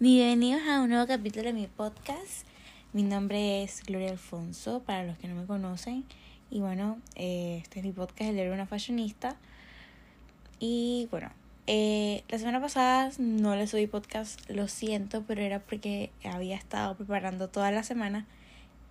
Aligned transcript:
Bienvenidos 0.00 0.62
a 0.68 0.80
un 0.80 0.90
nuevo 0.90 1.08
capítulo 1.08 1.46
de 1.46 1.52
mi 1.52 1.66
podcast. 1.66 2.46
Mi 2.92 3.02
nombre 3.02 3.64
es 3.64 3.82
Gloria 3.82 4.12
Alfonso, 4.12 4.80
para 4.86 5.02
los 5.02 5.18
que 5.18 5.26
no 5.26 5.34
me 5.34 5.44
conocen. 5.44 6.04
Y 6.52 6.60
bueno, 6.60 7.00
eh, 7.16 7.58
este 7.60 7.80
es 7.80 7.84
mi 7.84 7.90
podcast, 7.90 8.30
El 8.30 8.38
héroe 8.38 8.54
una 8.54 8.66
fashionista. 8.66 9.34
Y 10.60 11.08
bueno, 11.10 11.32
eh, 11.66 12.22
la 12.28 12.38
semana 12.38 12.60
pasada 12.60 13.10
no 13.18 13.56
les 13.56 13.70
subí 13.70 13.88
podcast, 13.88 14.48
lo 14.48 14.68
siento, 14.68 15.24
pero 15.26 15.40
era 15.40 15.58
porque 15.58 16.12
había 16.22 16.54
estado 16.54 16.96
preparando 16.96 17.48
toda 17.48 17.72
la 17.72 17.82
semana 17.82 18.24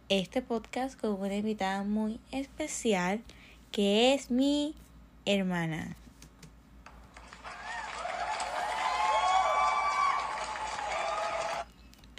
este 0.09 0.41
podcast 0.41 0.99
con 0.99 1.13
una 1.13 1.37
invitada 1.37 1.85
muy 1.85 2.19
especial, 2.33 3.21
que 3.71 4.13
es 4.13 4.29
mi 4.29 4.75
hermana. 5.25 5.95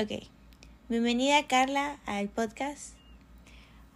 Ok. 0.01 0.13
Bienvenida 0.89 1.45
Carla 1.49 1.99
al 2.07 2.29
podcast. 2.29 2.95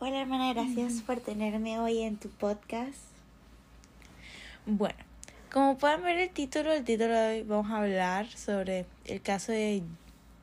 Hola 0.00 0.22
hermana, 0.22 0.52
gracias 0.52 1.00
por 1.00 1.20
tenerme 1.20 1.78
hoy 1.78 2.00
en 2.00 2.16
tu 2.16 2.28
podcast. 2.28 2.98
Bueno, 4.66 4.96
como 5.52 5.78
pueden 5.78 6.02
ver 6.02 6.18
el 6.18 6.30
título, 6.30 6.72
el 6.72 6.82
título 6.82 7.14
de 7.14 7.28
hoy 7.28 7.42
vamos 7.44 7.70
a 7.70 7.76
hablar 7.76 8.26
sobre 8.26 8.84
el 9.04 9.22
caso 9.22 9.52
de 9.52 9.84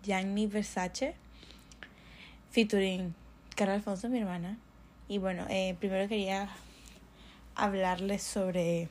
Gianni 0.02 0.48
Versace, 0.48 1.14
featuring 2.52 3.14
Carla 3.58 3.74
Alfonso, 3.74 4.08
mi 4.08 4.20
hermana. 4.20 4.58
Y 5.10 5.18
bueno, 5.18 5.46
eh, 5.50 5.76
primero 5.78 6.08
quería 6.08 6.48
hablarles 7.56 8.24
sobre 8.24 8.88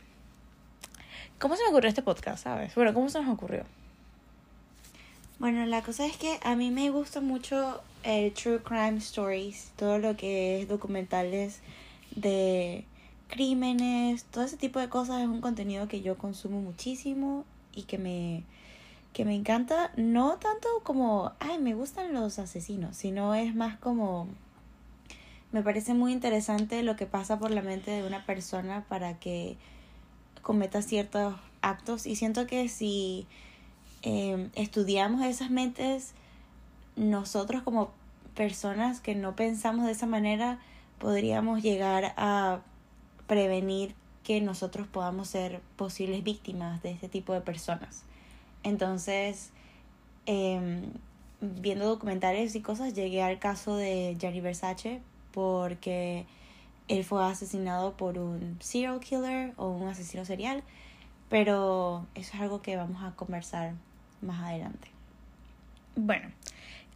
cómo 1.39 1.57
se 1.57 1.63
me 1.63 1.71
ocurrió 1.71 1.89
este 1.89 2.03
podcast, 2.03 2.45
¿sabes? 2.45 2.75
Bueno, 2.75 2.93
cómo 2.93 3.09
se 3.09 3.23
nos 3.23 3.33
ocurrió. 3.33 3.65
Bueno, 5.39 5.65
la 5.67 5.83
cosa 5.83 6.05
es 6.05 6.17
que 6.17 6.41
a 6.43 6.57
mí 6.57 6.73
me 6.73 6.91
gusta 6.91 7.21
mucho 7.21 7.81
el 8.03 8.33
True 8.33 8.61
Crime 8.61 8.97
Stories, 8.97 9.71
todo 9.77 9.99
lo 9.99 10.17
que 10.17 10.61
es 10.61 10.69
documentales 10.69 11.61
de 12.17 12.85
crímenes, 13.29 14.25
todo 14.25 14.43
ese 14.43 14.57
tipo 14.57 14.81
de 14.81 14.89
cosas 14.89 15.21
es 15.21 15.29
un 15.29 15.41
contenido 15.41 15.87
que 15.87 16.01
yo 16.01 16.19
consumo 16.19 16.61
muchísimo 16.61 17.45
y 17.73 17.85
que 17.85 17.99
me, 17.99 18.43
que 19.13 19.25
me 19.25 19.37
encanta, 19.37 19.93
no 19.97 20.39
tanto 20.39 20.67
como, 20.83 21.31
ay, 21.39 21.59
me 21.61 21.75
gustan 21.75 22.13
los 22.13 22.41
asesinos, 22.41 22.97
sino 22.97 23.37
es 23.37 23.55
más 23.55 23.79
como, 23.79 24.27
me 25.53 25.63
parece 25.63 25.95
muy 25.95 26.11
interesante 26.11 26.83
lo 26.83 26.97
que 26.97 27.07
pasa 27.07 27.39
por 27.39 27.53
la 27.53 27.63
mente 27.63 27.93
de 27.93 28.05
una 28.05 28.27
persona 28.27 28.85
para 28.89 29.21
que 29.21 29.57
cometa 30.43 30.83
ciertos 30.83 31.37
actos 31.63 32.07
y 32.07 32.17
siento 32.17 32.49
que 32.49 32.69
si 32.69 33.29
eh, 34.03 34.49
estudiamos 34.55 35.25
esas 35.25 35.51
mentes, 35.51 36.13
nosotros 36.97 37.63
como 37.63 37.91
personas 38.35 39.01
que 39.01 39.15
no 39.15 39.35
pensamos 39.35 39.87
de 39.87 39.93
esa 39.93 40.07
manera, 40.07 40.61
podríamos 40.99 41.63
llegar 41.63 42.15
a 42.17 42.61
prevenir 43.27 43.95
que 44.23 44.41
nosotros 44.41 44.87
podamos 44.87 45.29
ser 45.29 45.61
posibles 45.77 46.23
víctimas 46.23 46.83
de 46.83 46.91
este 46.91 47.09
tipo 47.09 47.33
de 47.33 47.41
personas. 47.41 48.05
Entonces, 48.63 49.51
eh, 50.27 50.83
viendo 51.41 51.87
documentales 51.87 52.55
y 52.55 52.61
cosas, 52.61 52.95
llegué 52.95 53.23
al 53.23 53.39
caso 53.39 53.77
de 53.77 54.17
Gianni 54.19 54.41
Versace 54.41 55.01
porque 55.33 56.27
él 56.89 57.05
fue 57.05 57.25
asesinado 57.25 57.97
por 57.97 58.19
un 58.19 58.57
serial 58.61 59.01
killer 59.01 59.53
o 59.57 59.69
un 59.69 59.89
asesino 59.89 60.25
serial, 60.25 60.63
pero 61.29 62.07
eso 62.15 62.35
es 62.35 62.41
algo 62.41 62.63
que 62.63 62.77
vamos 62.77 63.03
a 63.03 63.15
conversar 63.15 63.75
más 64.21 64.43
adelante. 64.43 64.89
Bueno, 65.97 66.31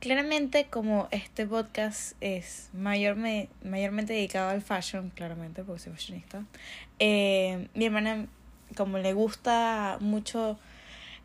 claramente 0.01 0.67
como 0.71 1.09
este 1.11 1.47
podcast 1.47 2.17
es 2.21 2.71
mayorme, 2.73 3.49
mayormente 3.65 4.13
dedicado 4.13 4.51
al 4.51 4.63
fashion, 4.63 5.11
claramente 5.11 5.65
porque 5.65 5.81
soy 5.83 5.93
fashionista, 5.93 6.45
eh, 6.99 7.69
mi 7.75 7.87
hermana 7.87 8.27
como 8.77 8.99
le 8.99 9.13
gusta 9.13 9.99
mucho 10.01 10.59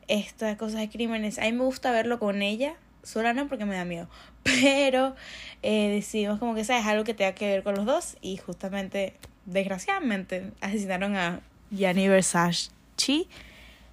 estas 0.08 0.58
cosas 0.58 0.82
de 0.82 0.90
crímenes, 0.90 1.40
a 1.40 1.44
mí 1.44 1.54
me 1.54 1.64
gusta 1.64 1.92
verlo 1.92 2.20
con 2.20 2.42
ella, 2.42 2.76
sola 3.04 3.34
no 3.34 3.48
porque 3.48 3.66
me 3.66 3.76
da 3.76 3.86
miedo, 3.86 4.10
pero 4.44 5.16
eh, 5.64 5.90
decidimos 5.90 6.40
como 6.40 6.56
que 6.56 6.62
es 6.62 6.70
algo 6.70 7.04
que 7.04 7.14
tenga 7.14 7.34
que 7.34 7.48
ver 7.48 7.64
con 7.64 7.76
los 7.76 7.86
dos 7.86 8.18
y 8.22 8.38
justamente, 8.38 9.16
desgraciadamente, 9.46 10.52
asesinaron 10.62 11.16
a 11.16 11.42
Gianni 11.72 12.08
Versace. 12.08 12.72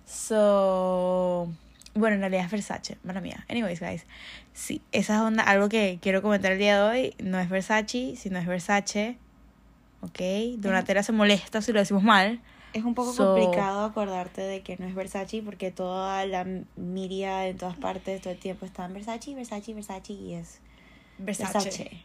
So, 0.06 1.48
bueno, 1.94 2.14
en 2.16 2.20
realidad 2.20 2.46
es 2.46 2.50
Versace, 2.50 2.98
mala 3.04 3.20
mía. 3.20 3.44
Anyways, 3.48 3.80
guys. 3.80 4.06
Sí, 4.52 4.82
esa 4.92 5.14
es 5.14 5.20
onda, 5.20 5.42
algo 5.44 5.68
que 5.68 5.98
quiero 6.02 6.22
comentar 6.22 6.52
el 6.52 6.58
día 6.58 6.82
de 6.82 6.82
hoy. 6.82 7.14
No 7.22 7.38
es 7.38 7.48
Versace, 7.48 8.14
sino 8.16 8.38
es 8.38 8.46
Versace. 8.46 9.16
¿Ok? 10.00 10.20
Donatella 10.58 11.02
se 11.02 11.12
molesta 11.12 11.62
si 11.62 11.72
lo 11.72 11.78
decimos 11.78 12.02
mal. 12.02 12.40
Es 12.74 12.82
un 12.82 12.94
poco 12.94 13.14
complicado 13.14 13.84
acordarte 13.84 14.40
de 14.40 14.62
que 14.62 14.76
no 14.76 14.86
es 14.86 14.94
Versace 14.96 15.42
porque 15.42 15.70
toda 15.70 16.26
la 16.26 16.44
media 16.76 17.46
en 17.46 17.56
todas 17.56 17.76
partes 17.76 18.20
todo 18.20 18.32
el 18.32 18.38
tiempo 18.40 18.66
está 18.66 18.84
en 18.84 18.94
Versace, 18.94 19.34
Versace, 19.34 19.72
Versace 19.72 20.12
y 20.12 20.34
es 20.34 20.60
Versace. 21.18 22.04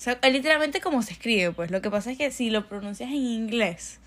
O 0.00 0.02
sea, 0.02 0.18
literalmente 0.30 0.80
como 0.80 1.02
se 1.02 1.12
escribe, 1.12 1.50
pues. 1.50 1.70
Lo 1.72 1.82
que 1.82 1.90
pasa 1.90 2.12
es 2.12 2.16
que 2.16 2.30
si 2.30 2.48
lo 2.48 2.68
pronuncias 2.68 3.10
en 3.10 3.16
inglés, 3.16 4.00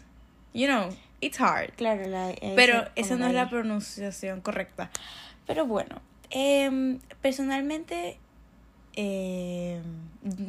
you 0.54 0.66
know, 0.66 0.90
it's 1.26 1.40
hard. 1.40 1.72
Claro, 1.76 2.08
la, 2.08 2.34
pero 2.56 2.86
esa 2.96 3.16
no 3.16 3.28
es 3.28 3.34
la 3.34 3.50
pronunciación 3.50 4.42
correcta. 4.42 4.90
Pero 5.46 5.66
bueno, 5.66 6.02
eh, 6.30 7.00
personalmente 7.22 8.18
eh, 8.96 9.82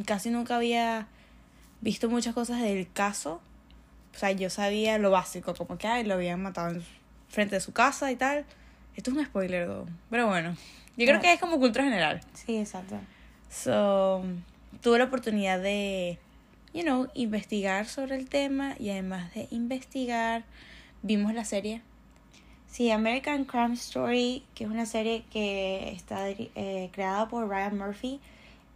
casi 0.06 0.30
nunca 0.30 0.56
había 0.56 1.08
visto 1.80 2.08
muchas 2.08 2.34
cosas 2.34 2.60
del 2.60 2.90
caso. 2.92 3.40
O 4.14 4.18
sea, 4.18 4.30
yo 4.32 4.48
sabía 4.50 4.98
lo 4.98 5.10
básico, 5.10 5.54
como 5.54 5.76
que 5.76 5.86
ay, 5.88 6.04
lo 6.04 6.14
habían 6.14 6.40
matado 6.40 6.70
en 6.70 6.84
frente 7.28 7.56
de 7.56 7.60
su 7.60 7.72
casa 7.72 8.12
y 8.12 8.16
tal. 8.16 8.44
Esto 8.96 9.10
es 9.10 9.16
un 9.16 9.24
spoiler, 9.24 9.66
though. 9.66 9.88
pero 10.08 10.28
bueno. 10.28 10.56
Yo 10.96 11.06
creo 11.06 11.20
que 11.20 11.32
es 11.32 11.40
como 11.40 11.58
cultura 11.58 11.84
general. 11.84 12.20
Sí, 12.34 12.56
exacto. 12.56 12.96
So, 13.50 14.22
tuve 14.80 14.98
la 14.98 15.04
oportunidad 15.06 15.58
de 15.58 16.18
you 16.74 16.82
know, 16.82 17.08
investigar 17.14 17.86
sobre 17.86 18.16
el 18.16 18.28
tema 18.28 18.74
y 18.78 18.90
además 18.90 19.32
de 19.32 19.46
investigar, 19.50 20.44
vimos 21.02 21.32
la 21.32 21.44
serie. 21.44 21.80
Sí, 22.66 22.90
American 22.90 23.44
Crime 23.44 23.74
Story, 23.74 24.44
que 24.56 24.64
es 24.64 24.70
una 24.70 24.84
serie 24.84 25.24
que 25.30 25.92
está 25.92 26.28
eh, 26.28 26.90
creada 26.92 27.28
por 27.28 27.48
Ryan 27.48 27.78
Murphy. 27.78 28.20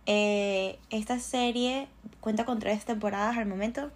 Eh, 0.06 0.78
esta 0.90 1.18
serie 1.18 1.88
cuenta 2.20 2.44
con 2.44 2.60
tres 2.60 2.84
temporadas 2.84 3.36
al 3.36 3.46
momento. 3.46 3.90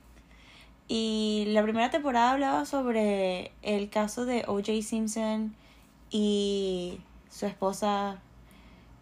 Y 0.88 1.44
la 1.48 1.62
primera 1.62 1.90
temporada 1.90 2.32
hablaba 2.32 2.64
sobre 2.66 3.52
el 3.62 3.88
caso 3.88 4.26
de 4.26 4.44
O.J. 4.48 4.82
Simpson 4.82 5.54
y 6.10 6.98
su 7.30 7.46
esposa 7.46 8.20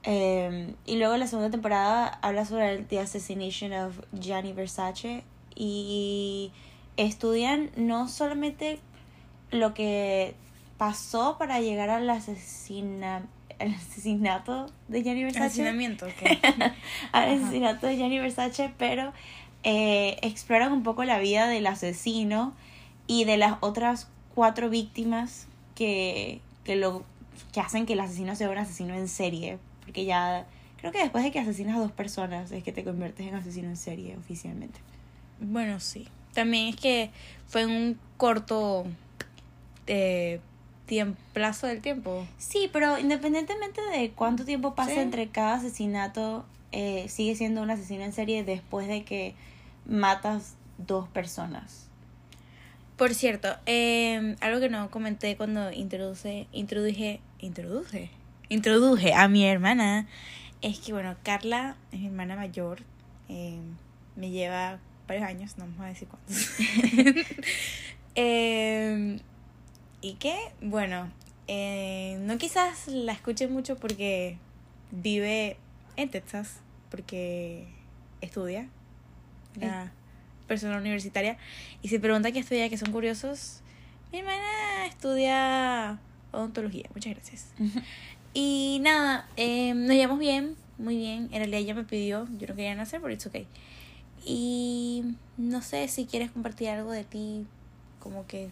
eh, 0.03 0.75
y 0.87 0.97
luego 0.97 1.17
la 1.17 1.27
segunda 1.27 1.51
temporada 1.51 2.19
habla 2.23 2.45
sobre 2.45 2.73
el 2.73 2.87
The 2.87 3.01
Assassination 3.01 3.73
of 3.73 3.99
Gianni 4.13 4.53
Versace 4.53 5.25
y 5.55 6.53
estudian 6.97 7.71
no 7.77 8.09
solamente 8.09 8.79
lo 9.51 9.75
que 9.75 10.35
pasó 10.79 11.37
para 11.39 11.61
llegar 11.61 11.91
al 11.91 12.09
asesina, 12.09 13.27
asesinato 13.59 14.67
de 14.89 15.03
Gianni 15.03 15.25
Versace. 15.25 15.45
Asesinamiento, 15.45 16.07
al 17.13 17.29
asesinato 17.29 17.87
de 17.87 17.97
Gianni 17.97 18.19
Versace, 18.19 18.73
pero 18.79 19.13
eh, 19.65 20.17
exploran 20.23 20.73
un 20.73 20.83
poco 20.83 21.05
la 21.05 21.19
vida 21.19 21.47
del 21.47 21.67
asesino 21.67 22.55
y 23.07 23.25
de 23.25 23.37
las 23.37 23.57
otras 23.61 24.09
cuatro 24.35 24.71
víctimas 24.71 25.47
que, 25.75 26.41
que, 26.65 26.77
lo, 26.77 27.05
que 27.53 27.61
hacen 27.61 27.85
que 27.85 27.93
el 27.93 28.01
asesino 28.01 28.35
sea 28.35 28.49
un 28.49 28.57
asesino 28.57 28.95
en 28.95 29.09
serie 29.09 29.59
porque 29.81 30.05
ya 30.05 30.47
creo 30.79 30.93
que 30.93 30.99
después 30.99 31.25
de 31.25 31.31
que 31.31 31.39
asesinas 31.39 31.77
a 31.77 31.81
dos 31.81 31.93
personas 31.93 32.53
es 32.53 32.63
que 32.63 32.73
te 32.73 32.85
conviertes 32.85 33.27
en 33.27 33.35
asesino 33.35 33.69
en 33.69 33.77
serie 33.77 34.17
oficialmente. 34.17 34.81
Bueno, 35.41 35.81
sí. 35.81 36.09
También 36.35 36.69
es 36.69 36.77
que 36.77 37.11
fue 37.47 37.63
en 37.63 37.71
un 37.71 37.99
corto 38.17 38.87
eh, 39.87 40.41
tiempo, 40.87 41.21
plazo 41.33 41.67
del 41.67 41.81
tiempo. 41.81 42.27
Sí, 42.39 42.71
pero 42.73 42.99
independientemente 42.99 43.81
de 43.81 44.11
cuánto 44.11 44.45
tiempo 44.45 44.75
pasa 44.75 45.03
entre 45.03 45.29
cada 45.29 45.55
asesinato, 45.55 46.45
eh, 46.73 47.07
sigue 47.09 47.35
siendo 47.35 47.63
un 47.63 47.71
asesino 47.71 48.05
en 48.05 48.13
serie 48.13 48.45
después 48.45 48.87
de 48.87 49.05
que 49.05 49.35
matas 49.87 50.55
dos 50.79 51.09
personas. 51.09 51.89
Por 52.97 53.15
cierto, 53.15 53.57
eh, 53.67 54.37
algo 54.41 54.61
que 54.61 54.69
no 54.69 54.91
comenté 54.91 55.37
cuando 55.37 55.73
introduce, 55.73 56.47
introduje, 56.53 57.21
introduje, 57.39 58.11
introduje 58.51 59.15
a 59.15 59.27
mi 59.29 59.47
hermana 59.47 60.07
es 60.61 60.79
que, 60.81 60.93
bueno, 60.93 61.17
Carla 61.23 61.77
es 61.91 62.01
mi 62.01 62.09
hermana 62.09 62.37
mayor, 62.37 62.83
eh, 63.31 63.59
me 64.17 64.31
lleva 64.31 64.79
varios 65.09 65.27
años, 65.27 65.57
no 65.57 65.65
vamos 65.65 65.81
a 65.81 65.87
decir 65.87 66.09
cuántos. 66.09 66.51
eh, 68.15 69.19
y 70.03 70.15
que, 70.15 70.37
bueno, 70.61 71.11
Eh, 71.53 72.17
no 72.21 72.39
quizás 72.39 72.87
la 72.87 73.11
escuchen 73.13 73.53
mucho 73.53 73.75
porque 73.75 74.39
vive 74.93 75.57
en 75.97 76.09
Texas, 76.09 76.61
porque 76.93 77.67
estudia, 78.21 78.69
la 79.57 79.91
persona 80.47 80.79
universitaria, 80.79 81.39
y 81.83 81.89
se 81.89 81.99
pregunta 81.99 82.31
qué 82.31 82.39
estudia, 82.39 82.69
que 82.69 82.79
son 82.79 82.93
curiosos. 82.93 83.63
Mi 84.13 84.21
hermana 84.21 84.87
estudia 84.87 85.99
odontología, 86.31 86.89
muchas 86.95 87.15
gracias. 87.15 87.47
Y 88.33 88.79
nada, 88.83 89.29
eh, 89.37 89.75
nos 89.75 89.97
llevamos 89.97 90.19
bien, 90.19 90.57
muy 90.79 90.97
bien. 90.97 91.29
En 91.33 91.39
realidad 91.39 91.61
ella 91.61 91.75
me 91.75 91.85
pidió, 91.85 92.29
yo 92.39 92.47
no 92.47 92.55
quería 92.55 92.75
nacer, 92.75 93.01
pero 93.01 93.13
it's 93.13 93.27
okay. 93.27 93.47
Y 94.25 95.05
no 95.37 95.63
sé 95.63 95.89
si 95.89 96.07
quieres 96.07 96.31
compartir 96.31 96.69
algo 96.69 96.93
de 96.93 97.05
ti, 97.05 97.47
como 97.99 98.27
que 98.27 98.51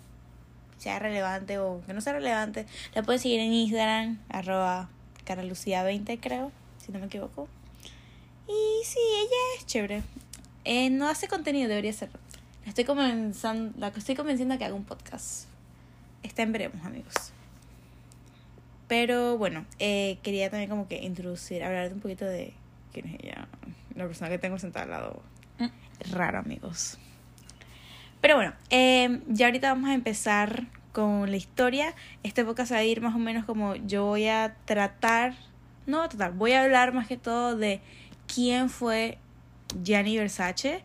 sea 0.78 0.98
relevante 0.98 1.58
o 1.58 1.82
que 1.86 1.92
no 1.92 2.00
sea 2.00 2.14
relevante. 2.14 2.66
La 2.94 3.02
puedes 3.02 3.22
seguir 3.22 3.40
en 3.40 3.52
Instagram, 3.52 4.18
arroba 4.28 4.88
caralucía20 5.26 6.18
creo, 6.20 6.50
si 6.84 6.90
no 6.92 6.98
me 6.98 7.06
equivoco. 7.06 7.48
Y 8.48 8.84
sí, 8.84 8.98
ella 8.98 9.58
es 9.58 9.66
chévere. 9.66 10.02
Eh, 10.64 10.90
no 10.90 11.08
hace 11.08 11.28
contenido, 11.28 11.68
debería 11.68 11.90
hacerlo. 11.90 12.18
La 12.64 12.70
estoy 12.70 12.84
comenzando, 12.84 13.78
la 13.78 13.88
estoy 13.88 14.14
convenciendo 14.14 14.54
a 14.54 14.58
que 14.58 14.64
haga 14.64 14.74
un 14.74 14.84
podcast. 14.84 15.46
Está 16.22 16.42
en 16.42 16.52
veremos, 16.52 16.84
amigos. 16.84 17.32
Pero 18.88 19.36
bueno, 19.36 19.66
eh, 19.78 20.18
quería 20.22 20.50
también 20.50 20.70
como 20.70 20.88
que 20.88 20.96
introducir, 20.96 21.62
hablar 21.62 21.92
un 21.92 22.00
poquito 22.00 22.24
de 22.24 22.54
quién 22.92 23.06
es 23.06 23.20
ella, 23.22 23.46
la 23.94 24.06
persona 24.06 24.30
que 24.30 24.38
tengo 24.38 24.58
sentada 24.58 24.84
al 24.84 24.90
lado. 24.90 25.22
Mm. 25.58 26.12
Raro, 26.12 26.38
amigos. 26.38 26.98
Pero 28.20 28.36
bueno, 28.36 28.54
eh, 28.70 29.20
ya 29.28 29.46
ahorita 29.46 29.72
vamos 29.72 29.90
a 29.90 29.94
empezar 29.94 30.64
con 30.92 31.30
la 31.30 31.36
historia. 31.36 31.94
Este 32.22 32.44
podcast 32.44 32.72
va 32.72 32.78
a 32.78 32.84
ir 32.84 33.00
más 33.02 33.14
o 33.14 33.18
menos 33.18 33.44
como 33.44 33.76
yo 33.76 34.06
voy 34.06 34.26
a 34.26 34.56
tratar, 34.64 35.34
no 35.86 36.08
tratar, 36.08 36.32
voy 36.32 36.52
a 36.52 36.64
hablar 36.64 36.92
más 36.94 37.06
que 37.06 37.16
todo 37.16 37.56
de 37.56 37.80
quién 38.26 38.70
fue 38.70 39.18
Gianni 39.82 40.16
Versace 40.16 40.82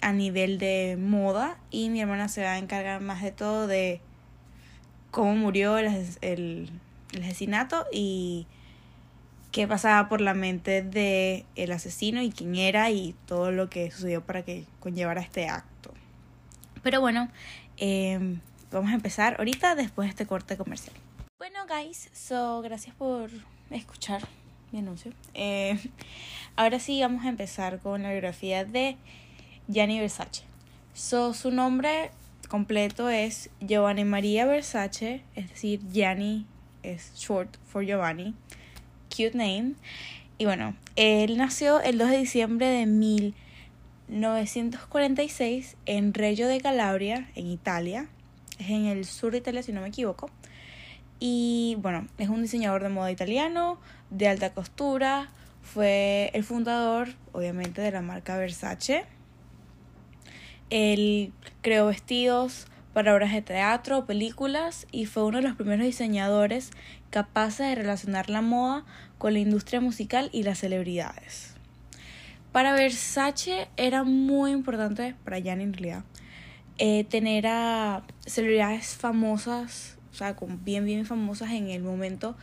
a 0.00 0.12
nivel 0.12 0.58
de 0.58 0.96
moda 0.98 1.58
y 1.70 1.90
mi 1.90 2.00
hermana 2.00 2.28
se 2.28 2.42
va 2.42 2.52
a 2.52 2.58
encargar 2.58 3.00
más 3.00 3.22
de 3.22 3.32
todo 3.32 3.66
de 3.66 4.00
cómo 5.10 5.34
murió 5.36 5.78
el, 5.78 5.86
el 6.20 6.70
el 7.16 7.24
asesinato 7.24 7.86
y 7.92 8.46
qué 9.52 9.66
pasaba 9.66 10.08
por 10.08 10.20
la 10.20 10.34
mente 10.34 10.82
de 10.82 11.46
el 11.56 11.72
asesino 11.72 12.22
y 12.22 12.30
quién 12.30 12.56
era 12.56 12.90
y 12.90 13.14
todo 13.26 13.50
lo 13.52 13.70
que 13.70 13.90
sucedió 13.90 14.24
para 14.24 14.42
que 14.42 14.64
conllevara 14.80 15.20
este 15.20 15.48
acto. 15.48 15.92
Pero 16.82 17.00
bueno, 17.00 17.30
em, 17.78 18.40
vamos 18.70 18.90
a 18.90 18.94
empezar 18.94 19.36
ahorita 19.38 19.74
después 19.74 20.06
de 20.06 20.10
este 20.10 20.26
corte 20.26 20.56
comercial. 20.56 20.94
Bueno, 21.38 21.66
guys, 21.66 22.10
so 22.12 22.60
gracias 22.62 22.94
por 22.96 23.30
escuchar 23.70 24.22
mi 24.72 24.80
anuncio. 24.80 25.12
Eh, 25.34 25.78
ahora 26.56 26.78
sí 26.78 27.00
vamos 27.00 27.24
a 27.24 27.28
empezar 27.28 27.80
con 27.80 28.02
la 28.02 28.10
biografía 28.10 28.64
de 28.64 28.96
Gianni 29.68 30.00
Versace. 30.00 30.44
So, 30.92 31.34
su 31.34 31.50
nombre 31.50 32.10
completo 32.48 33.08
es 33.10 33.50
Giovanni 33.60 34.04
María 34.04 34.46
Versace, 34.46 35.22
es 35.34 35.50
decir, 35.50 35.80
Gianni 35.92 36.46
es 36.94 37.12
short 37.14 37.58
for 37.66 37.84
Giovanni. 37.84 38.34
Cute 39.10 39.34
name. 39.34 39.74
Y 40.38 40.44
bueno, 40.44 40.76
él 40.96 41.36
nació 41.36 41.80
el 41.80 41.98
2 41.98 42.10
de 42.10 42.16
diciembre 42.18 42.66
de 42.66 42.86
1946 42.86 45.76
en 45.86 46.12
Reggio 46.14 46.48
de 46.48 46.60
Calabria, 46.60 47.30
en 47.34 47.46
Italia. 47.46 48.08
Es 48.58 48.70
en 48.70 48.86
el 48.86 49.04
sur 49.04 49.32
de 49.32 49.38
Italia, 49.38 49.62
si 49.62 49.72
no 49.72 49.80
me 49.80 49.88
equivoco. 49.88 50.30
Y 51.18 51.76
bueno, 51.80 52.06
es 52.18 52.28
un 52.28 52.42
diseñador 52.42 52.82
de 52.82 52.90
moda 52.90 53.10
italiano, 53.10 53.80
de 54.10 54.28
alta 54.28 54.52
costura. 54.52 55.30
Fue 55.62 56.30
el 56.34 56.44
fundador, 56.44 57.08
obviamente, 57.32 57.80
de 57.80 57.90
la 57.90 58.02
marca 58.02 58.36
Versace. 58.36 59.06
Él 60.70 61.32
creó 61.62 61.86
vestidos, 61.86 62.66
para 62.96 63.12
obras 63.12 63.30
de 63.30 63.42
teatro, 63.42 64.06
películas 64.06 64.86
y 64.90 65.04
fue 65.04 65.24
uno 65.24 65.36
de 65.36 65.42
los 65.42 65.54
primeros 65.54 65.84
diseñadores 65.84 66.70
capaces 67.10 67.68
de 67.68 67.74
relacionar 67.74 68.30
la 68.30 68.40
moda 68.40 68.86
con 69.18 69.34
la 69.34 69.38
industria 69.38 69.82
musical 69.82 70.30
y 70.32 70.44
las 70.44 70.60
celebridades. 70.60 71.52
Para 72.52 72.72
Versace 72.72 73.68
era 73.76 74.02
muy 74.02 74.52
importante, 74.52 75.14
para 75.24 75.38
Gianni 75.38 75.64
en 75.64 75.74
realidad, 75.74 76.04
eh, 76.78 77.04
tener 77.04 77.46
a 77.48 78.02
celebridades 78.24 78.94
famosas, 78.94 79.98
o 80.10 80.14
sea, 80.14 80.34
con 80.34 80.64
bien, 80.64 80.86
bien 80.86 81.04
famosas 81.04 81.50
en 81.50 81.68
el 81.68 81.82
momento 81.82 82.34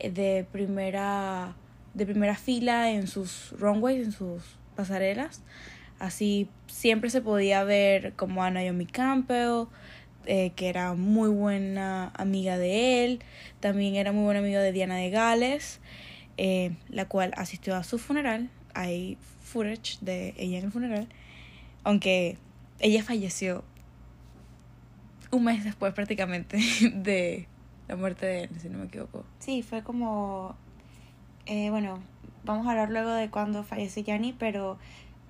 eh, 0.00 0.10
de 0.10 0.44
primera, 0.50 1.54
de 1.94 2.06
primera 2.06 2.34
fila 2.34 2.90
en 2.90 3.06
sus 3.06 3.54
runways, 3.56 4.06
en 4.06 4.10
sus 4.10 4.42
pasarelas. 4.74 5.42
Así 6.02 6.48
siempre 6.66 7.10
se 7.10 7.20
podía 7.20 7.62
ver 7.62 8.14
como 8.14 8.42
a 8.42 8.50
Naomi 8.50 8.86
Campbell, 8.86 9.66
eh, 10.26 10.50
que 10.56 10.68
era 10.68 10.94
muy 10.94 11.28
buena 11.28 12.10
amiga 12.16 12.58
de 12.58 13.04
él, 13.04 13.22
también 13.60 13.94
era 13.94 14.10
muy 14.10 14.24
buena 14.24 14.40
amiga 14.40 14.60
de 14.60 14.72
Diana 14.72 14.96
de 14.96 15.10
Gales, 15.10 15.78
eh, 16.38 16.72
la 16.88 17.04
cual 17.04 17.32
asistió 17.36 17.76
a 17.76 17.84
su 17.84 18.00
funeral. 18.00 18.50
Hay 18.74 19.16
footage 19.44 19.98
de 20.00 20.34
ella 20.38 20.58
en 20.58 20.64
el 20.64 20.72
funeral, 20.72 21.06
aunque 21.84 22.36
ella 22.80 23.04
falleció 23.04 23.62
un 25.30 25.44
mes 25.44 25.62
después 25.62 25.94
prácticamente 25.94 26.58
de 26.96 27.46
la 27.86 27.94
muerte 27.94 28.26
de 28.26 28.42
él, 28.42 28.50
si 28.60 28.68
no 28.68 28.78
me 28.78 28.86
equivoco. 28.86 29.24
Sí, 29.38 29.62
fue 29.62 29.84
como, 29.84 30.56
eh, 31.46 31.70
bueno, 31.70 32.00
vamos 32.44 32.66
a 32.66 32.72
hablar 32.72 32.90
luego 32.90 33.12
de 33.12 33.30
cuando 33.30 33.62
fallece 33.62 34.02
Yanni, 34.02 34.32
pero 34.32 34.78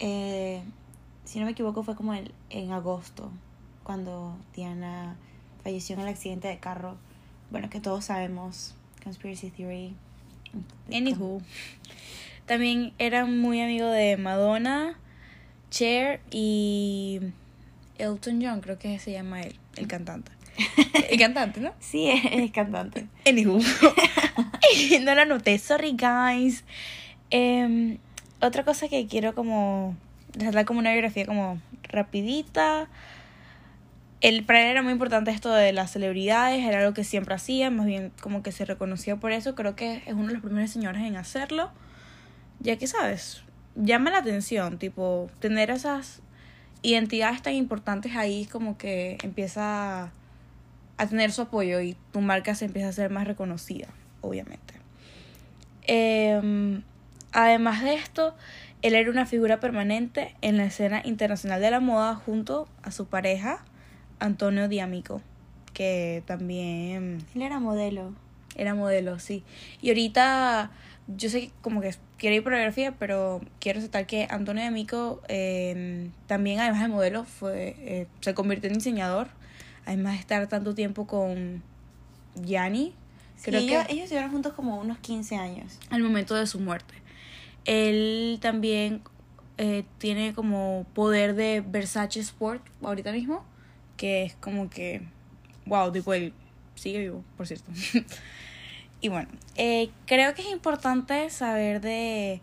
si 0.02 1.38
no 1.38 1.44
me 1.44 1.52
equivoco 1.52 1.82
fue 1.82 1.94
como 1.94 2.14
en 2.14 2.72
agosto 2.72 3.30
cuando 3.82 4.36
Diana 4.54 5.16
falleció 5.62 5.94
en 5.94 6.02
el 6.02 6.08
accidente 6.08 6.48
de 6.48 6.58
carro. 6.58 6.96
Bueno, 7.50 7.70
que 7.70 7.80
todos 7.80 8.06
sabemos, 8.06 8.74
conspiracy 9.02 9.50
theory. 9.50 9.94
Anywho. 10.92 11.40
También 12.46 12.92
era 12.98 13.24
muy 13.24 13.60
amigo 13.60 13.86
de 13.86 14.16
Madonna, 14.16 14.98
Cher 15.70 16.20
y 16.30 17.20
Elton 17.98 18.40
John, 18.42 18.60
creo 18.60 18.78
que 18.78 18.98
se 18.98 19.12
llama 19.12 19.42
él, 19.42 19.58
el 19.76 19.86
cantante. 19.86 20.32
El 21.08 21.18
cantante, 21.18 21.60
¿no? 21.60 21.72
Sí, 21.80 22.08
es, 22.08 22.24
el 22.32 22.52
cantante. 22.52 23.06
Anywho. 23.26 23.58
no 25.02 25.14
lo 25.14 25.24
noté, 25.24 25.58
sorry 25.58 25.96
guys. 25.96 26.64
Em, 27.30 27.98
otra 28.42 28.64
cosa 28.64 28.88
que 28.88 29.06
quiero 29.06 29.34
como 29.34 29.96
dar 30.36 30.64
como 30.64 30.80
una 30.80 30.92
biografía 30.92 31.26
como 31.26 31.60
rapidita. 31.84 32.88
El, 34.20 34.44
para 34.44 34.62
él 34.62 34.68
era 34.68 34.82
muy 34.82 34.92
importante 34.92 35.30
esto 35.30 35.52
de 35.52 35.72
las 35.72 35.90
celebridades, 35.90 36.64
era 36.64 36.80
algo 36.80 36.94
que 36.94 37.02
siempre 37.02 37.34
hacía, 37.34 37.70
más 37.70 37.86
bien 37.86 38.12
como 38.20 38.42
que 38.42 38.52
se 38.52 38.64
reconocía 38.64 39.16
por 39.16 39.32
eso, 39.32 39.56
creo 39.56 39.74
que 39.74 40.02
es 40.06 40.12
uno 40.12 40.28
de 40.28 40.34
los 40.34 40.42
primeros 40.42 40.70
señores 40.70 41.02
en 41.02 41.16
hacerlo, 41.16 41.72
ya 42.60 42.76
que 42.76 42.86
sabes, 42.86 43.42
llama 43.74 44.10
la 44.10 44.18
atención, 44.18 44.78
tipo, 44.78 45.28
tener 45.40 45.70
esas 45.70 46.22
identidades 46.82 47.42
tan 47.42 47.54
importantes 47.54 48.14
ahí 48.14 48.46
como 48.46 48.78
que 48.78 49.18
empieza 49.24 50.12
a 50.96 51.06
tener 51.08 51.32
su 51.32 51.42
apoyo 51.42 51.80
y 51.80 51.96
tu 52.12 52.20
marca 52.20 52.54
se 52.54 52.66
empieza 52.66 52.88
a 52.88 52.92
ser 52.92 53.10
más 53.10 53.26
reconocida, 53.26 53.88
obviamente. 54.20 54.74
Em, 55.82 56.82
además 57.32 57.82
de 57.82 57.94
esto, 57.94 58.34
él 58.82 58.94
era 58.94 59.10
una 59.10 59.26
figura 59.26 59.60
permanente 59.60 60.34
en 60.42 60.56
la 60.56 60.64
escena 60.64 61.02
internacional 61.04 61.60
de 61.60 61.70
la 61.70 61.80
moda 61.80 62.14
junto 62.14 62.68
a 62.82 62.90
su 62.90 63.06
pareja, 63.06 63.64
Antonio 64.18 64.68
Diamico, 64.68 65.20
que 65.72 66.22
también... 66.26 67.24
Él 67.34 67.42
era 67.42 67.60
modelo. 67.60 68.14
Era 68.56 68.74
modelo, 68.74 69.18
sí. 69.18 69.44
Y 69.80 69.88
ahorita 69.88 70.70
yo 71.08 71.28
sé 71.28 71.40
que 71.40 71.52
como 71.62 71.80
que 71.80 71.94
quiero 72.18 72.36
ir 72.36 72.42
por 72.42 72.52
la 72.52 72.58
biografía, 72.58 72.94
pero 72.98 73.40
quiero 73.60 73.78
resaltar 73.78 74.06
que 74.06 74.26
Antonio 74.30 74.62
Diamico 74.62 75.20
eh, 75.28 76.10
también, 76.26 76.60
además 76.60 76.82
de 76.82 76.88
modelo, 76.88 77.24
fue, 77.24 77.76
eh, 77.78 78.06
se 78.20 78.34
convirtió 78.34 78.68
en 78.68 78.74
diseñador. 78.74 79.28
Además 79.84 80.14
de 80.14 80.20
estar 80.20 80.46
tanto 80.46 80.74
tiempo 80.74 81.06
con 81.06 81.62
Gianni. 82.36 82.94
Creo 83.42 83.60
que 83.60 83.66
ellos, 83.66 83.86
ellos 83.88 84.04
estuvieron 84.04 84.30
juntos 84.30 84.52
como 84.52 84.78
unos 84.78 84.98
15 84.98 85.36
años. 85.36 85.78
Al 85.90 86.02
momento 86.02 86.36
de 86.36 86.46
su 86.46 86.60
muerte. 86.60 86.94
Él 87.64 88.38
también 88.40 89.02
eh, 89.58 89.84
tiene 89.98 90.34
como 90.34 90.86
poder 90.94 91.34
de 91.34 91.62
Versace 91.66 92.20
Sport 92.20 92.62
ahorita 92.82 93.12
mismo 93.12 93.44
que 94.02 94.24
es 94.24 94.34
como 94.34 94.68
que, 94.68 95.00
wow, 95.64 95.92
tipo, 95.92 96.12
él 96.12 96.32
sigue 96.74 96.98
vivo, 96.98 97.22
por 97.36 97.46
cierto. 97.46 97.70
y 99.00 99.08
bueno, 99.08 99.28
eh, 99.54 99.90
creo 100.06 100.34
que 100.34 100.42
es 100.42 100.50
importante 100.50 101.30
saber 101.30 101.80
de... 101.80 102.40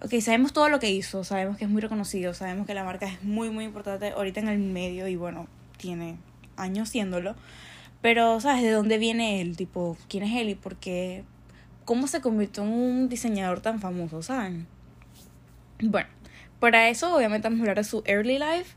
Ok, 0.00 0.14
sabemos 0.20 0.52
todo 0.52 0.68
lo 0.68 0.80
que 0.80 0.90
hizo, 0.90 1.22
sabemos 1.22 1.56
que 1.56 1.64
es 1.64 1.70
muy 1.70 1.80
reconocido, 1.80 2.34
sabemos 2.34 2.66
que 2.66 2.74
la 2.74 2.82
marca 2.82 3.06
es 3.06 3.22
muy, 3.22 3.50
muy 3.50 3.64
importante 3.64 4.10
ahorita 4.10 4.40
en 4.40 4.48
el 4.48 4.58
medio 4.58 5.06
y 5.06 5.14
bueno, 5.14 5.46
tiene 5.76 6.16
años 6.56 6.88
siéndolo. 6.88 7.36
Pero, 8.00 8.40
¿sabes? 8.40 8.64
¿De 8.64 8.72
dónde 8.72 8.98
viene 8.98 9.40
él? 9.40 9.56
Tipo, 9.56 9.96
¿quién 10.08 10.24
es 10.24 10.36
él 10.40 10.48
y 10.48 10.56
por 10.56 10.74
qué? 10.74 11.22
¿Cómo 11.92 12.06
se 12.06 12.22
convirtió 12.22 12.62
en 12.62 12.70
un 12.70 13.08
diseñador 13.10 13.60
tan 13.60 13.78
famoso, 13.78 14.22
¿saben? 14.22 14.66
Bueno, 15.78 16.08
para 16.58 16.88
eso 16.88 17.14
obviamente 17.14 17.48
vamos 17.48 17.60
a 17.60 17.62
hablar 17.64 17.76
de 17.76 17.84
su 17.84 18.02
early 18.06 18.38
life. 18.38 18.74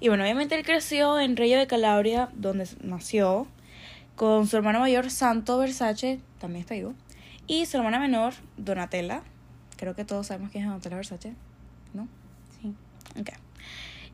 Y 0.00 0.08
bueno, 0.08 0.24
obviamente 0.24 0.56
él 0.56 0.64
creció 0.64 1.20
en 1.20 1.36
Reyo 1.36 1.56
de 1.56 1.68
Calabria, 1.68 2.30
donde 2.34 2.68
nació, 2.82 3.46
con 4.16 4.48
su 4.48 4.56
hermano 4.56 4.80
mayor 4.80 5.08
Santo 5.12 5.56
Versace, 5.56 6.18
también 6.40 6.62
está 6.62 6.74
vivo, 6.74 6.94
y 7.46 7.66
su 7.66 7.76
hermana 7.76 8.00
menor 8.00 8.34
Donatella. 8.56 9.22
Creo 9.76 9.94
que 9.94 10.04
todos 10.04 10.26
sabemos 10.26 10.50
quién 10.50 10.64
es 10.64 10.68
Donatella 10.68 10.96
Versace, 10.96 11.34
¿no? 11.94 12.08
Sí. 12.60 12.74
Ok. 13.20 13.28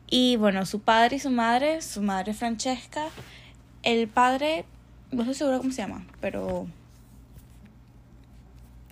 Y 0.07 0.35
bueno, 0.35 0.67
su 0.67 0.81
padre 0.81 1.15
y 1.15 1.19
su 1.19 1.31
madre, 1.31 1.81
su 1.81 2.03
madre 2.03 2.35
Francesca, 2.35 3.07
el 3.81 4.07
padre, 4.07 4.65
no 5.09 5.23
estoy 5.23 5.33
segura 5.33 5.57
cómo 5.57 5.71
se 5.71 5.81
llama, 5.81 6.05
pero 6.21 6.67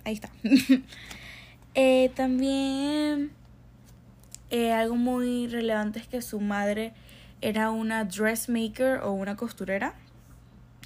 ahí 0.08 0.14
está. 0.14 0.30
eh, 1.74 2.10
también 2.14 3.30
eh, 4.50 4.72
algo 4.72 4.96
muy 4.96 5.46
relevante 5.48 5.98
es 5.98 6.08
que 6.08 6.22
su 6.22 6.40
madre 6.40 6.92
era 7.40 7.70
una 7.70 8.04
dressmaker 8.04 9.00
o 9.02 9.12
una 9.12 9.36
costurera. 9.36 9.94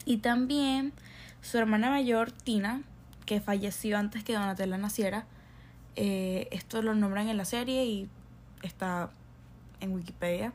Y 0.05 0.19
también 0.19 0.93
su 1.41 1.59
hermana 1.59 1.91
mayor, 1.91 2.33
Tina, 2.33 2.83
que 3.25 3.41
falleció 3.41 3.97
antes 3.99 4.25
que 4.25 4.35
Donatella 4.35 4.79
naciera. 4.79 5.27
Eh, 5.95 6.49
esto 6.51 6.83
lo 6.83 6.95
nombran 6.95 7.29
en 7.29 7.37
la 7.37 7.45
serie 7.45 7.85
y 7.85 8.09
está 8.63 9.11
en 9.81 9.93
Wikipedia. 9.93 10.53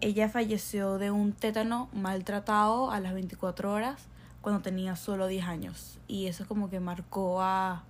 Ella 0.00 0.28
falleció 0.28 0.98
de 0.98 1.10
un 1.10 1.32
tétano 1.32 1.88
maltratado 1.92 2.90
a 2.90 3.00
las 3.00 3.14
24 3.14 3.72
horas 3.72 4.06
cuando 4.44 4.60
tenía 4.60 4.94
solo 4.94 5.26
10 5.26 5.46
años. 5.46 5.98
Y 6.06 6.26
eso 6.26 6.46
como 6.46 6.68
que 6.68 6.78
marcó 6.78 7.40
a, 7.40 7.82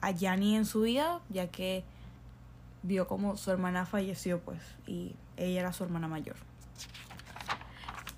a 0.00 0.10
Yanni 0.12 0.54
en 0.54 0.64
su 0.64 0.82
vida, 0.82 1.20
ya 1.28 1.48
que 1.48 1.82
vio 2.84 3.08
como 3.08 3.36
su 3.36 3.50
hermana 3.50 3.84
falleció, 3.84 4.38
pues, 4.38 4.60
y 4.86 5.16
ella 5.36 5.62
era 5.62 5.72
su 5.72 5.82
hermana 5.82 6.06
mayor. 6.06 6.36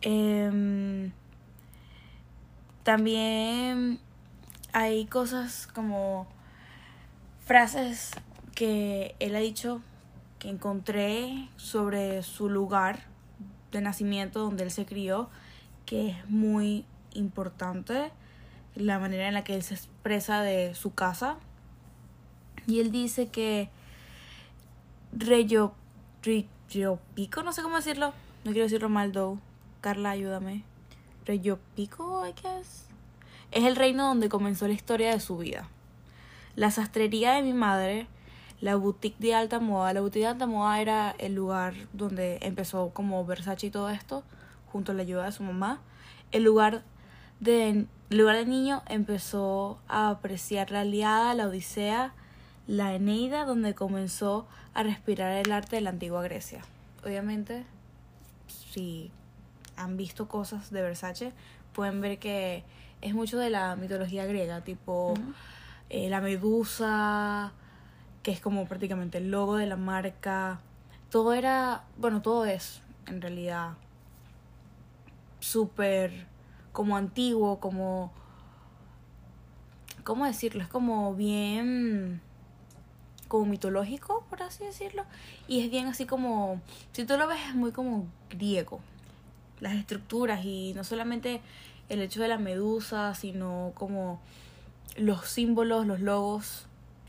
Em, 0.02 1.10
también 2.82 3.98
hay 4.74 5.06
cosas 5.06 5.66
como 5.68 6.26
frases 7.46 8.10
que 8.54 9.16
él 9.20 9.34
ha 9.34 9.40
dicho 9.40 9.80
que 10.38 10.50
encontré 10.50 11.48
sobre 11.56 12.22
su 12.22 12.50
lugar 12.50 13.06
de 13.72 13.80
nacimiento 13.80 14.40
donde 14.40 14.64
él 14.64 14.70
se 14.70 14.84
crió, 14.84 15.30
que 15.86 16.10
es 16.10 16.28
muy 16.28 16.84
importante, 17.18 18.10
la 18.74 18.98
manera 18.98 19.28
en 19.28 19.34
la 19.34 19.44
que 19.44 19.54
él 19.54 19.62
se 19.62 19.74
expresa 19.74 20.42
de 20.42 20.74
su 20.74 20.94
casa. 20.94 21.36
Y 22.66 22.80
él 22.80 22.90
dice 22.90 23.28
que 23.28 23.70
Reyo, 25.12 25.72
Pico, 27.14 27.42
no 27.42 27.52
sé 27.52 27.62
cómo 27.62 27.76
decirlo, 27.76 28.12
no 28.44 28.52
quiero 28.52 28.64
decirlo 28.64 28.88
mal. 28.88 29.12
Carla, 29.80 30.10
ayúdame. 30.10 30.64
Reyo 31.24 31.58
Pico, 31.74 32.26
I 32.26 32.32
guess. 32.32 32.86
Es 33.50 33.64
el 33.64 33.76
reino 33.76 34.06
donde 34.06 34.28
comenzó 34.28 34.66
la 34.66 34.74
historia 34.74 35.10
de 35.10 35.20
su 35.20 35.38
vida. 35.38 35.68
La 36.56 36.70
sastrería 36.70 37.32
de 37.34 37.42
mi 37.42 37.52
madre 37.52 38.06
la 38.60 38.74
boutique 38.74 39.18
de 39.20 39.34
alta 39.34 39.60
moda. 39.60 39.92
La 39.92 40.00
boutique 40.00 40.22
de 40.22 40.26
alta 40.26 40.46
moda 40.46 40.80
era 40.80 41.14
el 41.18 41.34
lugar 41.34 41.74
donde 41.92 42.38
empezó 42.42 42.90
como 42.90 43.24
Versace 43.24 43.68
y 43.68 43.70
todo 43.70 43.88
esto, 43.88 44.24
junto 44.72 44.92
a 44.92 44.94
la 44.94 45.02
ayuda 45.02 45.26
de 45.26 45.32
su 45.32 45.44
mamá. 45.44 45.80
El 46.32 46.42
lugar 46.42 46.82
de, 47.40 47.86
lugar 48.10 48.36
de 48.36 48.46
niño 48.46 48.82
empezó 48.88 49.78
a 49.88 50.10
apreciar 50.10 50.70
la 50.70 50.80
Aliada, 50.80 51.34
la 51.34 51.46
Odisea, 51.46 52.12
la 52.66 52.94
Eneida, 52.94 53.44
donde 53.44 53.74
comenzó 53.74 54.46
a 54.74 54.82
respirar 54.82 55.32
el 55.32 55.52
arte 55.52 55.76
de 55.76 55.82
la 55.82 55.90
antigua 55.90 56.22
Grecia. 56.22 56.62
Obviamente, 57.04 57.64
si 58.72 59.10
han 59.76 59.96
visto 59.96 60.28
cosas 60.28 60.70
de 60.70 60.82
Versace, 60.82 61.32
pueden 61.72 62.00
ver 62.00 62.18
que 62.18 62.64
es 63.00 63.14
mucho 63.14 63.38
de 63.38 63.50
la 63.50 63.76
mitología 63.76 64.26
griega, 64.26 64.62
tipo 64.62 65.14
eh, 65.88 66.08
la 66.08 66.20
medusa, 66.20 67.52
que 68.22 68.32
es 68.32 68.40
como 68.40 68.66
prácticamente 68.66 69.18
el 69.18 69.30
logo 69.30 69.56
de 69.56 69.66
la 69.66 69.76
marca. 69.76 70.60
Todo 71.10 71.32
era, 71.32 71.84
bueno, 71.96 72.20
todo 72.20 72.44
es 72.44 72.82
en 73.06 73.22
realidad 73.22 73.74
súper 75.40 76.26
como 76.78 76.96
antiguo, 76.96 77.58
como... 77.58 78.12
¿Cómo 80.04 80.26
decirlo? 80.26 80.62
Es 80.62 80.68
como 80.68 81.12
bien 81.12 82.20
como 83.26 83.46
mitológico, 83.46 84.24
por 84.30 84.44
así 84.44 84.62
decirlo. 84.62 85.04
Y 85.48 85.58
es 85.58 85.72
bien 85.72 85.88
así 85.88 86.06
como, 86.06 86.62
si 86.92 87.04
tú 87.04 87.16
lo 87.16 87.26
ves, 87.26 87.40
es 87.48 87.56
muy 87.56 87.72
como 87.72 88.06
griego. 88.30 88.78
Las 89.58 89.74
estructuras 89.74 90.44
y 90.44 90.72
no 90.74 90.84
solamente 90.84 91.40
el 91.88 92.00
hecho 92.00 92.22
de 92.22 92.28
la 92.28 92.38
medusa, 92.38 93.12
sino 93.16 93.72
como 93.74 94.20
los 94.96 95.26
símbolos, 95.26 95.84
los 95.84 95.98
logos, 95.98 96.66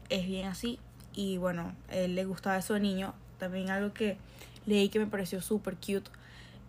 es 0.09 0.25
bien 0.25 0.47
así. 0.47 0.79
Y 1.13 1.37
bueno, 1.37 1.75
él 1.89 2.15
le 2.15 2.25
gustaba 2.25 2.57
eso 2.57 2.73
de 2.73 2.79
niño. 2.79 3.13
También 3.37 3.69
algo 3.69 3.93
que 3.93 4.17
leí 4.65 4.89
que 4.89 4.97
me 4.97 5.05
pareció 5.05 5.43
súper 5.43 5.75
cute 5.75 6.09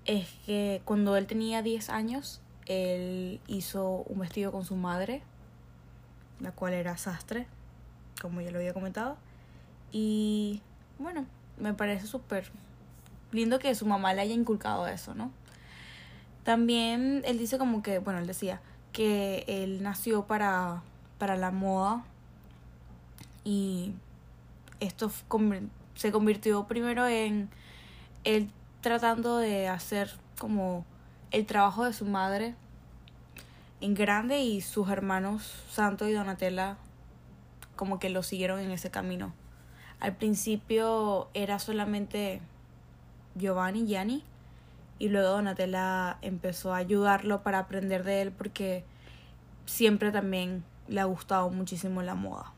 es 0.04 0.28
que 0.45 0.83
cuando 0.85 1.16
él 1.16 1.26
tenía 1.26 1.62
10 1.62 1.88
años, 1.88 2.42
él 2.71 3.41
hizo 3.49 4.05
un 4.09 4.21
vestido 4.21 4.53
con 4.53 4.65
su 4.65 4.77
madre, 4.77 5.23
la 6.39 6.53
cual 6.53 6.73
era 6.73 6.97
sastre, 6.97 7.49
como 8.23 8.41
ya 8.41 8.53
lo 8.53 8.59
había 8.59 8.73
comentado. 8.73 9.17
Y 9.91 10.62
bueno, 11.00 11.27
me 11.59 11.75
parece 11.75 12.07
súper 12.07 12.49
lindo 13.33 13.59
que 13.59 13.75
su 13.75 13.87
mamá 13.87 14.15
le 14.15 14.23
haya 14.23 14.35
inculcado 14.35 14.87
eso, 14.87 15.17
¿no? 15.17 15.33
También 16.45 17.23
él 17.25 17.39
dice 17.39 17.59
como 17.59 17.83
que, 17.83 17.99
bueno, 17.99 18.21
él 18.21 18.29
decía 18.29 18.61
que 18.93 19.45
él 19.49 19.83
nació 19.83 20.27
para, 20.27 20.83
para 21.19 21.35
la 21.37 21.50
moda 21.50 22.05
y 23.43 23.95
esto 24.79 25.11
se 25.97 26.12
convirtió 26.12 26.69
primero 26.69 27.09
en 27.09 27.50
él 28.23 28.49
tratando 28.81 29.39
de 29.39 29.67
hacer 29.67 30.12
como 30.39 30.85
el 31.33 31.47
trabajo 31.47 31.85
de 31.85 31.93
su 31.93 32.05
madre 32.05 32.55
en 33.80 33.94
grande 33.94 34.40
y 34.40 34.60
sus 34.60 34.88
hermanos 34.90 35.64
Santo 35.70 36.08
y 36.08 36.12
Donatella 36.12 36.76
como 37.76 37.99
que 37.99 38.10
lo 38.10 38.22
siguieron 38.22 38.60
en 38.60 38.70
ese 38.70 38.90
camino. 38.90 39.32
Al 40.00 40.16
principio 40.16 41.28
era 41.34 41.58
solamente 41.58 42.40
Giovanni, 43.34 43.87
Gianni, 43.87 44.25
y 44.99 45.08
luego 45.08 45.28
Donatella 45.28 46.18
empezó 46.20 46.75
a 46.75 46.78
ayudarlo 46.78 47.42
para 47.42 47.58
aprender 47.58 48.04
de 48.04 48.22
él 48.22 48.32
porque 48.32 48.84
siempre 49.64 50.12
también 50.12 50.62
le 50.88 51.00
ha 51.00 51.04
gustado 51.04 51.49
muchísimo 51.49 52.02
la 52.02 52.14
moda. 52.14 52.52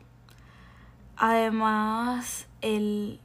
Además, 1.15 2.47
él 2.61 3.19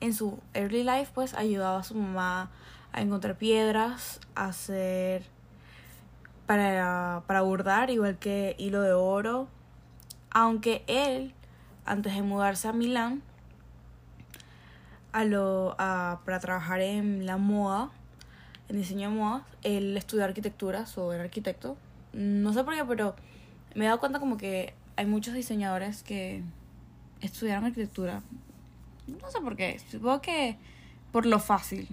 en 0.00 0.14
su 0.14 0.38
early 0.52 0.84
life 0.84 1.10
pues 1.14 1.34
ayudaba 1.34 1.78
a 1.80 1.82
su 1.82 1.94
mamá 1.94 2.50
a 2.92 3.00
encontrar 3.00 3.36
piedras, 3.36 4.20
a 4.36 4.46
hacer 4.46 5.33
para, 6.46 7.22
para 7.26 7.42
bordar, 7.42 7.90
igual 7.90 8.18
que 8.18 8.54
hilo 8.58 8.82
de 8.82 8.92
oro. 8.92 9.48
Aunque 10.30 10.84
él, 10.86 11.32
antes 11.84 12.14
de 12.14 12.22
mudarse 12.22 12.68
a 12.68 12.72
Milán, 12.72 13.22
a 15.12 15.24
lo, 15.24 15.76
a, 15.78 16.20
para 16.24 16.40
trabajar 16.40 16.80
en 16.80 17.24
la 17.24 17.36
moda, 17.36 17.90
en 18.68 18.76
diseño 18.76 19.10
de 19.10 19.16
moda, 19.16 19.46
él 19.62 19.96
estudió 19.96 20.24
arquitectura, 20.24 20.84
o 20.96 21.12
era 21.12 21.22
arquitecto. 21.24 21.76
No 22.12 22.52
sé 22.52 22.64
por 22.64 22.74
qué, 22.74 22.84
pero 22.84 23.14
me 23.74 23.84
he 23.84 23.86
dado 23.86 24.00
cuenta 24.00 24.18
como 24.18 24.36
que 24.36 24.74
hay 24.96 25.06
muchos 25.06 25.34
diseñadores 25.34 26.02
que 26.02 26.42
estudiaron 27.20 27.64
arquitectura. 27.64 28.22
No 29.06 29.30
sé 29.30 29.40
por 29.40 29.56
qué. 29.56 29.80
Supongo 29.90 30.20
que 30.20 30.56
por 31.12 31.26
lo 31.26 31.38
fácil. 31.38 31.88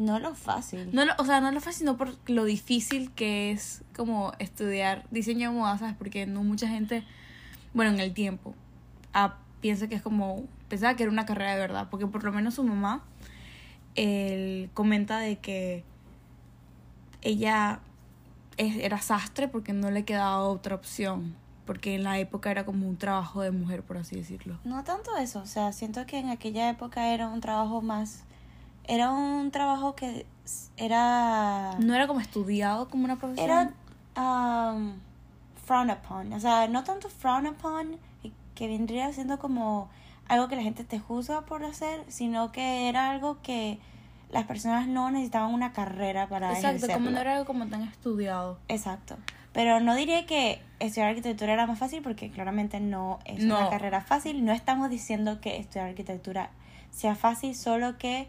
No 0.00 0.18
lo 0.18 0.34
fácil. 0.34 0.88
No 0.94 1.02
o 1.18 1.26
sea, 1.26 1.42
no 1.42 1.52
lo 1.52 1.60
fácil, 1.60 1.80
sino 1.80 1.98
por 1.98 2.16
lo 2.26 2.44
difícil 2.44 3.10
que 3.12 3.50
es 3.50 3.84
como 3.94 4.32
estudiar 4.38 5.04
diseño 5.10 5.50
de 5.50 5.56
moda, 5.58 5.76
¿sabes? 5.76 5.94
Porque 5.94 6.24
no 6.24 6.42
mucha 6.42 6.66
gente, 6.66 7.04
bueno, 7.74 7.90
en 7.90 8.00
el 8.00 8.14
tiempo, 8.14 8.54
ah, 9.12 9.36
piensa 9.60 9.88
que 9.88 9.96
es 9.96 10.00
como, 10.00 10.44
pensaba 10.70 10.96
que 10.96 11.02
era 11.02 11.12
una 11.12 11.26
carrera 11.26 11.52
de 11.52 11.60
verdad, 11.60 11.88
porque 11.90 12.06
por 12.06 12.24
lo 12.24 12.32
menos 12.32 12.54
su 12.54 12.64
mamá, 12.64 13.04
él 13.94 14.70
comenta 14.72 15.18
de 15.18 15.36
que 15.36 15.84
ella 17.20 17.80
era 18.56 19.02
sastre 19.02 19.48
porque 19.48 19.74
no 19.74 19.90
le 19.90 20.06
quedaba 20.06 20.44
otra 20.44 20.76
opción 20.76 21.36
porque 21.66 21.94
en 21.94 22.04
la 22.04 22.18
época 22.18 22.50
era 22.50 22.64
como 22.64 22.88
un 22.88 22.96
trabajo 22.96 23.42
de 23.42 23.50
mujer, 23.50 23.82
por 23.82 23.98
así 23.98 24.16
decirlo. 24.16 24.58
No 24.64 24.82
tanto 24.82 25.16
eso, 25.18 25.40
o 25.40 25.46
sea, 25.46 25.72
siento 25.72 26.04
que 26.06 26.18
en 26.18 26.30
aquella 26.30 26.70
época 26.70 27.12
era 27.12 27.28
un 27.28 27.40
trabajo 27.40 27.80
más 27.80 28.24
era 28.84 29.10
un 29.10 29.50
trabajo 29.50 29.94
que 29.94 30.26
era... 30.76 31.76
No 31.78 31.94
era 31.94 32.06
como 32.06 32.20
estudiado 32.20 32.88
como 32.88 33.04
una 33.04 33.16
profesión. 33.16 33.48
Era 33.50 34.72
um, 34.72 34.94
frown 35.64 35.90
upon. 35.90 36.32
O 36.32 36.40
sea, 36.40 36.68
no 36.68 36.84
tanto 36.84 37.08
frown 37.08 37.46
upon, 37.46 37.98
que 38.54 38.68
vendría 38.68 39.12
siendo 39.12 39.38
como 39.38 39.88
algo 40.28 40.48
que 40.48 40.56
la 40.56 40.62
gente 40.62 40.84
te 40.84 40.98
juzga 40.98 41.42
por 41.42 41.64
hacer, 41.64 42.04
sino 42.08 42.52
que 42.52 42.88
era 42.88 43.10
algo 43.10 43.40
que 43.42 43.78
las 44.30 44.44
personas 44.44 44.86
no 44.86 45.10
necesitaban 45.10 45.52
una 45.52 45.72
carrera 45.72 46.28
para 46.28 46.52
Exacto, 46.52 46.80
como 46.80 46.92
ejercerlo. 46.92 47.10
no 47.10 47.20
era 47.20 47.32
algo 47.32 47.46
como 47.46 47.66
tan 47.66 47.82
estudiado. 47.82 48.58
Exacto. 48.68 49.16
Pero 49.52 49.80
no 49.80 49.96
diría 49.96 50.26
que 50.26 50.62
estudiar 50.78 51.08
arquitectura 51.08 51.52
era 51.52 51.66
más 51.66 51.78
fácil 51.78 52.02
porque 52.02 52.30
claramente 52.30 52.78
no 52.78 53.18
es 53.24 53.42
una 53.42 53.68
carrera 53.68 54.00
fácil. 54.00 54.44
No 54.44 54.52
estamos 54.52 54.88
diciendo 54.90 55.40
que 55.40 55.56
estudiar 55.56 55.88
arquitectura 55.88 56.50
sea 56.90 57.14
fácil, 57.14 57.54
solo 57.54 57.98
que... 57.98 58.28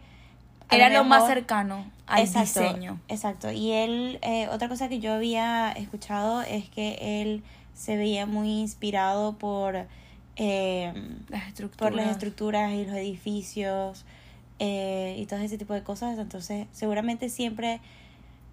Era 0.72 0.88
lo 0.88 1.04
más 1.04 1.26
cercano 1.26 1.84
al 2.06 2.22
exacto, 2.22 2.60
diseño. 2.60 3.00
Exacto. 3.08 3.50
Y 3.50 3.72
él, 3.72 4.18
eh, 4.22 4.48
otra 4.48 4.68
cosa 4.68 4.88
que 4.88 5.00
yo 5.00 5.12
había 5.12 5.72
escuchado 5.72 6.42
es 6.42 6.68
que 6.68 7.22
él 7.22 7.42
se 7.74 7.96
veía 7.96 8.26
muy 8.26 8.60
inspirado 8.60 9.38
por, 9.38 9.86
eh, 10.36 10.92
Las 11.28 11.48
estructuras. 11.48 11.90
por 11.90 11.94
las 11.94 12.10
estructuras 12.10 12.72
y 12.72 12.84
los 12.84 12.94
edificios 12.96 14.04
eh, 14.58 15.16
y 15.18 15.26
todo 15.26 15.40
ese 15.40 15.58
tipo 15.58 15.74
de 15.74 15.82
cosas. 15.82 16.18
Entonces, 16.18 16.66
seguramente 16.72 17.28
siempre... 17.28 17.80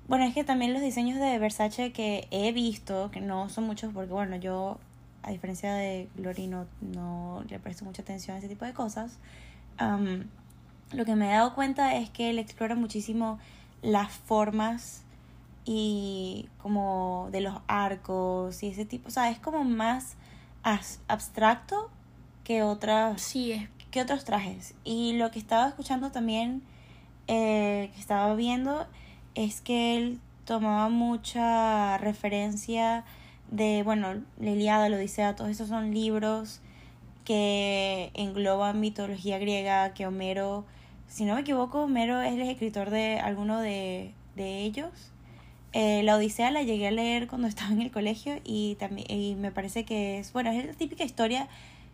Bueno, 0.07 0.25
es 0.25 0.33
que 0.33 0.43
también 0.43 0.73
los 0.73 0.81
diseños 0.81 1.19
de 1.19 1.37
Versace 1.37 1.91
que 1.91 2.27
he 2.31 2.51
visto, 2.51 3.11
que 3.11 3.21
no 3.21 3.47
son 3.49 3.65
muchos 3.65 3.93
porque, 3.93 4.11
bueno, 4.11 4.37
yo, 4.37 4.79
a 5.21 5.29
diferencia 5.29 5.71
de 5.75 6.09
Glory, 6.15 6.47
no, 6.47 6.65
no 6.81 7.43
le 7.47 7.59
presto 7.59 7.85
mucha 7.85 8.01
atención 8.01 8.35
a 8.35 8.39
ese 8.39 8.47
tipo 8.47 8.65
de 8.65 8.73
cosas. 8.73 9.19
Lo 10.91 11.05
que 11.05 11.15
me 11.15 11.27
he 11.27 11.33
dado 11.33 11.53
cuenta 11.53 11.95
es 11.95 12.09
que 12.09 12.29
él 12.29 12.39
explora 12.39 12.75
muchísimo 12.75 13.39
las 13.81 14.11
formas 14.11 15.03
y 15.65 16.49
como 16.57 17.29
de 17.31 17.41
los 17.41 17.55
arcos 17.67 18.63
y 18.63 18.67
ese 18.69 18.85
tipo. 18.85 19.07
O 19.07 19.11
sea, 19.11 19.29
es 19.29 19.39
como 19.39 19.63
más 19.63 20.15
abstracto 21.07 21.89
que 22.43 22.63
otras 22.63 23.21
Sí, 23.21 23.51
es 23.51 23.69
que 23.91 24.01
otros 24.01 24.25
trajes. 24.25 24.73
Y 24.83 25.13
lo 25.13 25.31
que 25.31 25.39
estaba 25.39 25.67
escuchando 25.67 26.11
también, 26.11 26.63
eh, 27.27 27.91
que 27.93 27.99
estaba 27.99 28.33
viendo, 28.35 28.87
es 29.35 29.61
que 29.61 29.97
él 29.97 30.19
tomaba 30.45 30.89
mucha 30.89 31.97
referencia 31.99 33.03
de, 33.51 33.83
bueno, 33.83 34.23
la 34.39 34.49
Iliada, 34.49 34.89
la 34.89 34.97
Odisea, 34.97 35.35
todos 35.35 35.51
esos 35.51 35.69
son 35.69 35.93
libros 35.93 36.61
que 37.25 38.11
engloban 38.15 38.79
mitología 38.79 39.37
griega, 39.37 39.93
que 39.93 40.07
Homero, 40.07 40.65
si 41.09 41.25
no 41.25 41.35
me 41.35 41.41
equivoco, 41.41 41.81
Homero 41.83 42.21
es 42.21 42.33
el 42.33 42.41
escritor 42.41 42.91
de 42.91 43.19
alguno 43.19 43.59
de, 43.59 44.13
de 44.35 44.59
ellos. 44.59 44.91
Eh, 45.73 46.01
la 46.03 46.15
Odisea 46.15 46.49
la 46.49 46.63
llegué 46.63 46.87
a 46.87 46.91
leer 46.91 47.27
cuando 47.27 47.47
estaba 47.49 47.71
en 47.71 47.81
el 47.81 47.91
colegio 47.91 48.39
y 48.45 48.75
también 48.75 49.09
y 49.09 49.35
me 49.35 49.51
parece 49.51 49.83
que 49.83 50.19
es, 50.19 50.31
bueno, 50.33 50.51
es 50.51 50.65
la 50.65 50.73
típica 50.73 51.03
historia 51.03 51.47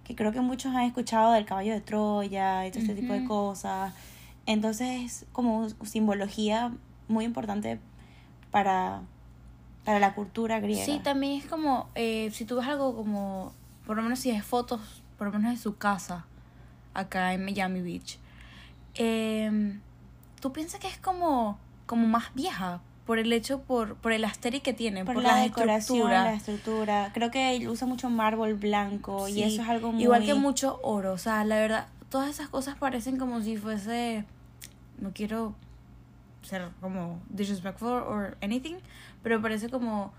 que 0.04 0.16
creo 0.16 0.32
que 0.32 0.42
muchos 0.42 0.76
han 0.76 0.84
escuchado 0.84 1.32
del 1.32 1.46
caballo 1.46 1.74
de 1.74 1.82
Troya 1.82 2.68
y 2.68 2.72
todo 2.72 2.82
este 2.82 2.94
tipo 2.94 3.14
de 3.14 3.26
cosas. 3.26 3.94
Entonces 4.46 5.02
es 5.04 5.26
como 5.32 5.68
simbología 5.84 6.72
muy 7.08 7.26
importante 7.26 7.80
para, 8.52 9.02
para 9.84 10.00
la 10.00 10.14
cultura 10.14 10.60
griega. 10.60 10.86
Sí, 10.86 11.00
también 11.04 11.42
es 11.42 11.48
como, 11.48 11.90
eh, 11.96 12.30
si 12.32 12.46
tú 12.46 12.58
ves 12.58 12.68
algo 12.68 12.96
como, 12.96 13.54
por 13.88 13.96
lo 13.96 14.04
menos 14.04 14.20
si 14.20 14.30
es 14.30 14.46
fotos, 14.46 15.02
por 15.18 15.28
lo 15.28 15.34
menos 15.34 15.54
de 15.54 15.58
su 15.58 15.78
casa, 15.78 16.28
acá 16.94 17.34
en 17.34 17.44
Miami 17.44 17.82
Beach, 17.82 18.20
eh, 18.96 19.78
tú 20.42 20.52
piensas 20.52 20.80
que 20.80 20.88
es 20.88 20.98
como, 20.98 21.58
como 21.86 22.08
más 22.08 22.34
vieja, 22.34 22.82
por 23.06 23.20
el 23.20 23.32
hecho, 23.34 23.62
por, 23.62 23.96
por 23.96 24.12
el 24.12 24.24
aesthetic 24.24 24.64
que 24.64 24.74
tiene, 24.74 25.06
por, 25.06 25.16
por, 25.16 25.24
la 25.24 25.34
las 25.34 25.44
decoración, 25.44 25.78
estructuras. 25.78 26.24
la 26.24 26.34
estructura. 26.34 27.12
Creo 27.14 27.32
que 27.32 27.68
usa 27.70 27.88
mucho 27.88 28.10
mármol 28.10 28.56
blanco 28.56 29.28
y 29.28 29.34
Sí, 29.34 29.44
eso 29.44 29.62
es 29.62 29.70
algo 29.70 29.92
muy... 29.92 30.04
Igual 30.04 30.26
que 30.26 30.34
mucho 30.34 30.80
oro, 30.84 31.14
o 31.14 31.18
sea, 31.18 31.44
la 31.46 31.58
verdad, 31.58 31.88
todas 32.10 32.30
esas 32.30 32.50
cosas 32.50 32.76
parecen 32.78 33.18
como 33.18 33.42
si 33.42 33.58
fuese, 33.58 34.26
no 35.00 35.12
quiero 35.14 35.54
ser 36.42 36.70
como 36.82 37.20
disrespectful 37.30 37.90
or 37.90 38.38
anything, 38.42 38.76
pero 39.22 39.42
parece 39.42 39.70
como, 39.70 40.12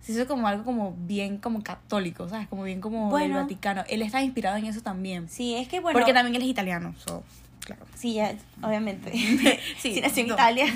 si 0.00 0.18
es 0.18 0.26
como 0.26 0.46
algo 0.46 0.64
como 0.64 0.94
bien 0.98 1.38
como 1.38 1.62
católico, 1.62 2.28
¿sabes? 2.28 2.48
Como 2.48 2.64
bien 2.64 2.80
como 2.80 3.08
Bueno. 3.08 3.36
el 3.36 3.42
Vaticano. 3.44 3.84
Él 3.88 4.02
está 4.02 4.22
inspirado 4.22 4.56
en 4.56 4.66
eso 4.66 4.82
también. 4.82 5.28
Sí, 5.28 5.54
es 5.54 5.68
que 5.68 5.80
bueno... 5.80 5.98
porque 5.98 6.12
también 6.12 6.34
él 6.34 6.42
es 6.42 6.48
italiano, 6.48 6.94
so, 6.98 7.22
claro. 7.66 7.84
Sí, 7.94 8.14
ya, 8.14 8.34
obviamente. 8.62 9.10
Sí, 9.78 9.94
sí, 9.94 10.00
nació 10.00 10.22
en. 10.24 10.30
Italia. 10.32 10.66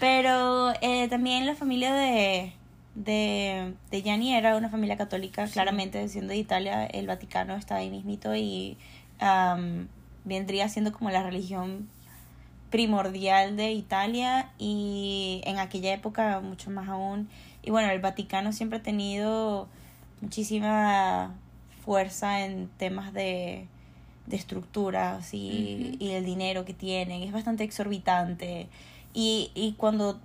Pero 0.00 0.72
eh, 0.80 1.06
también 1.08 1.46
la 1.46 1.54
familia 1.54 1.94
de, 1.94 2.52
de, 2.96 3.74
de 3.90 4.02
Gianni 4.02 4.34
era 4.34 4.56
una 4.56 4.68
familia 4.68 4.96
católica, 4.96 5.46
Sí. 5.46 5.52
claramente, 5.52 6.08
siendo 6.08 6.32
de 6.32 6.38
Italia, 6.38 6.84
el 6.86 7.06
Vaticano 7.06 7.54
está 7.54 7.76
ahí 7.76 7.90
mismito 7.90 8.34
y 8.34 8.76
am, 9.20 9.86
vendría 10.24 10.68
siendo 10.68 10.92
como 10.92 11.10
la 11.10 11.22
religión 11.22 11.88
primordial 12.70 13.56
de 13.56 13.70
Italia 13.72 14.50
y 14.58 15.42
en 15.44 15.58
aquella 15.58 15.92
época 15.94 16.40
mucho 16.40 16.70
más 16.70 16.88
aún. 16.88 17.28
Y 17.62 17.70
bueno, 17.70 17.88
el 17.90 18.00
Vaticano 18.00 18.52
siempre 18.52 18.80
ha 18.80 18.82
tenido 18.82 19.68
muchísima 20.20 21.34
fuerza 21.84 22.44
en 22.44 22.68
temas 22.78 23.12
de, 23.12 23.68
de 24.26 24.36
estructuras 24.36 25.34
y, 25.34 25.96
y 25.98 26.10
el 26.10 26.24
dinero 26.24 26.64
que 26.64 26.74
tienen. 26.74 27.22
Es 27.22 27.32
bastante 27.32 27.64
exorbitante. 27.64 28.68
Y, 29.12 29.50
y 29.54 29.72
cuando 29.72 30.18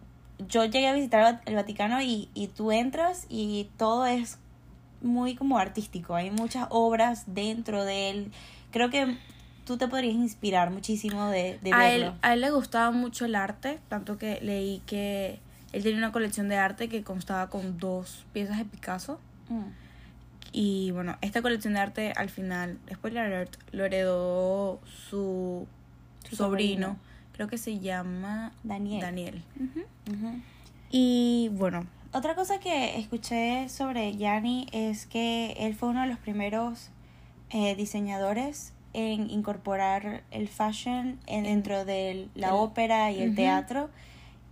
yo 0.48 0.66
llegué 0.66 0.88
a 0.88 0.94
visitar 0.94 1.42
el 1.46 1.56
Vaticano 1.56 2.02
y, 2.02 2.30
y 2.34 2.48
tú 2.48 2.72
entras 2.72 3.26
y 3.30 3.68
todo 3.78 4.06
es 4.06 4.38
muy 5.02 5.36
como 5.36 5.58
artístico. 5.58 6.16
Hay 6.16 6.32
muchas 6.32 6.68
obras 6.70 7.24
dentro 7.28 7.84
de 7.86 8.10
él. 8.10 8.32
Creo 8.72 8.90
que 8.90 9.18
tú 9.66 9.78
te 9.78 9.88
podrías 9.88 10.16
inspirar 10.16 10.72
muchísimo 10.72 11.28
de, 11.28 11.60
de 11.62 11.74
a, 11.74 11.80
verlo. 11.80 12.06
él, 12.08 12.14
a 12.22 12.34
él 12.34 12.42
le 12.42 12.52
gustaba 12.52 12.92
mucho 12.92 13.26
el 13.26 13.36
arte, 13.36 13.80
tanto 13.88 14.18
que 14.18 14.40
leí 14.42 14.82
que 14.86 15.40
él 15.74 15.84
tenía 15.84 15.98
una 15.98 16.12
colección 16.12 16.50
de 16.50 16.58
arte 16.58 16.90
que 16.90 17.04
constaba 17.04 17.50
con 17.50 17.78
dos 17.78 18.26
piezas 18.34 18.58
de 18.58 18.66
Picasso. 18.66 19.20
Mm. 19.50 19.64
Y 20.52 20.92
bueno, 20.92 21.18
esta 21.22 21.42
colección 21.42 21.74
de 21.76 21.80
arte 21.80 22.14
al 22.16 22.30
final, 22.30 22.80
spoiler 22.92 23.26
alert, 23.26 23.56
lo 23.72 23.86
heredó 23.86 24.80
su, 24.86 25.68
Su 26.28 26.36
sobrino. 26.36 26.88
sobrino. 26.88 26.98
Creo 27.34 27.48
que 27.48 27.58
se 27.58 27.80
llama 27.80 28.52
Daniel. 28.64 29.02
Daniel. 29.02 29.44
Y 30.92 31.50
bueno, 31.54 31.86
Otra 32.12 32.34
cosa 32.36 32.60
que 32.60 32.98
escuché 33.00 33.70
sobre 33.70 34.16
Gianni 34.18 34.66
es 34.72 35.06
que 35.06 35.52
él 35.60 35.76
fue 35.76 35.90
uno 35.90 36.02
de 36.02 36.08
los 36.08 36.18
primeros 36.18 36.90
eh, 37.52 37.76
diseñadores 37.76 38.74
en 38.94 39.30
incorporar 39.30 40.24
el 40.32 40.48
fashion 40.48 41.20
en, 41.28 41.44
dentro 41.44 41.86
de 41.86 42.28
la 42.34 42.48
El- 42.48 42.54
ópera 42.56 43.12
y 43.12 43.22
el 43.22 43.36
teatro. 43.36 43.92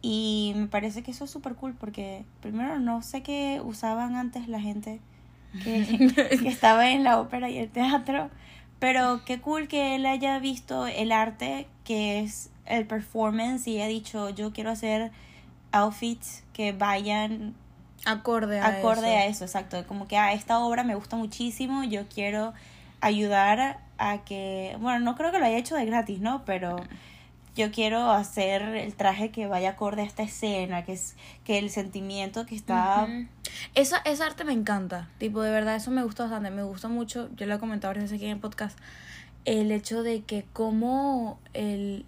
Y 0.04 0.54
me 0.56 0.68
parece 0.68 1.02
que 1.02 1.10
eso 1.10 1.24
es 1.26 1.32
súper 1.32 1.56
cool 1.56 1.74
porque 1.74 2.24
primero 2.42 2.80
no 2.80 3.02
sé 3.02 3.24
qué 3.24 3.60
usaban 3.66 4.16
antes 4.16 4.48
la 4.48 4.62
gente 4.62 5.00
que, 5.64 6.14
que 6.42 6.48
estaba 6.48 6.92
en 6.92 7.04
la 7.04 7.20
ópera 7.20 7.50
y 7.50 7.58
el 7.58 7.70
teatro, 7.70 8.30
pero 8.80 9.22
qué 9.26 9.40
cool 9.40 9.68
que 9.68 9.96
él 9.96 10.06
haya 10.06 10.40
visto 10.40 10.88
el 10.88 11.12
arte 11.12 11.68
que 11.84 12.20
es 12.20 12.50
el 12.66 12.86
performance 12.86 13.68
y 13.68 13.82
ha 13.82 13.88
dicho 13.88 14.30
yo 14.30 14.52
quiero 14.52 14.72
hacer 14.72 15.12
outfits 15.72 16.44
que 16.54 16.74
vayan 16.74 17.56
acorde 18.06 18.60
a 18.60 18.68
acorde 18.68 19.08
eso. 19.08 19.18
a 19.18 19.26
eso, 19.26 19.46
exacto. 19.46 19.86
Como 19.88 20.08
que 20.08 20.18
a 20.18 20.34
esta 20.34 20.60
obra 20.60 20.84
me 20.84 20.96
gusta 20.96 21.16
muchísimo, 21.16 21.84
yo 21.84 22.08
quiero 22.08 22.54
ayudar 23.02 23.80
a 23.98 24.18
que, 24.20 24.76
bueno, 24.80 25.00
no 25.00 25.16
creo 25.16 25.32
que 25.32 25.40
lo 25.40 25.46
haya 25.46 25.58
hecho 25.58 25.76
de 25.76 25.86
gratis, 25.86 26.20
¿no? 26.20 26.44
Pero 26.46 26.78
yo 27.58 27.72
quiero 27.72 28.12
hacer 28.12 28.62
el 28.62 28.94
traje 28.94 29.32
que 29.32 29.48
vaya 29.48 29.72
acorde 29.72 30.04
a 30.04 30.06
esta 30.06 30.22
escena, 30.22 30.86
que 30.86 30.94
es 30.94 31.16
que 31.44 31.58
el 31.58 31.72
sentimiento 31.72 32.46
que 32.46 32.56
está... 32.56 33.08
Esa, 33.74 33.98
esa 34.06 34.28
arte 34.28 34.44
me 34.44 34.54
encanta. 34.54 35.10
Tipo, 35.18 35.42
de 35.42 35.50
verdad, 35.50 35.76
eso 35.76 35.90
me 35.90 36.04
gusta 36.04 36.24
bastante. 36.24 36.52
Me 36.52 36.62
gusta 36.62 36.88
mucho, 36.88 37.30
yo 37.36 37.48
lo 37.48 37.56
he 37.56 37.60
comentado 37.60 37.94
varias 37.94 38.12
aquí 38.12 38.26
en 38.26 38.32
el 38.32 38.40
podcast, 38.40 38.78
el 39.46 39.72
hecho 39.72 40.04
de 40.04 40.22
que 40.22 40.46
como 40.54 41.40
el, 41.54 42.06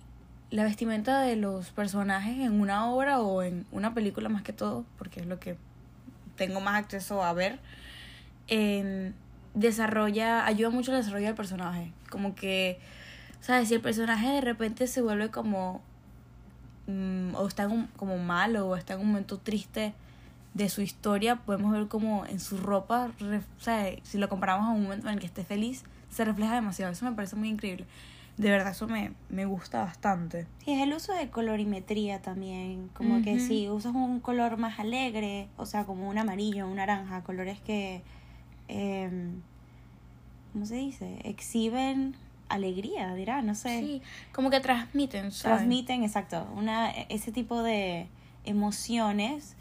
la 0.51 0.63
vestimenta 0.63 1.21
de 1.21 1.35
los 1.35 1.71
personajes 1.71 2.37
en 2.37 2.61
una 2.61 2.91
obra 2.91 3.19
o 3.19 3.41
en 3.41 3.65
una 3.71 3.95
película 3.95 4.29
más 4.29 4.43
que 4.43 4.53
todo, 4.53 4.85
porque 4.99 5.21
es 5.21 5.25
lo 5.25 5.39
que 5.39 5.57
tengo 6.35 6.61
más 6.61 6.75
acceso 6.75 7.23
a 7.23 7.33
ver, 7.33 7.59
em, 8.47 9.13
desarrolla, 9.55 10.45
ayuda 10.45 10.69
mucho 10.69 10.91
al 10.91 10.97
desarrollo 10.97 11.25
del 11.25 11.35
personaje. 11.35 11.91
Como 12.11 12.35
que, 12.35 12.79
¿sabes? 13.41 13.67
Si 13.69 13.73
el 13.75 13.81
personaje 13.81 14.29
de 14.29 14.41
repente 14.41 14.87
se 14.87 15.01
vuelve 15.01 15.29
como, 15.29 15.81
mm, 16.87 17.35
o 17.35 17.47
está 17.47 17.63
en 17.63 17.71
un, 17.71 17.87
como 17.95 18.17
malo, 18.17 18.67
o 18.67 18.75
está 18.75 18.93
en 18.95 19.01
un 19.01 19.07
momento 19.07 19.37
triste 19.37 19.93
de 20.53 20.69
su 20.69 20.81
historia, 20.81 21.35
podemos 21.37 21.71
ver 21.71 21.87
como 21.87 22.25
en 22.25 22.39
su 22.39 22.57
ropa, 22.57 23.11
re- 23.19 23.37
o 23.37 23.61
sea, 23.61 23.87
si 24.03 24.17
lo 24.17 24.29
comparamos 24.29 24.67
a 24.67 24.71
un 24.71 24.83
momento 24.83 25.07
en 25.07 25.13
el 25.15 25.19
que 25.19 25.27
esté 25.27 25.43
feliz, 25.43 25.83
se 26.09 26.25
refleja 26.25 26.55
demasiado. 26.55 26.91
Eso 26.91 27.05
me 27.05 27.11
parece 27.11 27.35
muy 27.35 27.49
increíble. 27.49 27.85
de 28.37 28.49
verdad 28.49 28.71
eso 28.71 28.87
me, 28.87 29.11
me 29.29 29.45
gusta 29.45 29.83
bastante. 29.83 30.47
Sí, 30.63 30.71
es 30.73 30.81
el 30.81 30.93
uso 30.93 31.13
de 31.13 31.29
colorimetría 31.29 32.21
también. 32.21 32.89
Como 32.93 33.21
que 33.21 33.37
si 33.39 33.69
usas 33.69 33.93
un 33.93 34.21
color 34.21 34.55
más 34.57 34.79
alegre, 34.79 35.49
o 35.57 35.65
sea, 35.65 35.83
como 35.85 36.07
un 36.09 36.17
amarillo, 36.17 36.65
un 36.67 36.77
naranja, 36.77 37.21
colores 37.23 37.59
que, 37.59 38.01
em, 38.69 39.41
¿cómo 40.53 40.65
se 40.65 40.75
dice? 40.75 41.19
Exhiben 41.25 42.15
alegría, 42.49 43.13
dirá, 43.13 43.41
no 43.41 43.55
sé. 43.55 43.79
Sí, 43.79 44.01
como 44.33 44.49
que 44.49 44.59
transmiten, 44.59 45.31
¿sabes? 45.31 45.57
Transmiten, 45.57 46.03
exacto, 46.03 46.47
una, 46.55 46.89
ese 46.91 47.31
tipo 47.31 47.63
de 47.63 48.07
emociones. 48.45 49.55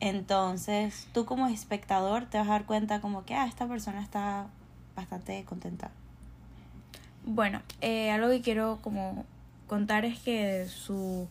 Entonces, 0.00 1.08
tú 1.12 1.26
como 1.26 1.48
espectador 1.48 2.24
te 2.24 2.38
vas 2.38 2.48
a 2.48 2.52
dar 2.52 2.64
cuenta 2.64 3.00
como 3.00 3.24
que, 3.24 3.34
ah, 3.34 3.46
esta 3.46 3.66
persona 3.66 4.00
está 4.00 4.46
bastante 4.96 5.44
contenta. 5.44 5.90
Bueno, 7.26 7.60
eh, 7.80 8.10
algo 8.10 8.28
que 8.30 8.40
quiero 8.40 8.78
como 8.80 9.26
contar 9.66 10.04
es 10.04 10.18
que 10.18 10.46
de 10.46 10.68
su 10.68 11.28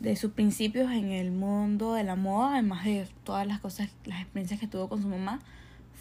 de 0.00 0.16
sus 0.16 0.32
principios 0.32 0.90
en 0.92 1.12
el 1.12 1.30
mundo 1.30 1.94
de 1.94 2.04
la 2.04 2.16
moda, 2.16 2.52
además 2.52 2.84
de 2.84 3.08
todas 3.24 3.46
las 3.46 3.60
cosas, 3.60 3.88
las 4.04 4.20
experiencias 4.20 4.60
que 4.60 4.66
tuvo 4.66 4.88
con 4.88 5.00
su 5.00 5.08
mamá, 5.08 5.40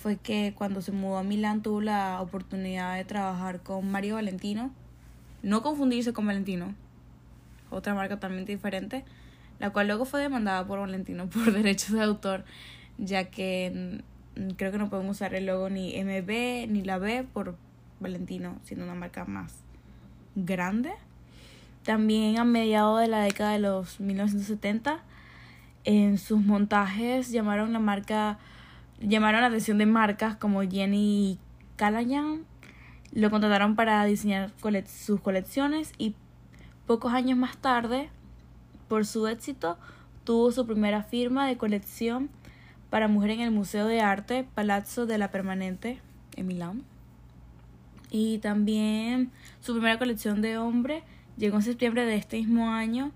fue 0.04 0.18
que 0.18 0.54
cuando 0.54 0.82
se 0.82 0.92
mudó 0.92 1.18
a 1.18 1.24
Milán 1.24 1.62
tuvo 1.62 1.80
la 1.80 2.20
oportunidad 2.20 2.98
de 2.98 3.06
trabajar 3.06 3.62
con 3.62 3.90
Mario 3.90 4.16
Valentino, 4.16 4.70
no 5.44 5.64
confundirse 5.64 6.12
con 6.12 6.28
Valentino, 6.28 6.76
otra 7.70 7.94
marca 7.94 8.16
totalmente 8.16 8.52
diferente, 8.52 9.06
la 9.60 9.70
cual 9.70 9.88
luego 9.88 10.04
fue 10.04 10.20
demandada 10.20 10.68
por 10.68 10.80
Valentino 10.80 11.28
por 11.30 11.54
derechos 11.54 11.94
de 11.94 12.04
autor, 12.04 12.44
ya 12.98 13.30
que 13.30 14.02
creo 14.58 14.74
que 14.74 14.78
no 14.78 14.90
pueden 14.90 15.08
usar 15.08 15.36
el 15.36 15.46
logo 15.46 15.70
ni 15.70 15.94
MB 16.04 16.68
ni 16.68 16.84
la 16.84 16.98
B 16.98 17.26
por 17.32 17.56
Valentino, 18.02 18.60
siendo 18.66 18.84
una 18.84 18.96
marca 18.96 19.24
más 19.24 19.56
grande. 20.36 20.92
También 21.84 22.40
a 22.40 22.44
mediados 22.44 23.00
de 23.00 23.08
la 23.08 23.22
década 23.22 23.54
de 23.54 23.60
los 23.60 24.02
1970, 24.02 25.00
en 25.86 26.18
sus 26.18 26.42
montajes 26.42 27.32
llamaron 27.32 27.72
la 27.72 27.80
marca, 27.80 28.38
llamaron 29.04 29.42
la 29.42 29.48
atención 29.48 29.78
de 29.78 29.86
marcas 29.86 30.36
como 30.36 30.62
Jenny 30.62 31.38
Callahan. 31.76 32.46
Lo 33.12 33.30
contrataron 33.30 33.76
para 33.76 34.04
diseñar 34.06 34.52
sus 34.88 35.20
colecciones 35.22 35.92
y 35.98 36.16
pocos 36.88 37.14
años 37.14 37.38
más 37.38 37.58
tarde, 37.58 38.10
por 38.88 39.06
su 39.06 39.28
éxito, 39.28 39.78
tuvo 40.24 40.52
su 40.52 40.66
primera 40.66 41.04
firma 41.04 41.48
de 41.48 41.58
colección 41.58 42.30
para 42.90 43.08
mujer 43.08 43.32
en 43.32 43.42
el 43.42 43.52
Museo 43.52 43.88
de 43.88 44.02
Arte 44.02 44.46
Palazzo 44.56 45.06
de 45.06 45.18
la 45.18 45.32
Permanente 45.32 46.00
en 46.36 46.48
Milán. 46.48 46.84
Y 48.10 48.38
también 48.40 49.32
su 49.62 49.74
primera 49.74 49.98
colección 49.98 50.42
de 50.42 50.58
hombre 50.58 51.04
llegó 51.38 51.58
en 51.58 51.64
septiembre 51.64 52.06
de 52.06 52.16
este 52.16 52.38
mismo 52.38 52.70
año 52.70 53.12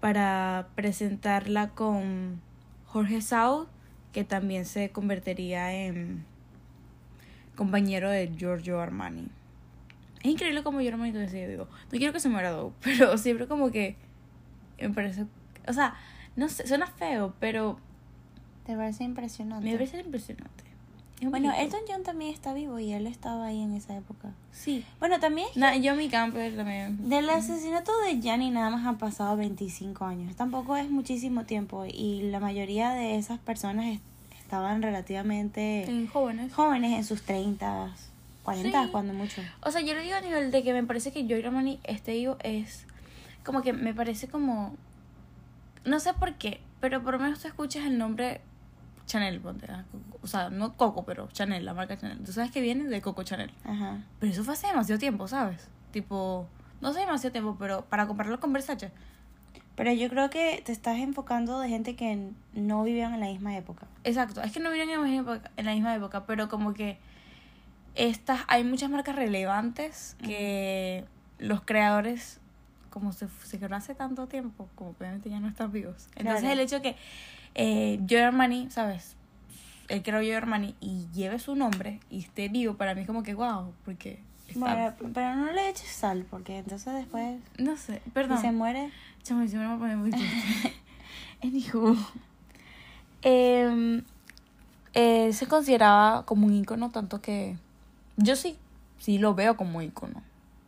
para 0.00 0.68
presentarla 0.76 1.70
con 1.70 2.40
Jorge 2.86 3.20
Saud, 3.20 3.66
que 4.12 4.24
también 4.24 4.64
se 4.64 4.90
convertiría 4.90 5.72
en 5.72 6.24
compañero 7.56 8.10
de 8.10 8.32
Giorgio 8.36 8.80
Armani. 8.80 9.28
Es 10.22 10.30
increíble 10.30 10.62
como 10.62 10.80
Giorgio 10.80 10.94
Armani 10.94 11.12
todavía 11.12 11.30
sigue 11.30 11.48
vivo. 11.48 11.68
No 11.92 11.98
quiero 11.98 12.12
que 12.12 12.20
se 12.20 12.28
muera 12.28 12.50
Doug, 12.50 12.72
pero 12.82 13.16
siempre 13.18 13.46
como 13.46 13.70
que 13.70 13.96
me 14.80 14.90
parece... 14.90 15.26
O 15.68 15.72
sea, 15.72 15.94
no 16.36 16.48
sé, 16.48 16.66
suena 16.66 16.86
feo, 16.86 17.34
pero 17.40 17.78
¿Te 18.64 18.76
parece 18.76 19.04
impresionante? 19.04 19.66
me 19.66 19.72
parece 19.72 20.00
impresionante. 20.00 20.64
Bueno. 21.22 21.52
Elton 21.54 21.80
John 21.88 22.02
también 22.02 22.32
está 22.32 22.54
vivo 22.54 22.78
y 22.78 22.92
él 22.92 23.06
estaba 23.06 23.46
ahí 23.46 23.60
en 23.60 23.74
esa 23.74 23.96
época. 23.96 24.30
Sí. 24.52 24.84
Bueno, 24.98 25.20
también 25.20 25.48
Na, 25.54 25.76
yo 25.76 25.94
mi 25.94 26.08
camper 26.08 26.56
también. 26.56 27.08
del 27.08 27.28
asesinato 27.28 27.92
de 28.06 28.20
Gianni 28.20 28.50
nada 28.50 28.70
más 28.70 28.86
han 28.86 28.96
pasado 28.98 29.36
25 29.36 30.04
años. 30.06 30.34
Tampoco 30.36 30.76
es 30.76 30.90
muchísimo 30.90 31.44
tiempo 31.44 31.84
y 31.86 32.22
la 32.30 32.40
mayoría 32.40 32.90
de 32.92 33.16
esas 33.16 33.38
personas 33.38 33.86
est- 33.86 34.02
estaban 34.40 34.82
relativamente 34.82 35.84
En 35.84 36.06
jóvenes. 36.06 36.52
jóvenes 36.54 36.92
en 36.98 37.04
sus 37.04 37.22
30, 37.22 37.90
40 38.42 38.84
Sí. 38.84 38.88
cuando 38.90 39.12
mucho. 39.12 39.42
O 39.62 39.70
sea, 39.70 39.80
yo 39.82 39.94
lo 39.94 40.00
digo 40.00 40.16
a 40.16 40.20
nivel 40.22 40.50
de 40.50 40.62
que 40.62 40.72
me 40.72 40.82
parece 40.84 41.12
que 41.12 41.26
Joy 41.26 41.42
Armani 41.44 41.78
esté 41.84 42.14
vivo 42.14 42.36
es 42.42 42.86
como 43.44 43.62
que 43.62 43.72
me 43.72 43.92
parece 43.94 44.26
como 44.28 44.74
no 45.84 46.00
sé 46.00 46.12
por 46.14 46.34
qué, 46.34 46.60
pero 46.80 47.02
por 47.02 47.14
lo 47.14 47.20
menos 47.20 47.40
tú 47.40 47.48
escuchas 47.48 47.84
el 47.86 47.96
nombre 47.98 48.40
Chanel, 49.10 49.40
ponte, 49.40 49.66
ah, 49.68 49.84
o 50.22 50.26
sea, 50.28 50.50
no 50.50 50.76
Coco, 50.76 51.04
pero 51.04 51.28
Chanel, 51.32 51.64
la 51.64 51.74
marca 51.74 51.98
Chanel. 51.98 52.20
Tú 52.22 52.32
sabes 52.32 52.52
que 52.52 52.60
viene 52.60 52.84
de 52.84 53.00
Coco 53.00 53.24
Chanel. 53.24 53.50
Ajá. 53.64 53.98
Pero 54.20 54.32
eso 54.32 54.44
fue 54.44 54.54
hace 54.54 54.68
demasiado 54.68 55.00
tiempo, 55.00 55.26
¿sabes? 55.26 55.66
Tipo, 55.90 56.46
no 56.80 56.92
sé 56.92 57.00
demasiado 57.00 57.32
tiempo, 57.32 57.56
pero 57.58 57.84
para 57.86 58.06
compararlo 58.06 58.38
con 58.38 58.52
Versace. 58.52 58.92
Pero 59.74 59.92
yo 59.92 60.08
creo 60.10 60.30
que 60.30 60.62
te 60.64 60.70
estás 60.70 60.98
enfocando 60.98 61.58
de 61.58 61.68
gente 61.68 61.96
que 61.96 62.30
no 62.54 62.84
vivían 62.84 63.12
en 63.14 63.20
la 63.20 63.26
misma 63.26 63.56
época. 63.56 63.88
Exacto, 64.04 64.42
es 64.42 64.52
que 64.52 64.60
no 64.60 64.70
vieron 64.70 64.90
en 64.90 65.00
la 65.00 65.06
misma 65.06 65.32
época, 65.34 65.50
en 65.56 65.64
la 65.66 65.72
misma 65.72 65.94
época 65.94 66.24
pero 66.26 66.48
como 66.48 66.72
que 66.72 66.98
estas 67.96 68.42
hay 68.46 68.62
muchas 68.62 68.90
marcas 68.90 69.16
relevantes 69.16 70.16
que 70.22 71.04
los 71.38 71.62
creadores 71.62 72.38
como 72.90 73.12
se, 73.12 73.26
se 73.44 73.56
crearon 73.56 73.78
hace 73.78 73.94
tanto 73.94 74.26
tiempo, 74.28 74.68
como 74.76 74.90
obviamente 74.90 75.30
ya 75.30 75.40
no 75.40 75.48
están 75.48 75.72
vivos. 75.72 76.08
Entonces 76.16 76.40
Claro. 76.42 76.52
el 76.54 76.60
hecho 76.60 76.80
que 76.82 76.96
eh, 77.54 78.00
Joe 78.08 78.22
Armani, 78.22 78.70
¿sabes? 78.70 79.16
Él 79.88 80.02
creó 80.02 80.20
Joe 80.20 80.36
Armani 80.36 80.74
y 80.80 81.06
lleve 81.12 81.38
su 81.38 81.54
nombre 81.56 82.00
y 82.10 82.20
esté 82.20 82.48
vivo, 82.48 82.74
para 82.74 82.94
mí 82.94 83.02
es 83.02 83.06
como 83.06 83.22
que 83.22 83.34
wow, 83.34 83.72
porque. 83.84 84.20
Bueno, 84.54 84.92
pero 85.14 85.36
no 85.36 85.52
le 85.52 85.68
eches 85.68 85.88
sal 85.88 86.26
porque 86.28 86.58
entonces 86.58 86.92
después 86.92 87.38
no 87.58 87.76
sé, 87.76 88.00
si 88.04 88.10
perdón. 88.10 88.40
se 88.40 88.50
muere. 88.50 88.90
Chamo, 89.22 89.42
me 89.42 89.78
pone 89.78 89.96
muy 89.96 90.10
triste. 90.10 90.74
Anywho. 91.42 91.96
Eh, 93.22 94.02
eh, 94.94 95.32
se 95.32 95.46
consideraba 95.46 96.24
como 96.26 96.46
un 96.46 96.54
icono, 96.54 96.90
tanto 96.90 97.20
que 97.20 97.56
yo 98.16 98.34
sí, 98.36 98.56
sí 98.98 99.18
lo 99.18 99.34
veo 99.34 99.56
como 99.56 99.82
icono. 99.82 100.22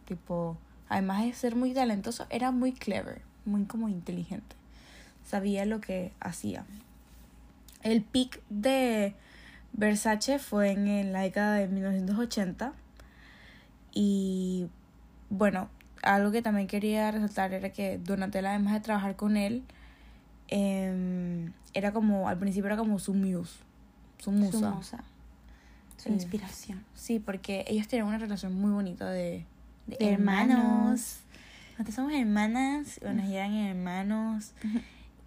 Tipo, 0.07 0.57
además 0.88 1.25
de 1.25 1.33
ser 1.33 1.57
muy 1.57 1.75
talentoso, 1.75 2.27
era 2.31 2.51
muy 2.51 2.73
clever, 2.73 3.23
muy 3.45 3.64
como 3.64 3.88
inteligente. 3.88 4.57
Sabía 5.33 5.64
lo 5.64 5.81
que 5.81 6.12
hacía. 6.21 6.66
El 7.83 8.03
peak 8.03 8.42
de 8.51 9.14
Versace 9.73 10.38
fue 10.38 10.73
en, 10.73 11.11
la 11.14 11.23
década 11.23 11.55
de 11.55 11.68
1980. 11.68 12.75
Y 13.95 14.66
bueno, 15.31 15.71
algo 16.03 16.33
que 16.33 16.42
también 16.42 16.66
quería 16.66 17.11
resaltar 17.11 17.55
era 17.55 17.71
que 17.73 17.97
Donatella, 17.97 18.51
además 18.51 18.75
de 18.75 18.81
trabajar 18.81 19.16
con 19.16 19.38
él, 19.38 19.62
em, 20.49 21.51
era 21.73 21.92
como, 21.95 22.29
al 22.29 22.37
principio 22.37 22.66
era 22.66 22.77
como 22.77 22.99
su 22.99 23.14
muse, 23.14 23.55
su 24.18 24.33
musa. 24.33 24.59
Su 24.59 24.66
musa. 24.66 25.05
Su 25.97 26.09
Sí. 26.11 26.14
inspiración. 26.14 26.85
Sí, 26.95 27.18
porque 27.21 27.64
ellos 27.68 27.88
tenían 27.88 28.07
una 28.07 28.18
relación 28.18 28.55
muy 28.55 28.71
bonita 28.71 29.11
de, 29.11 29.47
de 29.87 29.97
De 29.99 30.12
hermanos. 30.12 31.21
Nosotros 31.71 31.95
somos 31.95 32.12
hermanas, 32.12 32.99
bueno, 33.01 33.23
ellos 33.23 33.33
eran 33.37 33.55
hermanos. 33.55 34.53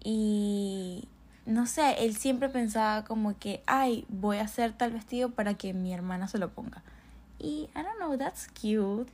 Y 0.08 1.08
no 1.46 1.66
sé, 1.66 2.04
él 2.04 2.14
siempre 2.14 2.48
pensaba 2.48 3.02
como 3.04 3.36
que, 3.36 3.64
ay, 3.66 4.06
voy 4.08 4.36
a 4.36 4.42
hacer 4.42 4.72
tal 4.72 4.92
vestido 4.92 5.30
para 5.30 5.54
que 5.54 5.74
mi 5.74 5.92
hermana 5.92 6.28
se 6.28 6.38
lo 6.38 6.50
ponga. 6.50 6.84
Y, 7.40 7.68
I 7.74 7.82
don't 7.82 7.96
know, 7.96 8.16
that's 8.16 8.46
cute. 8.46 9.10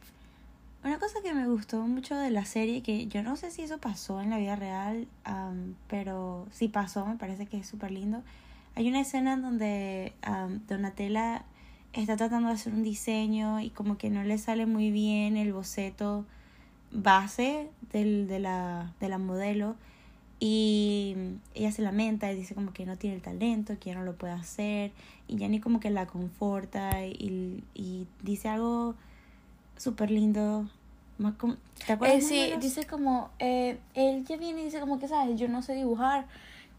Una 0.85 0.99
cosa 0.99 1.23
que 1.23 1.33
me 1.33 1.47
gustó 1.47 1.79
mucho 1.87 2.15
de 2.15 2.29
la 2.29 2.45
serie, 2.45 2.83
que 2.83 3.07
yo 3.07 3.23
no 3.23 3.37
sé 3.37 3.51
si 3.51 3.63
eso 3.63 3.79
pasó 3.79 4.21
en 4.21 4.29
la 4.29 4.37
vida 4.37 4.55
real, 4.55 5.09
pero 5.89 6.47
si 6.51 6.69
pasó, 6.69 7.07
me 7.07 7.17
parece 7.17 7.47
que 7.47 7.57
es 7.57 7.67
súper 7.67 7.91
lindo. 7.91 8.23
Hay 8.75 8.87
una 8.87 9.01
escena 9.01 9.33
en 9.33 9.41
donde 9.41 10.13
am, 10.21 10.61
Donatella 10.69 11.47
está 11.95 12.19
tratando 12.19 12.49
de 12.49 12.55
hacer 12.55 12.75
un 12.75 12.83
diseño 12.83 13.61
y 13.61 13.71
como 13.71 13.97
que 13.97 14.11
no 14.11 14.25
le 14.25 14.37
sale 14.37 14.67
muy 14.67 14.91
bien 14.91 15.39
el 15.39 15.55
boceto 15.55 16.27
base 16.91 17.71
del, 17.93 18.29
de, 18.29 18.41
la, 18.41 18.93
de 19.01 19.09
la 19.09 19.17
modelo 19.17 19.75
y 20.45 21.15
ella 21.55 21.71
se 21.71 21.83
lamenta 21.83 22.33
y 22.33 22.35
dice 22.35 22.57
como 22.57 22.73
que 22.73 22.85
no 22.85 22.97
tiene 22.99 23.15
el 23.15 23.23
talento, 23.23 23.79
que 23.79 23.91
ya 23.91 23.95
no 23.95 24.03
lo 24.03 24.17
puede 24.17 24.33
hacer 24.33 24.91
y 25.29 25.39
Jenny 25.39 25.61
como 25.61 25.79
que 25.79 25.89
la 25.89 26.09
conforta 26.09 27.07
y, 27.07 27.63
y 27.75 28.09
dice 28.25 28.49
algo 28.49 28.97
súper 29.77 30.11
lindo. 30.11 30.69
¿Te 31.87 31.93
acuerdas? 31.93 32.25
Eh, 32.25 32.27
sí, 32.27 32.53
dice 32.61 32.87
como, 32.87 33.31
eh, 33.39 33.79
él 33.95 34.25
ya 34.25 34.37
viene 34.37 34.63
y 34.63 34.65
dice 34.65 34.81
como 34.81 34.99
que, 34.99 35.07
¿sabes? 35.07 35.39
Yo 35.39 35.47
no 35.47 35.63
sé 35.63 35.75
dibujar, 35.75 36.27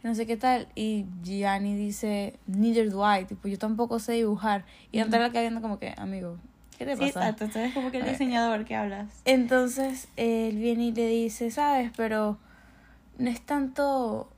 no 0.03 0.13
sé 0.13 0.25
qué 0.25 0.35
tal. 0.35 0.67
Y 0.75 1.05
Gianni 1.23 1.73
dice, 1.77 2.37
neither 2.47 2.89
do 2.91 3.01
I, 3.09 3.23
tipo, 3.23 3.47
yo 3.47 3.57
tampoco 3.57 3.97
sé 3.99 4.11
dibujar. 4.11 4.65
Y 4.91 4.97
Ujú. 4.99 5.05
Natalia 5.05 5.29
queda 5.29 5.41
viendo 5.43 5.61
como 5.61 5.79
que, 5.79 5.93
amigo, 5.95 6.35
¿qué 6.77 6.85
te 6.85 6.97
Sí, 6.97 6.99
pasa? 7.03 7.29
exacto. 7.29 7.49
Tú 7.49 7.59
eres 7.59 7.73
como 7.73 7.91
que 7.91 7.99
el 7.99 8.03
Ok. 8.03 8.09
diseñador 8.09 8.65
que 8.65 8.75
hablas. 8.75 9.21
Entonces 9.23 10.09
él 10.17 10.57
viene 10.57 10.87
y 10.87 10.91
le 10.91 11.07
dice, 11.07 11.49
¿sabes? 11.49 11.91
Pero 11.95 12.37
no 13.17 13.29
es 13.29 13.41
tanto, 13.41 14.29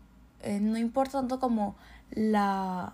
eh, 0.41 0.59
no 0.59 0.77
importa 0.77 1.19
tanto 1.19 1.39
como 1.39 1.75
la, 2.11 2.93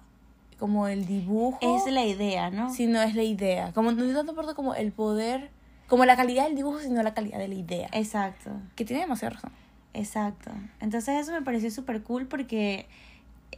como 0.60 0.88
el 0.88 1.06
dibujo, 1.06 1.60
Es 1.62 1.91
la 1.91 2.06
idea, 2.06 2.50
¿no? 2.50 2.74
sino 2.74 3.02
es 3.02 3.15
la 3.15 3.24
idea. 3.24 3.72
Como 3.74 3.91
no 3.91 4.13
tanto 4.13 4.32
importa 4.32 4.54
como 4.54 4.76
el 4.76 4.91
poder 4.91 5.50
como 5.91 6.06
la 6.06 6.15
calidad 6.15 6.46
del 6.46 6.56
dibujo, 6.56 6.80
sino 6.80 7.04
la 7.04 7.13
calidad 7.13 7.38
de 7.38 7.50
la 7.50 7.56
idea. 7.56 7.89
Exacto. 7.91 8.52
Que 8.78 8.86
tiene 8.86 9.02
demasiada 9.02 9.36
razón. 9.36 9.52
Exacto. 9.94 10.50
Entonces 10.80 11.20
eso 11.20 11.34
me 11.34 11.41
pareció 11.41 11.70
súper 11.70 12.02
cool 12.02 12.28
porque 12.28 12.88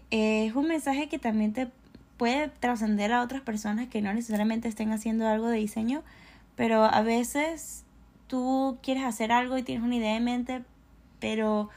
es 0.10 0.56
un 0.56 0.68
mensaje 0.68 1.10
que 1.10 1.20
también 1.20 1.54
te 1.54 1.70
puede 2.18 2.48
trascender 2.48 3.14
a 3.14 3.22
otras 3.22 3.42
personas 3.42 3.88
que 3.88 4.02
no 4.02 4.12
necesariamente 4.16 4.68
estén 4.68 4.92
haciendo 4.92 5.28
algo 5.28 5.48
de 5.48 5.58
diseño, 5.58 6.02
pero 6.56 6.86
a 6.86 7.02
veces 7.04 7.84
tú 8.26 8.80
quieres 8.82 9.04
hacer 9.04 9.32
algo 9.32 9.56
y 9.60 9.62
tienes 9.62 9.84
una 9.84 9.96
idea 9.96 10.16
en 10.16 10.24
mente, 10.24 10.64
pero 11.20 11.70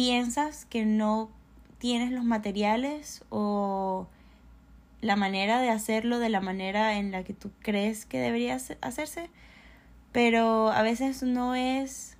piensas 0.00 0.64
que 0.64 0.86
no 0.86 1.28
tienes 1.76 2.10
los 2.10 2.24
materiales 2.24 3.22
o 3.28 4.06
la 5.02 5.14
manera 5.14 5.60
de 5.60 5.68
hacerlo 5.68 6.18
de 6.18 6.30
la 6.30 6.40
manera 6.40 6.96
en 6.96 7.10
la 7.10 7.22
que 7.22 7.34
tú 7.34 7.50
crees 7.60 8.06
que 8.06 8.18
debería 8.18 8.56
hacerse, 8.80 9.28
pero 10.10 10.70
a 10.70 10.80
veces 10.80 11.22
no 11.22 11.54
es 11.54 12.16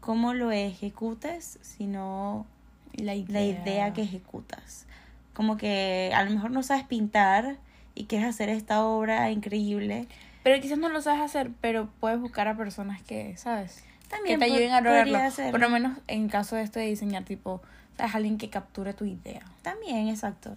cómo 0.00 0.34
lo 0.34 0.50
ejecutes, 0.50 1.60
sino 1.62 2.46
la 2.94 3.14
idea. 3.14 3.92
que 3.92 4.02
ejecutas. 4.02 4.88
Como 5.32 5.56
que 5.56 6.10
a 6.12 6.24
lo 6.24 6.32
mejor 6.32 6.50
no 6.50 6.64
sabes 6.64 6.82
pintar 6.82 7.58
y 7.94 8.06
quieres 8.06 8.26
hacer 8.26 8.48
esta 8.48 8.84
obra 8.84 9.30
increíble. 9.30 10.08
Pero 10.42 10.60
quizás 10.60 10.78
no 10.78 10.88
lo 10.88 11.00
sabes 11.00 11.20
hacer, 11.20 11.52
pero 11.60 11.88
puedes 12.00 12.18
buscar 12.18 12.48
a 12.48 12.56
personas 12.56 13.00
que, 13.02 13.36
¿sabes? 13.36 13.84
También 14.10 14.38
que 14.38 14.46
te 14.46 14.52
ayuden 14.52 14.72
a 14.72 14.80
lograrlo. 14.80 15.18
Por 15.50 15.60
lo 15.60 15.70
menos 15.70 15.96
en 16.08 16.28
caso 16.28 16.56
de 16.56 16.62
esto 16.62 16.78
de 16.78 16.86
diseñar, 16.86 17.24
tipo, 17.24 17.62
¿sabes? 17.96 18.14
Alguien 18.14 18.36
que 18.36 18.50
capture 18.50 18.92
tu 18.92 19.04
idea. 19.04 19.42
También, 19.62 20.08
exacto. 20.08 20.56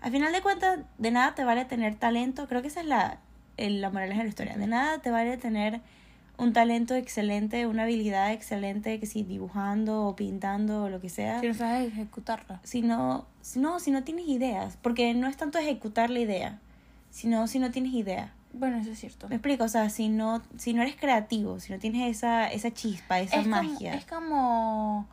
Al 0.00 0.12
final 0.12 0.32
de 0.32 0.40
cuentas, 0.40 0.80
de 0.98 1.10
nada 1.10 1.34
te 1.34 1.44
vale 1.44 1.64
tener 1.64 1.96
talento. 1.96 2.46
Creo 2.48 2.62
que 2.62 2.68
esa 2.68 2.80
es 2.80 2.86
la, 2.86 3.18
la 3.58 3.90
moraleja 3.90 4.18
de 4.18 4.24
la 4.24 4.28
historia. 4.28 4.56
De 4.56 4.66
nada 4.66 4.98
te 4.98 5.10
vale 5.10 5.36
tener 5.36 5.80
un 6.38 6.52
talento 6.52 6.94
excelente, 6.94 7.66
una 7.66 7.84
habilidad 7.84 8.32
excelente, 8.32 8.98
que 8.98 9.06
si 9.06 9.22
dibujando 9.22 10.06
o 10.06 10.16
pintando 10.16 10.84
o 10.84 10.88
lo 10.88 11.00
que 11.00 11.08
sea. 11.08 11.40
Si 11.40 11.48
no 11.48 11.54
sabes 11.54 11.92
ejecutarla. 11.92 12.60
Si 12.62 12.82
no, 12.82 13.26
si 13.42 13.58
no, 13.58 13.80
si 13.80 13.90
no 13.90 14.02
tienes 14.02 14.26
ideas. 14.28 14.78
Porque 14.80 15.12
no 15.14 15.28
es 15.28 15.36
tanto 15.36 15.58
ejecutar 15.58 16.10
la 16.10 16.20
idea, 16.20 16.58
sino 17.10 17.46
si 17.46 17.58
no 17.58 17.70
tienes 17.70 17.92
idea. 17.92 18.32
Bueno, 18.52 18.76
eso 18.76 18.90
es 18.90 18.98
cierto. 18.98 19.28
Me 19.28 19.36
explico, 19.36 19.64
o 19.64 19.68
sea, 19.68 19.88
si 19.90 20.08
no, 20.08 20.42
si 20.56 20.74
no 20.74 20.82
eres 20.82 20.96
creativo, 20.96 21.58
si 21.60 21.72
no 21.72 21.78
tienes 21.78 22.16
esa, 22.16 22.48
esa 22.48 22.70
chispa, 22.72 23.20
esa 23.20 23.42
magia. 23.42 23.94
es 23.94 24.04
como 24.04 25.06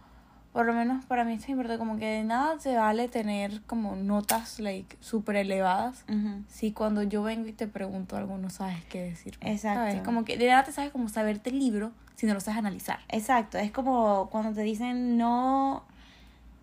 por 0.51 0.65
lo 0.65 0.73
menos 0.73 1.05
para 1.05 1.23
mí 1.25 1.33
es 1.33 1.47
importante 1.47 1.77
como 1.77 1.97
que 1.97 2.05
de 2.05 2.23
nada 2.23 2.59
se 2.59 2.75
vale 2.75 3.07
tener 3.07 3.61
como 3.63 3.95
notas 3.95 4.59
like 4.59 4.97
súper 4.99 5.35
elevadas 5.35 6.03
si 6.47 6.71
cuando 6.71 7.03
yo 7.03 7.21
vengo 7.21 7.47
y 7.47 7.53
te 7.53 7.67
pregunto 7.67 8.17
algo 8.17 8.37
no 8.37 8.49
sabes 8.49 8.83
qué 8.85 9.01
decir. 9.03 9.37
Exacto. 9.41 9.91
¿sabes? 9.91 10.01
como 10.01 10.25
que 10.25 10.37
de 10.37 10.47
nada 10.47 10.63
te 10.63 10.71
sabes 10.71 10.91
como 10.91 11.07
saberte 11.07 11.51
el 11.51 11.59
libro 11.59 11.91
si 12.15 12.25
no 12.25 12.33
lo 12.33 12.39
sabes 12.39 12.57
analizar. 12.57 12.99
Exacto 13.09 13.57
es 13.57 13.71
como 13.71 14.29
cuando 14.31 14.53
te 14.53 14.63
dicen 14.63 15.17
no 15.17 15.83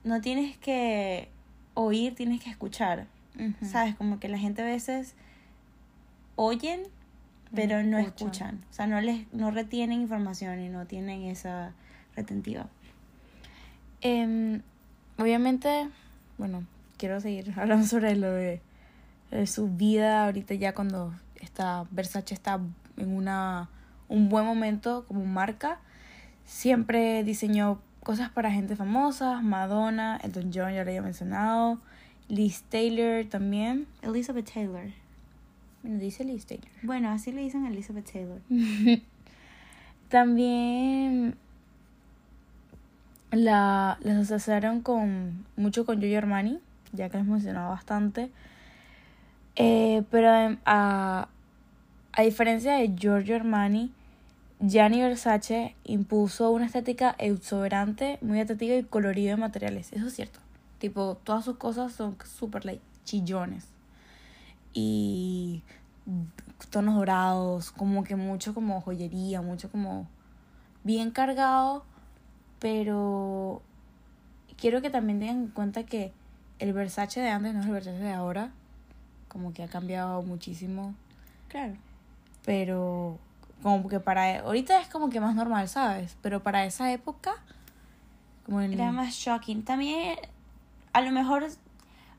no 0.03 0.21
tienes 0.21 0.57
que 0.59 1.31
oír 1.75 2.15
tienes 2.15 2.43
que 2.43 2.51
escuchar. 2.51 3.07
Sabes 3.62 3.95
como 3.95 4.19
que 4.19 4.29
la 4.29 4.39
gente 4.39 4.62
a 4.62 4.65
veces 4.65 5.15
oyen 6.37 6.83
pero 7.55 7.83
no 7.83 7.99
escuchan. 7.99 8.64
o 8.70 8.72
sea 8.72 8.87
no 8.87 9.01
les 9.01 9.33
no 9.33 9.51
retienen 9.51 10.01
información 10.01 10.61
y 10.61 10.68
no 10.68 10.87
tienen 10.87 11.22
esa 11.25 11.72
retentiva 12.14 12.66
eh, 14.03 14.61
obviamente, 15.18 15.88
bueno, 16.38 16.64
quiero 16.96 17.20
seguir 17.20 17.53
hablando 17.57 17.87
sobre 17.87 18.16
lo 18.16 18.31
de, 18.31 18.61
su 19.46 19.68
vida 19.68 20.27
ahorita 20.27 20.55
ya 20.55 20.72
cuando 20.72 21.12
está 21.40 21.85
Versace 21.90 22.33
está 22.33 22.61
en 22.96 23.11
una 23.11 23.68
un 24.09 24.29
buen 24.29 24.44
momento 24.46 25.05
como 25.09 25.25
marca. 25.25 25.81
Siempre 26.44 27.25
diseñó 27.25 27.81
cosas 28.05 28.31
para 28.31 28.53
gente 28.53 28.77
famosa, 28.77 29.40
Madonna, 29.40 30.20
Elton 30.22 30.53
John 30.55 30.72
ya 30.72 30.85
lo 30.85 30.90
había 30.90 31.03
mencionado, 31.03 31.81
Liz 32.29 32.62
Taylor 32.62 33.25
también. 33.25 33.88
Elizabeth 34.03 34.53
Taylor. 34.53 34.92
Bueno, 35.87 36.01
dice 36.01 36.25
Liz 36.25 36.46
Taylor. 36.46 36.66
Bueno, 36.83 37.11
así 37.11 37.31
le 37.31 37.42
dicen 37.42 37.64
a 37.64 37.68
Elizabeth 37.68 38.11
Taylor. 38.11 38.40
también 40.09 41.37
la, 43.31 43.96
las 44.01 44.16
asociaron 44.16 44.81
con, 44.81 45.46
mucho 45.57 45.87
con 45.87 46.01
Giorgio 46.01 46.18
Armani, 46.18 46.59
ya 46.92 47.09
que 47.09 47.18
les 47.18 47.27
mencionaba 47.27 47.68
bastante. 47.68 48.33
Eh, 49.55 50.03
pero 50.11 50.35
em, 50.35 50.59
a, 50.64 51.29
a 52.11 52.22
diferencia 52.22 52.79
de 52.79 52.92
Giorgio 52.96 53.37
Armani, 53.37 53.92
Gianni 54.59 55.03
Versace 55.03 55.77
impuso 55.85 56.51
una 56.51 56.66
estética 56.66 57.14
exuberante, 57.20 58.18
muy 58.22 58.40
estética 58.40 58.75
y 58.75 58.83
colorida 58.83 59.31
de 59.31 59.37
materiales. 59.37 59.92
Eso 59.92 60.09
es 60.09 60.14
cierto. 60.14 60.40
Tipo, 60.81 61.16
todas 61.22 61.44
sus 61.44 61.59
cosas 61.59 61.92
son 61.92 62.16
súper 62.25 62.64
like, 62.64 62.83
chillones. 63.05 63.68
Y 64.79 65.62
tonos 66.71 66.95
dorados, 66.95 67.71
como 67.73 68.05
que 68.05 68.16
mucho 68.16 68.55
como 68.55 68.81
joyería, 68.81 69.42
mucho 69.42 69.71
como 69.71 70.09
bien 70.85 71.11
cargado 71.11 71.85
pero 72.59 73.62
quiero 74.57 74.81
que 74.83 74.90
también 74.90 75.21
tengan 75.21 75.37
en 75.37 75.49
cuenta 75.49 75.85
que 75.85 76.12
el 76.59 76.73
Versace 76.73 77.21
de 77.21 77.29
antes 77.29 77.55
no 77.55 77.61
es 77.61 77.66
el 77.66 77.73
Versace 77.73 77.99
de 77.99 78.12
ahora. 78.12 78.51
Como 79.29 79.53
que 79.53 79.62
ha 79.62 79.69
cambiado 79.69 80.23
muchísimo. 80.23 80.95
Claro. 81.49 81.75
Pero 82.45 83.19
como 83.62 83.88
que 83.88 84.01
para 84.01 84.40
ahorita 84.40 84.81
es 84.81 84.88
como 84.88 85.11
que 85.11 85.21
más 85.21 85.35
normal, 85.35 85.69
¿sabes? 85.69 86.16
Pero 86.23 86.42
para 86.42 86.64
esa 86.64 86.92
época 86.92 87.35
como 88.45 88.61
era 88.61 88.92
más 88.92 89.14
shocking. 89.14 89.64
También 89.64 90.16
a 90.92 91.01
lo 91.03 91.11
mejor 91.11 91.47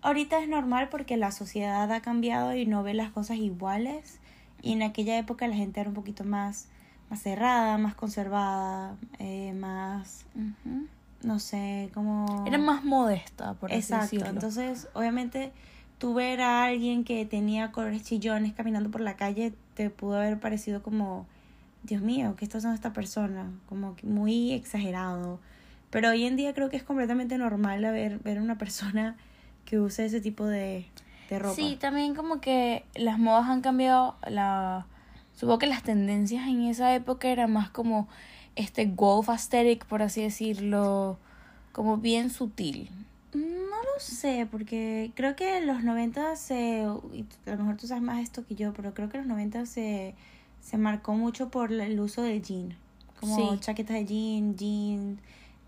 ahorita 0.08 0.40
es 0.42 0.48
normal 0.48 0.88
porque 0.90 1.18
la 1.18 1.32
sociedad 1.32 1.92
ha 1.92 2.02
cambiado 2.02 2.56
y 2.56 2.66
no 2.66 2.82
ve 2.82 2.94
las 2.94 3.12
cosas 3.12 3.38
iguales 3.38 4.20
y 4.62 4.72
en 4.72 4.82
aquella 4.82 5.18
época 5.18 5.48
la 5.48 5.56
gente 5.56 5.82
era 5.82 5.90
un 5.90 5.96
poquito 5.96 6.24
más 6.24 6.68
más 7.10 7.22
cerrada, 7.22 7.78
más 7.78 7.96
conservada, 7.96 8.98
eh, 9.20 9.54
más, 9.54 10.26
no 11.24 11.40
sé, 11.40 11.90
como... 11.94 12.44
Era 12.46 12.58
más 12.58 12.84
modesta, 12.84 13.54
por 13.54 13.72
así 13.72 13.80
Exacto, 13.80 14.26
entonces 14.26 14.90
obviamente 14.94 15.54
tú 16.00 16.14
ver 16.14 16.42
a 16.42 16.66
alguien 16.66 17.04
que 17.04 17.26
tenía 17.26 17.72
colores 17.72 18.04
chillones 18.04 18.54
caminando 18.54 18.92
por 18.92 19.02
la 19.02 19.16
calle 19.16 19.54
te 19.74 19.90
pudo 19.90 20.18
haber 20.18 20.40
parecido 20.40 20.84
como, 20.84 21.26
Dios 21.84 22.02
mío, 22.02 22.36
¿qué 22.38 22.44
está 22.44 22.58
haciendo 22.58 22.76
esta 22.76 22.92
persona? 22.92 23.52
Como 23.70 23.96
muy 24.04 24.52
exagerado. 24.52 25.40
Pero 25.90 26.10
hoy 26.10 26.26
en 26.26 26.36
día 26.36 26.54
creo 26.54 26.70
que 26.70 26.76
es 26.76 26.84
completamente 26.84 27.38
normal 27.38 27.82
ver, 27.82 28.20
ver 28.20 28.42
una 28.42 28.58
persona 28.58 29.16
que 29.68 29.80
use 29.80 30.06
ese 30.06 30.22
tipo 30.22 30.46
de, 30.46 30.88
de 31.30 31.40
ropa. 31.40 31.56
Sí, 31.56 31.78
también 31.80 32.16
como 32.16 32.42
que 32.42 32.86
las 32.96 33.20
modas 33.20 33.48
han 33.50 33.62
cambiado, 33.62 34.16
la 34.28 34.88
Supongo 35.38 35.60
que 35.60 35.68
las 35.68 35.84
tendencias 35.84 36.48
en 36.48 36.64
esa 36.64 36.96
época 36.96 37.28
eran 37.28 37.54
más 37.54 37.70
como 37.70 38.08
este 38.56 38.88
golf 38.88 39.30
aesthetic, 39.30 39.86
por 39.86 40.02
así 40.02 40.24
decirlo, 40.24 41.20
como 41.74 41.98
bien 41.98 42.32
sutil. 42.32 42.90
No 43.36 43.44
lo 43.44 44.00
sé, 44.00 44.48
porque 44.50 45.12
creo 45.14 45.36
que 45.36 45.60
en 45.60 45.68
los 45.68 45.84
90 45.84 46.36
se, 46.38 46.82
a 46.86 47.52
lo 47.52 47.58
mejor 47.58 47.78
tú 47.78 47.86
sabes 47.86 48.02
más 48.02 48.24
esto 48.24 48.48
que 48.48 48.56
yo, 48.56 48.74
pero 48.74 48.96
creo 48.96 49.10
que 49.10 49.18
en 49.18 49.28
los 49.28 49.30
90 49.30 49.68
se, 49.68 50.16
se 50.60 50.78
marcó 50.80 51.14
mucho 51.14 51.50
por 51.50 51.72
el 51.72 52.00
uso 52.00 52.24
del 52.24 52.42
jean, 52.42 52.76
como 53.20 53.58
chaquetas 53.58 53.98
de 53.98 54.06
jean, 54.06 54.56
jean, 54.56 55.20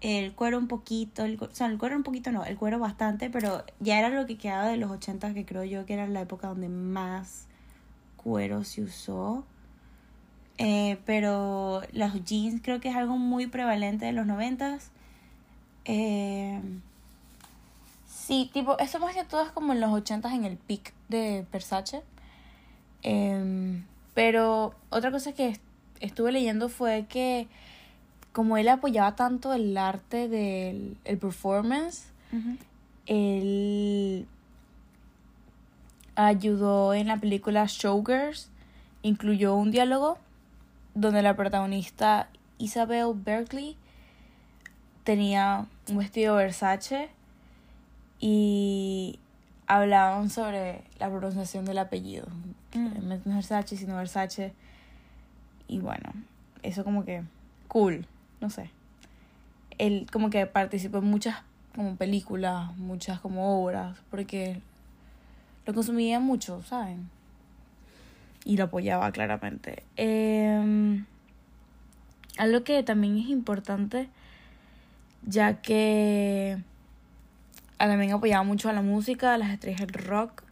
el 0.01 0.33
cuero 0.33 0.57
un 0.57 0.67
poquito, 0.67 1.25
el, 1.25 1.38
o 1.41 1.49
sea, 1.51 1.67
el 1.67 1.77
cuero 1.77 1.95
un 1.95 2.03
poquito 2.03 2.31
no, 2.31 2.45
el 2.45 2.57
cuero 2.57 2.79
bastante, 2.79 3.29
pero 3.29 3.63
ya 3.79 3.99
era 3.99 4.09
lo 4.09 4.25
que 4.25 4.38
quedaba 4.38 4.67
de 4.67 4.77
los 4.77 4.91
80 4.91 5.33
que 5.33 5.45
creo 5.45 5.63
yo 5.63 5.85
que 5.85 5.93
era 5.93 6.07
la 6.07 6.21
época 6.21 6.47
donde 6.47 6.69
más 6.69 7.47
cuero 8.17 8.63
se 8.63 8.83
usó. 8.83 9.43
Eh, 10.57 10.97
pero 11.05 11.81
los 11.93 12.23
jeans 12.25 12.62
creo 12.62 12.81
que 12.81 12.89
es 12.89 12.95
algo 12.95 13.17
muy 13.17 13.47
prevalente 13.47 14.05
de 14.05 14.12
los 14.12 14.25
noventas. 14.25 14.91
Eh, 15.85 16.62
sí, 18.07 18.49
tipo, 18.53 18.77
eso 18.79 18.99
más 18.99 19.15
que 19.15 19.23
todo 19.23 19.43
es 19.43 19.51
como 19.51 19.73
en 19.73 19.79
los 19.79 19.91
ochentas 19.91 20.33
en 20.33 20.45
el 20.45 20.57
peak 20.57 20.93
de 21.07 21.45
Versace. 21.51 22.03
Em, 23.03 23.85
pero 24.13 24.75
otra 24.89 25.12
cosa 25.12 25.33
que 25.33 25.59
estuve 26.01 26.31
leyendo 26.31 26.69
fue 26.69 27.05
que 27.07 27.47
como 28.39 28.56
él 28.56 28.69
apoyaba 28.69 29.17
tanto 29.17 29.54
el 29.54 29.78
arte 29.78 30.30
del 30.30 30.95
el 31.04 31.17
performance, 31.17 32.06
él 33.06 34.25
ayudó 36.15 36.93
en 36.93 37.08
la 37.08 37.17
película 37.17 37.65
Showgirls, 37.67 38.49
incluyó 39.02 39.56
un 39.56 39.71
diálogo 39.71 40.19
donde 40.95 41.21
la 41.21 41.36
protagonista 41.36 42.30
Isabel 42.60 43.12
Berkeley 43.13 43.75
tenía 45.04 45.65
un 45.89 45.97
vestido 45.97 46.38
Versace 46.38 47.10
y 48.21 49.19
hablaban 49.67 50.30
sobre 50.30 50.86
la 50.97 51.10
pronunciación 51.10 51.65
del 51.65 51.80
apellido. 51.80 52.25
Mm. 52.73 53.10
No 53.25 53.36
Versace, 53.36 53.75
sino 53.75 53.97
Versace. 53.97 54.54
y 55.67 55.80
bueno, 55.80 56.13
eso 56.63 56.86
como 56.86 57.04
que 57.04 57.23
cool, 57.67 58.06
no 58.41 58.49
sé. 58.49 58.69
Él 59.78 60.08
como 60.12 60.30
que 60.30 60.45
participó 60.45 60.99
en 60.99 61.06
muchas 61.06 61.38
como 61.75 61.95
películas, 61.95 62.75
muchas 62.78 63.19
como 63.19 63.63
obras, 63.63 63.97
porque 64.10 64.62
lo 65.65 65.73
consumía 65.73 66.19
mucho, 66.19 66.62
¿saben? 66.63 67.10
Y 68.43 68.58
lo 68.58 68.65
apoyaba 68.65 69.12
claramente. 69.12 69.84
Eh, 69.97 71.04
algo 72.38 72.63
que 72.63 72.84
también 72.84 73.17
es 73.17 73.28
importante, 73.30 74.10
ya 75.25 75.62
que 75.62 76.58
también 77.78 78.13
apoyaba 78.13 78.43
mucho 78.43 78.69
a 78.69 78.73
la 78.73 78.82
música, 78.82 79.34
a 79.34 79.38
las 79.38 79.52
estrellas 79.52 79.88
del 79.88 80.04
rock. 80.06 80.43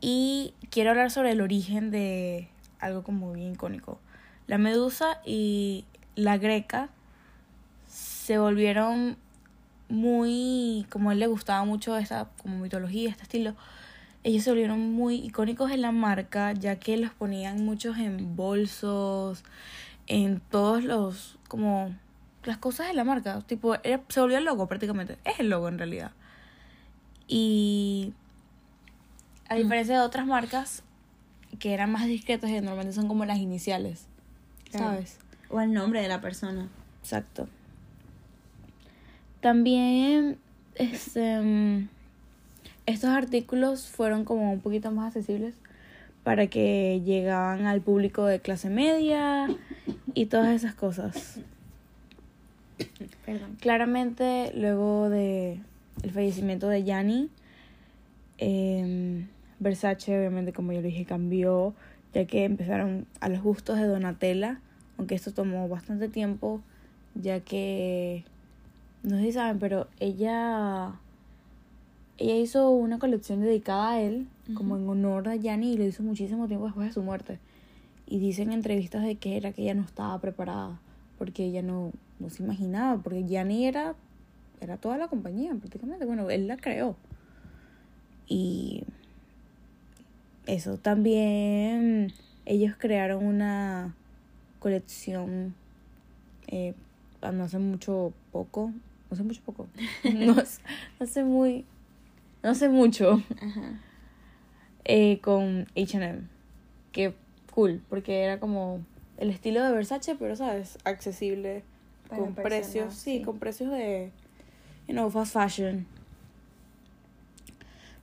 Y 0.00 0.54
quiero 0.70 0.90
hablar 0.90 1.10
sobre 1.10 1.32
el 1.32 1.40
origen 1.40 1.90
de 1.90 2.48
algo 2.80 3.02
como 3.02 3.32
bien 3.32 3.52
icónico. 3.52 4.00
La 4.46 4.58
medusa 4.58 5.20
y 5.24 5.84
la 6.14 6.38
greca 6.38 6.88
se 8.22 8.38
volvieron 8.38 9.16
muy, 9.88 10.86
como 10.90 11.10
a 11.10 11.12
él 11.12 11.18
le 11.18 11.26
gustaba 11.26 11.64
mucho 11.64 11.96
esta 11.96 12.28
como 12.40 12.56
mitología, 12.58 13.10
este 13.10 13.24
estilo, 13.24 13.56
ellos 14.22 14.44
se 14.44 14.50
volvieron 14.50 14.92
muy 14.92 15.16
icónicos 15.16 15.72
en 15.72 15.82
la 15.82 15.90
marca, 15.90 16.52
ya 16.52 16.76
que 16.76 16.96
los 16.96 17.12
ponían 17.12 17.64
muchos 17.64 17.98
en 17.98 18.36
bolsos, 18.36 19.42
en 20.06 20.38
todos 20.38 20.84
los, 20.84 21.36
como, 21.48 21.92
las 22.44 22.58
cosas 22.58 22.86
de 22.86 22.94
la 22.94 23.02
marca, 23.02 23.40
tipo, 23.40 23.74
se 24.08 24.20
volvió 24.20 24.38
el 24.38 24.44
logo 24.44 24.68
prácticamente, 24.68 25.18
es 25.24 25.40
el 25.40 25.50
logo 25.50 25.68
en 25.68 25.78
realidad. 25.78 26.12
Y 27.26 28.14
a 29.48 29.56
diferencia 29.56 29.98
de 29.98 30.04
otras 30.04 30.28
marcas 30.28 30.84
que 31.58 31.74
eran 31.74 31.90
más 31.90 32.06
discretas 32.06 32.50
y 32.50 32.54
normalmente 32.60 32.92
son 32.92 33.08
como 33.08 33.24
las 33.24 33.38
iniciales, 33.38 34.06
¿sabes? 34.70 35.18
O 35.50 35.60
el 35.60 35.72
nombre 35.72 36.00
de 36.00 36.08
la 36.08 36.20
persona. 36.20 36.68
Exacto. 37.00 37.48
También, 39.42 40.38
este, 40.76 41.88
estos 42.86 43.10
artículos 43.10 43.88
fueron 43.88 44.24
como 44.24 44.52
un 44.52 44.60
poquito 44.60 44.90
más 44.92 45.08
accesibles 45.08 45.54
para 46.22 46.46
que 46.46 47.02
llegaban 47.04 47.66
al 47.66 47.80
público 47.80 48.24
de 48.24 48.38
clase 48.38 48.70
media 48.70 49.48
y 50.14 50.26
todas 50.26 50.54
esas 50.54 50.74
cosas. 50.74 51.40
Perdón. 53.26 53.56
Claramente, 53.60 54.52
luego 54.54 55.10
de 55.10 55.60
el 56.04 56.10
fallecimiento 56.12 56.68
de 56.68 56.84
Gianni, 56.84 57.28
eh, 58.38 59.26
Versace, 59.58 60.16
obviamente, 60.16 60.52
como 60.52 60.72
yo 60.72 60.80
lo 60.80 60.86
dije, 60.86 61.04
cambió, 61.04 61.74
ya 62.14 62.26
que 62.26 62.44
empezaron 62.44 63.06
a 63.20 63.28
los 63.28 63.42
gustos 63.42 63.76
de 63.78 63.86
Donatella, 63.86 64.60
aunque 64.98 65.16
esto 65.16 65.32
tomó 65.32 65.68
bastante 65.68 66.08
tiempo, 66.08 66.60
ya 67.14 67.40
que, 67.40 68.24
no 69.02 69.16
sé 69.16 69.22
si 69.24 69.32
saben, 69.32 69.58
pero 69.58 69.88
ella, 70.00 70.92
ella 72.18 72.36
hizo 72.36 72.70
una 72.70 72.98
colección 72.98 73.40
dedicada 73.40 73.92
a 73.92 74.00
él, 74.00 74.28
como 74.54 74.76
en 74.76 74.88
honor 74.88 75.28
a 75.28 75.36
Gianni, 75.36 75.72
y 75.72 75.76
lo 75.76 75.84
hizo 75.84 76.02
muchísimo 76.02 76.46
tiempo 76.46 76.66
después 76.66 76.88
de 76.88 76.94
su 76.94 77.02
muerte. 77.02 77.38
Y 78.06 78.18
dicen 78.18 78.48
en 78.48 78.54
entrevistas 78.54 79.02
de 79.02 79.16
que 79.16 79.36
era 79.36 79.52
que 79.52 79.62
ella 79.62 79.74
no 79.74 79.82
estaba 79.82 80.18
preparada, 80.20 80.78
porque 81.18 81.44
ella 81.44 81.62
no, 81.62 81.92
no 82.20 82.30
se 82.30 82.42
imaginaba, 82.42 83.00
porque 83.02 83.24
Gianni 83.24 83.66
era, 83.66 83.94
era 84.60 84.76
toda 84.76 84.98
la 84.98 85.08
compañía 85.08 85.54
prácticamente, 85.54 86.04
bueno, 86.04 86.30
él 86.30 86.46
la 86.46 86.56
creó. 86.56 86.96
Y 88.28 88.84
eso, 90.46 90.76
también 90.76 92.12
ellos 92.46 92.74
crearon 92.78 93.24
una 93.24 93.94
colección 94.60 95.54
eh, 96.46 96.74
no 97.30 97.44
hace 97.44 97.58
mucho 97.58 98.12
poco, 98.32 98.72
no 99.12 99.14
hace 99.14 99.22
mucho 99.24 99.42
poco, 99.44 99.66
no, 100.04 100.34
hace 101.00 101.22
muy, 101.24 101.64
no 102.42 102.50
hace 102.50 102.68
mucho, 102.68 103.22
Eh, 104.84 105.20
con 105.20 105.68
H&M, 105.76 106.22
que 106.90 107.14
cool, 107.54 107.80
porque 107.88 108.22
era 108.24 108.40
como 108.40 108.80
el 109.18 109.30
estilo 109.30 109.62
de 109.62 109.70
Versace, 109.70 110.16
pero 110.16 110.34
sabes, 110.34 110.76
accesible, 110.84 111.62
Para 112.08 112.22
con 112.22 112.34
personas, 112.34 112.62
precios, 112.64 112.94
sí, 112.94 113.18
sí. 113.18 113.22
con 113.24 113.38
precios 113.38 113.70
de, 113.70 114.10
you 114.88 114.94
know, 114.94 115.08
fast 115.10 115.34
fashion. 115.34 115.86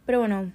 Pero 0.05 0.19
bueno, 0.19 0.51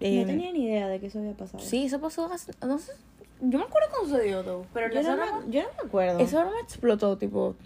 eh, 0.00 0.20
no 0.20 0.26
tenía 0.26 0.52
ni 0.52 0.66
idea 0.66 0.86
de 0.88 1.00
que 1.00 1.06
eso 1.06 1.18
había 1.18 1.32
pasado. 1.32 1.64
Sí, 1.64 1.86
eso 1.86 2.00
pasó 2.00 2.30
hace, 2.32 2.52
no 2.64 2.78
sé, 2.78 2.92
yo 3.40 3.58
me 3.58 3.64
acuerdo 3.64 3.88
cuando 3.90 4.10
sucedió 4.10 4.44
todo, 4.44 4.66
pero 4.72 4.92
yo 4.92 5.00
eso 5.00 5.16
no, 5.16 5.26
no, 5.26 5.40
me, 5.40 5.50
yo 5.52 5.62
no 5.62 5.68
me 5.82 5.88
acuerdo. 5.88 6.20
eso 6.20 6.44
no 6.44 6.52
me 6.52 6.60
explotó, 6.60 7.18
tipo, 7.18 7.56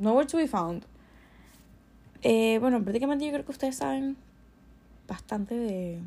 nowhere 0.00 0.26
to 0.26 0.36
be 0.38 0.48
found. 0.48 0.82
Eh, 2.22 2.58
bueno, 2.60 2.82
prácticamente 2.82 3.24
yo 3.26 3.32
creo 3.32 3.44
que 3.44 3.52
ustedes 3.52 3.76
saben 3.76 4.16
bastante 5.08 5.54
de 5.54 6.00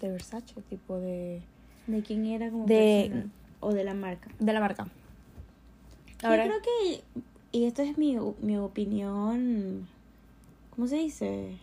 de 0.00 0.10
Versace, 0.10 0.54
tipo 0.68 0.98
de 0.98 1.42
de 1.86 2.02
quién 2.02 2.26
era 2.26 2.50
como 2.50 2.66
De- 2.66 3.08
persona, 3.10 3.30
o 3.60 3.72
de 3.72 3.84
la 3.84 3.94
marca. 3.94 4.30
de 4.38 4.52
la 4.52 4.60
marca. 4.60 4.86
Yo 6.22 6.28
creo 6.30 6.62
que, 6.62 7.04
y 7.52 7.64
esto 7.64 7.82
es 7.82 7.98
mi, 7.98 8.16
mi 8.40 8.56
opinión, 8.56 9.86
¿cómo 10.74 10.86
se 10.86 10.96
dice? 10.96 11.58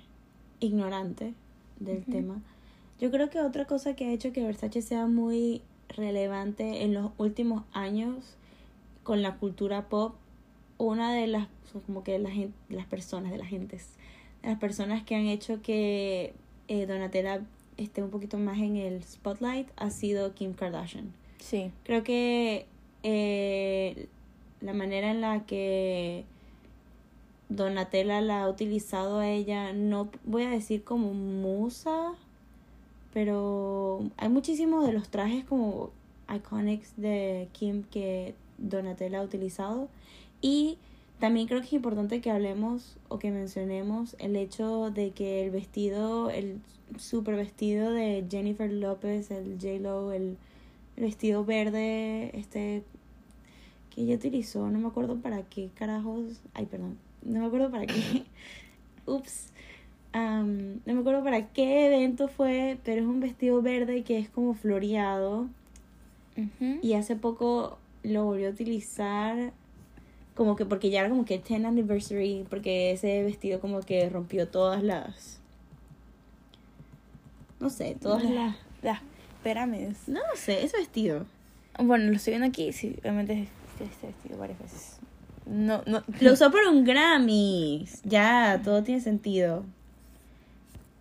Ignorante 0.60 1.34
del 1.80 2.04
tema. 2.06 2.40
Yo 3.00 3.10
creo 3.10 3.32
que 3.32 3.40
otra 3.42 3.66
cosa 3.66 3.96
que 3.96 4.06
ha 4.06 4.12
hecho 4.12 4.32
que 4.32 4.44
Versace 4.44 4.84
sea 4.84 5.08
muy 5.08 5.62
relevante 5.90 6.84
en 6.84 6.94
los 6.94 7.12
últimos 7.18 7.64
años 7.74 8.36
con 9.04 9.24
la 9.24 9.38
cultura 9.38 9.90
pop, 9.90 10.14
una 10.86 11.14
de 11.14 11.28
las, 11.28 11.48
como 11.86 12.04
que 12.04 12.20
las 12.20 12.86
personas, 12.88 13.32
de 13.32 13.38
las 13.38 13.48
gentes, 13.48 13.90
de 14.42 14.50
las 14.50 14.60
personas 14.60 15.04
que 15.04 15.16
han 15.16 15.28
hecho 15.28 15.62
que 15.62 16.34
eh, 16.68 16.86
Donatella 16.86 17.42
esté 17.78 18.04
un 18.04 18.10
poquito 18.10 18.38
más 18.38 18.58
en 18.60 18.76
el 18.78 19.04
spotlight 19.04 19.68
ha 19.76 19.90
sido 19.90 20.34
Kim 20.34 20.54
Kardashian. 20.54 21.14
sí, 21.40 21.72
Creo 21.84 22.04
que 22.04 22.66
eh, 23.04 24.08
la 24.62 24.74
manera 24.74 25.12
en 25.12 25.22
la 25.22 25.46
que 25.46 26.26
Donatella 27.50 28.22
la 28.22 28.44
ha 28.44 28.50
utilizado 28.50 29.20
a 29.20 29.28
ella, 29.28 29.74
no 29.74 30.10
voy 30.24 30.44
a 30.44 30.50
decir 30.50 30.84
como 30.84 31.14
musa, 31.14 32.14
pero 33.14 34.04
hay 34.18 34.30
muchísimos 34.30 34.86
de 34.86 34.94
los 34.94 35.10
trajes 35.10 35.44
como 35.44 35.90
iconics 36.34 36.94
de 36.96 37.50
Kim 37.52 37.84
que 37.84 38.36
Donatella 38.58 39.20
ha 39.20 39.24
utilizado. 39.24 39.90
Y 40.42 40.78
también 41.20 41.48
creo 41.48 41.60
que 41.62 41.68
es 41.68 41.74
importante 41.74 42.22
que 42.22 42.32
hablemos 42.32 42.98
o 43.08 43.20
que 43.20 43.32
mencionemos 43.32 44.16
el 44.20 44.36
hecho 44.36 44.92
de 44.92 45.12
que 45.12 45.46
el 45.46 45.52
vestido, 45.52 46.30
el 46.30 46.60
super 46.98 47.36
vestido 47.36 47.92
de 47.92 48.26
Jennifer 48.30 48.72
López, 48.72 49.32
el 49.32 49.58
J-Lo, 49.62 50.12
el, 50.12 50.38
el 50.98 51.04
vestido 51.04 51.46
verde, 51.46 52.38
este 52.38 52.84
que 53.94 54.04
ella 54.04 54.16
utilizó, 54.16 54.70
no 54.70 54.80
me 54.80 54.88
acuerdo 54.88 55.18
para 55.18 55.44
qué 55.44 55.70
carajos, 55.76 56.42
ay 56.54 56.66
perdón, 56.66 56.98
no 57.24 57.42
me 57.42 57.46
acuerdo 57.46 57.70
para 57.70 57.86
qué, 57.86 58.24
ups, 59.06 59.52
Am, 60.14 60.82
no 60.86 60.94
me 60.94 61.00
acuerdo 61.00 61.24
para 61.24 61.48
qué 61.48 61.86
evento 61.86 62.28
fue, 62.28 62.78
pero 62.84 63.02
es 63.02 63.08
un 63.08 63.22
vestido 63.22 63.62
verde 63.62 64.04
que 64.04 64.18
es 64.18 64.30
como 64.30 64.54
floreado 64.54 65.48
y 66.82 66.94
hace 66.94 67.16
poco 67.16 67.78
lo 68.04 68.26
volvió 68.26 68.48
a 68.48 68.52
utilizar 68.52 69.54
como 70.36 70.56
que 70.56 70.66
porque 70.66 70.90
ya 70.90 71.02
era 71.02 71.10
como 71.10 71.26
que 71.26 71.40
10 71.40 71.66
anniversary, 71.66 72.46
porque 72.50 72.92
ese 72.92 73.24
vestido 73.24 73.60
como 73.60 73.82
que 73.82 74.10
rompió 74.10 74.48
todas 74.48 74.84
las 74.84 75.40
no 77.60 77.70
sé, 77.70 77.96
todas 78.02 78.24
las 78.24 78.56
las 78.82 79.00
pirámides. 79.44 80.08
no, 80.08 80.20
no 80.20 80.36
sé, 80.36 80.64
ese 80.64 80.78
vestido. 80.78 81.26
Bueno, 81.80 82.06
lo 82.06 82.16
estoy 82.16 82.32
viendo 82.32 82.48
aquí, 82.48 82.74
sí, 82.74 82.96
obviamente 83.02 83.48
es 83.80 83.92
este 83.92 84.08
vestido 84.08 84.38
varias 84.38 84.60
veces. 84.60 84.98
No, 85.46 85.82
no. 85.86 86.04
Lo 86.20 86.34
usó 86.34 86.52
por 86.52 86.62
un 86.68 86.84
Grammy. 86.84 87.86
Ya, 88.04 88.62
todo 88.64 88.84
tiene 88.84 89.02
sentido. 89.02 89.64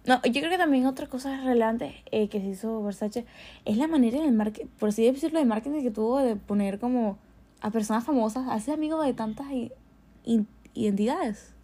No, 0.06 0.20
yo 0.22 0.40
creo 0.40 0.50
que 0.50 0.58
también 0.58 0.86
otra 0.86 1.06
cosa 1.06 1.42
relevante 1.42 2.02
eh, 2.10 2.28
que 2.28 2.40
se 2.40 2.46
hizo 2.46 2.82
Versace 2.82 3.26
es 3.66 3.76
la 3.76 3.86
manera 3.86 4.18
en 4.18 4.24
el 4.24 4.32
marketing, 4.32 4.66
por 4.78 4.88
así 4.88 5.04
decirlo, 5.04 5.38
de 5.38 5.44
marketing 5.44 5.82
que 5.82 5.90
tuvo 5.90 6.20
de 6.20 6.36
poner 6.36 6.78
como 6.78 7.18
a 7.60 7.70
personas 7.70 8.04
famosas, 8.04 8.46
hace 8.48 8.72
amigos 8.72 9.04
de 9.04 9.12
tantas 9.14 9.46
identidades. 10.74 11.54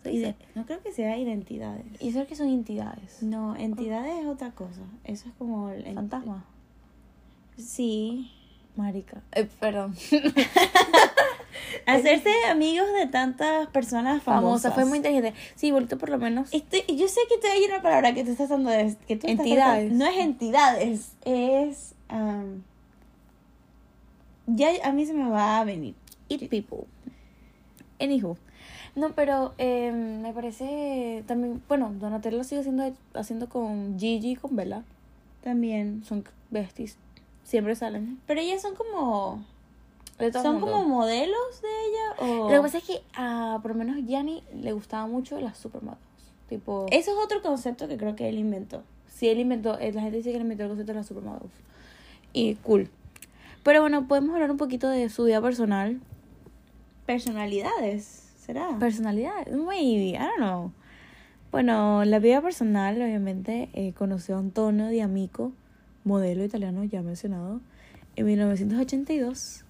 No 0.55 0.67
creo 0.67 0.83
que 0.83 0.93
sea 0.93 1.19
identidades. 1.19 1.85
Y 2.01 2.11
eso 2.11 2.21
es 2.21 2.29
que 2.29 2.37
son 2.37 2.49
entidades. 2.49 3.23
No, 3.23 3.57
entidades 3.57 4.21
es 4.21 4.27
otra 4.27 4.53
cosa. 4.53 4.83
Eso 5.05 5.29
es 5.29 5.35
como 5.37 5.71
el 5.71 5.95
Fantasma. 5.95 6.45
Sí. 7.57 8.31
Marica. 8.77 9.23
Eh, 9.33 9.49
perdón. 9.59 9.97
Hacerse 11.87 12.31
amigos 12.51 12.87
de 12.93 13.07
tantas 13.07 13.69
personas 13.69 14.23
famosas. 14.23 14.73
Famosa, 14.73 14.73
fue 14.73 14.85
muy 14.85 14.99
inteligente. 14.99 15.35
Sí, 15.55 15.73
bonito 15.73 15.99
por 15.99 16.11
lo 16.11 16.19
menos. 16.19 16.53
Estoy, 16.53 16.83
yo 16.95 17.09
sé 17.09 17.21
que 17.29 17.39
te 17.39 17.49
hay 17.49 17.65
una 17.65 17.81
palabra 17.83 18.13
que 18.15 18.23
te 18.23 18.31
estás 18.33 18.51
dando 18.51 18.71
de 18.71 18.97
que 19.09 19.17
tú 19.17 19.27
estás 19.27 19.47
Entidades. 19.47 19.93
no 19.93 20.07
es 20.07 20.19
entidades, 20.19 21.13
es 21.25 21.95
ya 24.47 24.69
a 24.85 24.93
mí 24.93 25.07
se 25.07 25.15
me 25.15 25.29
va 25.29 25.61
a 25.61 25.65
venir. 25.65 25.95
Eat 26.29 26.49
people. 26.49 26.87
Anywho. 28.01 28.37
No, 28.95 29.11
pero 29.13 29.55
eh, 29.59 29.93
me 29.93 30.33
parece 30.33 31.23
también, 31.27 31.63
bueno, 31.69 31.93
Donatello 31.99 32.43
sigue 32.45 32.63
haciendo, 32.63 32.93
haciendo 33.15 33.49
con 33.49 33.99
Gigi 33.99 34.33
y 34.33 34.37
con 34.37 34.57
Bella. 34.57 34.83
También. 35.43 36.03
Son 36.05 36.25
besties. 36.51 36.97
Siempre 37.45 37.77
salen. 37.77 38.19
Pero 38.27 38.41
ellas 38.41 38.63
son 38.63 38.75
como... 38.75 39.45
De 40.19 40.31
todo 40.31 40.43
¿Son 40.43 40.55
mundo. 40.55 40.73
como 40.73 40.89
modelos 40.89 41.61
de 41.61 41.69
ella 41.69 42.33
o...? 42.33 42.51
Lo 42.51 42.57
que 42.57 42.63
pasa 42.63 42.79
es 42.79 42.85
que 42.85 43.03
a 43.15 43.59
por 43.61 43.73
lo 43.73 43.77
menos 43.77 43.97
Gianni 44.07 44.43
le 44.55 44.73
gustaba 44.73 45.07
mucho 45.07 45.39
las 45.41 45.59
supermodels. 45.59 46.01
Tipo, 46.49 46.87
Eso 46.91 47.11
es 47.11 47.19
otro 47.23 47.43
concepto 47.43 47.87
que 47.87 47.99
creo 47.99 48.17
que 48.17 48.29
él 48.31 48.39
inventó. 48.39 48.83
si 49.09 49.29
él 49.29 49.41
inventó, 49.41 49.79
eh, 49.79 49.93
la 49.93 50.01
gente 50.01 50.17
dice 50.17 50.31
que 50.31 50.37
él 50.37 50.43
inventó 50.43 50.63
el 50.65 50.71
concepto 50.71 50.93
de 50.93 50.99
las 50.99 51.07
supermodels. 51.07 51.53
Y 52.33 52.55
cool. 52.57 52.89
Pero 53.67 53.81
bueno, 53.81 54.07
podemos 54.07 54.33
hablar 54.33 54.53
un 54.53 54.59
poquito 54.59 54.89
de 54.89 55.09
su 55.09 55.25
vida 55.25 55.43
personal. 55.43 56.01
Personalidades, 57.05 58.33
¿será? 58.39 58.79
Personalidad, 58.79 59.45
maybe, 59.49 60.11
I 60.11 60.19
don't 60.19 60.37
know. 60.37 60.73
Bueno, 61.51 62.05
la 62.05 62.21
vida 62.21 62.41
personal, 62.41 62.95
obviamente, 63.03 63.69
eh, 63.73 63.93
conoció 63.93 64.37
a 64.37 64.39
Antonio 64.39 64.87
Di 64.87 65.01
Amico, 65.01 65.51
modelo 66.05 66.45
italiano 66.45 66.85
ya 66.85 67.03
mencionado, 67.03 67.61
en 68.15 68.27
1982. 68.27 69.65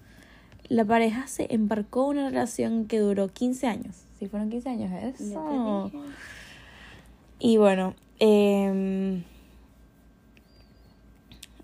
La 0.69 0.85
pareja 0.85 1.25
se 1.25 1.51
embarcó 1.51 2.11
en 2.11 2.19
una 2.19 2.29
relación 2.29 2.85
que 2.85 2.99
duró 2.99 3.29
15 3.29 3.65
años. 3.65 4.05
Sí, 4.19 4.27
fueron 4.27 4.51
15 4.51 4.69
años, 4.69 4.91
eso. 5.19 5.91
Y 7.39 7.57
bueno, 7.57 7.95
eh, 8.19 9.23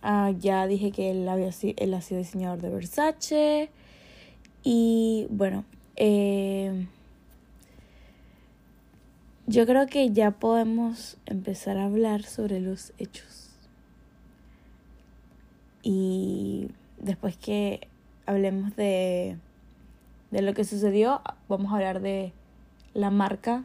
ah, 0.03 0.31
ya 0.39 0.67
dije 0.67 0.91
que 0.91 1.11
él, 1.11 1.27
había, 1.27 1.49
él 1.77 1.93
ha 1.93 2.01
sido 2.01 2.19
diseñador 2.19 2.61
de 2.61 2.69
Versace. 2.69 3.69
Y 4.63 5.27
bueno, 5.29 5.65
eh, 5.95 6.87
yo 9.47 9.65
creo 9.65 9.87
que 9.87 10.11
ya 10.11 10.31
podemos 10.31 11.17
empezar 11.25 11.77
a 11.77 11.85
hablar 11.85 12.23
sobre 12.23 12.59
los 12.59 12.93
hechos. 12.97 13.49
Y 15.81 16.69
después 16.99 17.35
que 17.35 17.87
hablemos 18.25 18.75
de, 18.75 19.37
de 20.31 20.41
lo 20.41 20.53
que 20.53 20.63
sucedió, 20.63 21.21
vamos 21.49 21.71
a 21.71 21.75
hablar 21.75 21.99
de 21.99 22.31
la 22.93 23.09
marca 23.09 23.63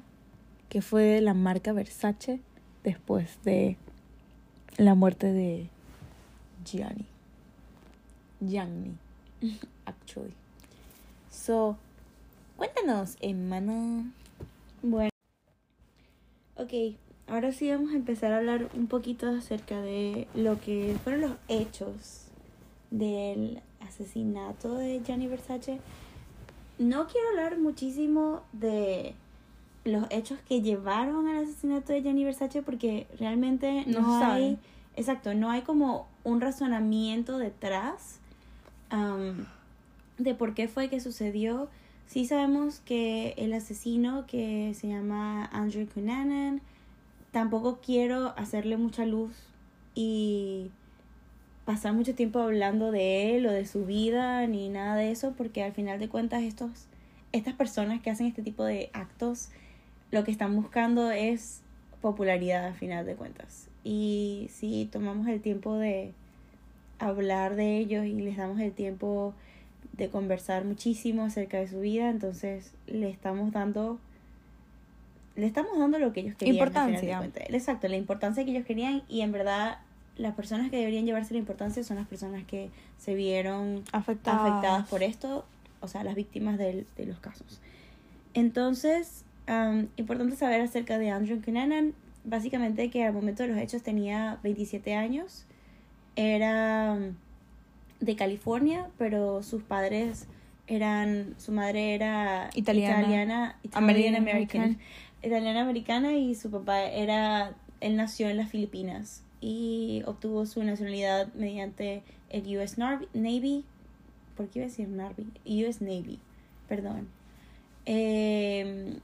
que 0.68 0.82
fue 0.82 1.20
la 1.20 1.34
marca 1.34 1.72
Versace 1.72 2.40
después 2.84 3.38
de 3.44 3.76
la 4.76 4.94
muerte 4.94 5.32
de 5.32 5.70
Gianni. 6.70 7.06
Gianni, 8.40 8.96
actually. 9.86 10.34
So, 11.30 11.76
cuéntanos, 12.56 13.16
hermana. 13.20 14.12
Bueno. 14.82 15.10
Ok, 16.56 16.96
ahora 17.28 17.52
sí 17.52 17.70
vamos 17.70 17.92
a 17.92 17.96
empezar 17.96 18.32
a 18.32 18.38
hablar 18.38 18.68
un 18.74 18.86
poquito 18.86 19.28
acerca 19.28 19.80
de 19.80 20.26
lo 20.34 20.60
que 20.60 20.96
fueron 21.04 21.22
los 21.22 21.32
hechos 21.48 22.26
del 22.90 23.60
asesinato 23.80 24.74
de 24.74 25.00
Gianni 25.04 25.28
Versace. 25.28 25.80
No 26.78 27.06
quiero 27.06 27.28
hablar 27.30 27.58
muchísimo 27.58 28.42
de 28.52 29.14
los 29.84 30.06
hechos 30.10 30.38
que 30.48 30.60
llevaron 30.60 31.28
al 31.28 31.44
asesinato 31.44 31.92
de 31.92 32.02
Gianni 32.02 32.24
Versace 32.24 32.62
porque 32.62 33.06
realmente 33.18 33.84
No 33.86 34.22
hay, 34.22 34.58
exacto, 34.96 35.34
no 35.34 35.50
hay 35.50 35.62
como 35.62 36.06
un 36.28 36.40
razonamiento 36.40 37.38
detrás 37.38 38.18
am, 38.90 39.46
de 40.18 40.34
por 40.34 40.54
qué 40.54 40.68
fue 40.68 40.88
que 40.88 41.00
sucedió. 41.00 41.68
Sí 42.06 42.24
sabemos 42.24 42.80
que 42.80 43.34
el 43.36 43.52
asesino 43.52 44.26
que 44.26 44.74
se 44.74 44.88
llama 44.88 45.46
Andrew 45.46 45.86
Cunanan, 45.86 46.60
tampoco 47.32 47.80
quiero 47.84 48.34
hacerle 48.36 48.76
mucha 48.76 49.04
luz 49.04 49.32
y 49.94 50.70
pasar 51.64 51.92
mucho 51.92 52.14
tiempo 52.14 52.38
hablando 52.38 52.90
de 52.92 53.36
él 53.36 53.46
o 53.46 53.52
de 53.52 53.66
su 53.66 53.84
vida 53.84 54.46
ni 54.46 54.70
nada 54.70 54.96
de 54.96 55.10
eso 55.10 55.34
porque 55.36 55.62
al 55.62 55.72
final 55.72 55.98
de 55.98 56.08
cuentas 56.08 56.42
estos 56.42 56.86
estas 57.32 57.52
personas 57.54 58.00
que 58.00 58.08
hacen 58.08 58.26
este 58.26 58.42
tipo 58.42 58.64
de 58.64 58.88
actos 58.94 59.50
lo 60.10 60.24
que 60.24 60.30
están 60.30 60.56
buscando 60.56 61.10
es 61.10 61.60
popularidad 62.00 62.64
al 62.64 62.74
final 62.74 63.04
de 63.04 63.16
cuentas 63.16 63.67
y 63.84 64.48
si 64.52 64.88
tomamos 64.90 65.26
el 65.28 65.40
tiempo 65.40 65.74
de 65.76 66.12
hablar 66.98 67.54
de 67.56 67.78
ellos 67.78 68.04
y 68.06 68.12
les 68.14 68.36
damos 68.36 68.58
el 68.60 68.72
tiempo 68.72 69.34
de 69.92 70.08
conversar 70.08 70.64
muchísimo 70.64 71.24
acerca 71.24 71.58
de 71.58 71.68
su 71.68 71.80
vida 71.80 72.10
entonces 72.10 72.72
le 72.86 73.08
estamos 73.10 73.52
dando 73.52 73.98
le 75.36 75.46
estamos 75.46 75.78
dando 75.78 75.98
lo 76.00 76.12
que 76.12 76.20
ellos 76.20 76.34
querían 76.36 76.56
Importancia. 76.56 77.22
exacto 77.48 77.86
la 77.88 77.96
importancia 77.96 78.44
que 78.44 78.50
ellos 78.50 78.66
querían 78.66 79.02
y 79.08 79.20
en 79.20 79.30
verdad 79.32 79.78
las 80.16 80.34
personas 80.34 80.70
que 80.70 80.76
deberían 80.78 81.06
llevarse 81.06 81.32
la 81.34 81.38
importancia 81.40 81.84
son 81.84 81.96
las 81.98 82.08
personas 82.08 82.42
que 82.44 82.70
se 82.98 83.14
vieron 83.14 83.84
Afectadas. 83.92 84.40
afectadas 84.40 84.88
por 84.88 85.04
esto, 85.04 85.44
o 85.80 85.86
sea, 85.86 86.02
las 86.02 86.16
víctimas 86.16 86.58
del- 86.58 86.86
de 86.96 87.06
los 87.06 87.20
casos. 87.20 87.60
Entonces, 88.34 89.24
am, 89.46 89.86
importante 89.96 90.34
saber 90.34 90.60
acerca 90.60 90.98
de 90.98 91.10
Andrew 91.10 91.40
Cunanan, 91.40 91.94
básicamente 92.28 92.90
que 92.90 93.04
al 93.04 93.12
momento 93.12 93.42
de 93.42 93.50
los 93.50 93.58
hechos 93.58 93.82
tenía 93.82 94.38
27 94.42 94.94
años, 94.94 95.46
era 96.16 96.92
am, 96.92 97.16
de 98.00 98.16
California, 98.16 98.88
pero 98.98 99.42
sus 99.42 99.62
padres 99.62 100.26
eran, 100.66 101.34
su 101.38 101.52
madre 101.52 101.94
era 101.94 102.50
Italiana. 102.54 103.00
italiana, 103.00 103.58
American 103.72 103.84
Italian 103.84 104.16
American, 104.16 104.62
American. 104.62 104.82
italiana 105.22 105.60
americana 105.62 106.12
y 106.12 106.34
su 106.34 106.50
papá 106.50 106.82
era, 106.82 107.54
él 107.80 107.96
nació 107.96 108.28
en 108.28 108.36
las 108.36 108.50
Filipinas 108.50 109.22
y 109.40 110.02
obtuvo 110.06 110.46
su 110.46 110.62
nacionalidad 110.62 111.32
mediante 111.34 112.02
el 112.30 112.58
US 112.58 112.76
Navy, 112.78 113.64
¿por 114.36 114.48
qué 114.48 114.58
iba 114.60 114.66
a 114.66 114.68
decir 114.68 114.88
Navy? 114.88 115.26
US 115.64 115.80
Navy, 115.80 116.18
perdón. 116.68 117.08
Eh, 117.86 118.98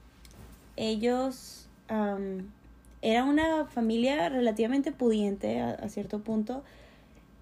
ellos 0.75 1.67
eran 3.09 3.27
una 3.29 3.65
familia 3.65 4.29
relativamente 4.29 4.91
pudiente 4.91 5.59
a, 5.59 5.71
a 5.71 5.89
cierto 5.89 6.19
punto. 6.19 6.63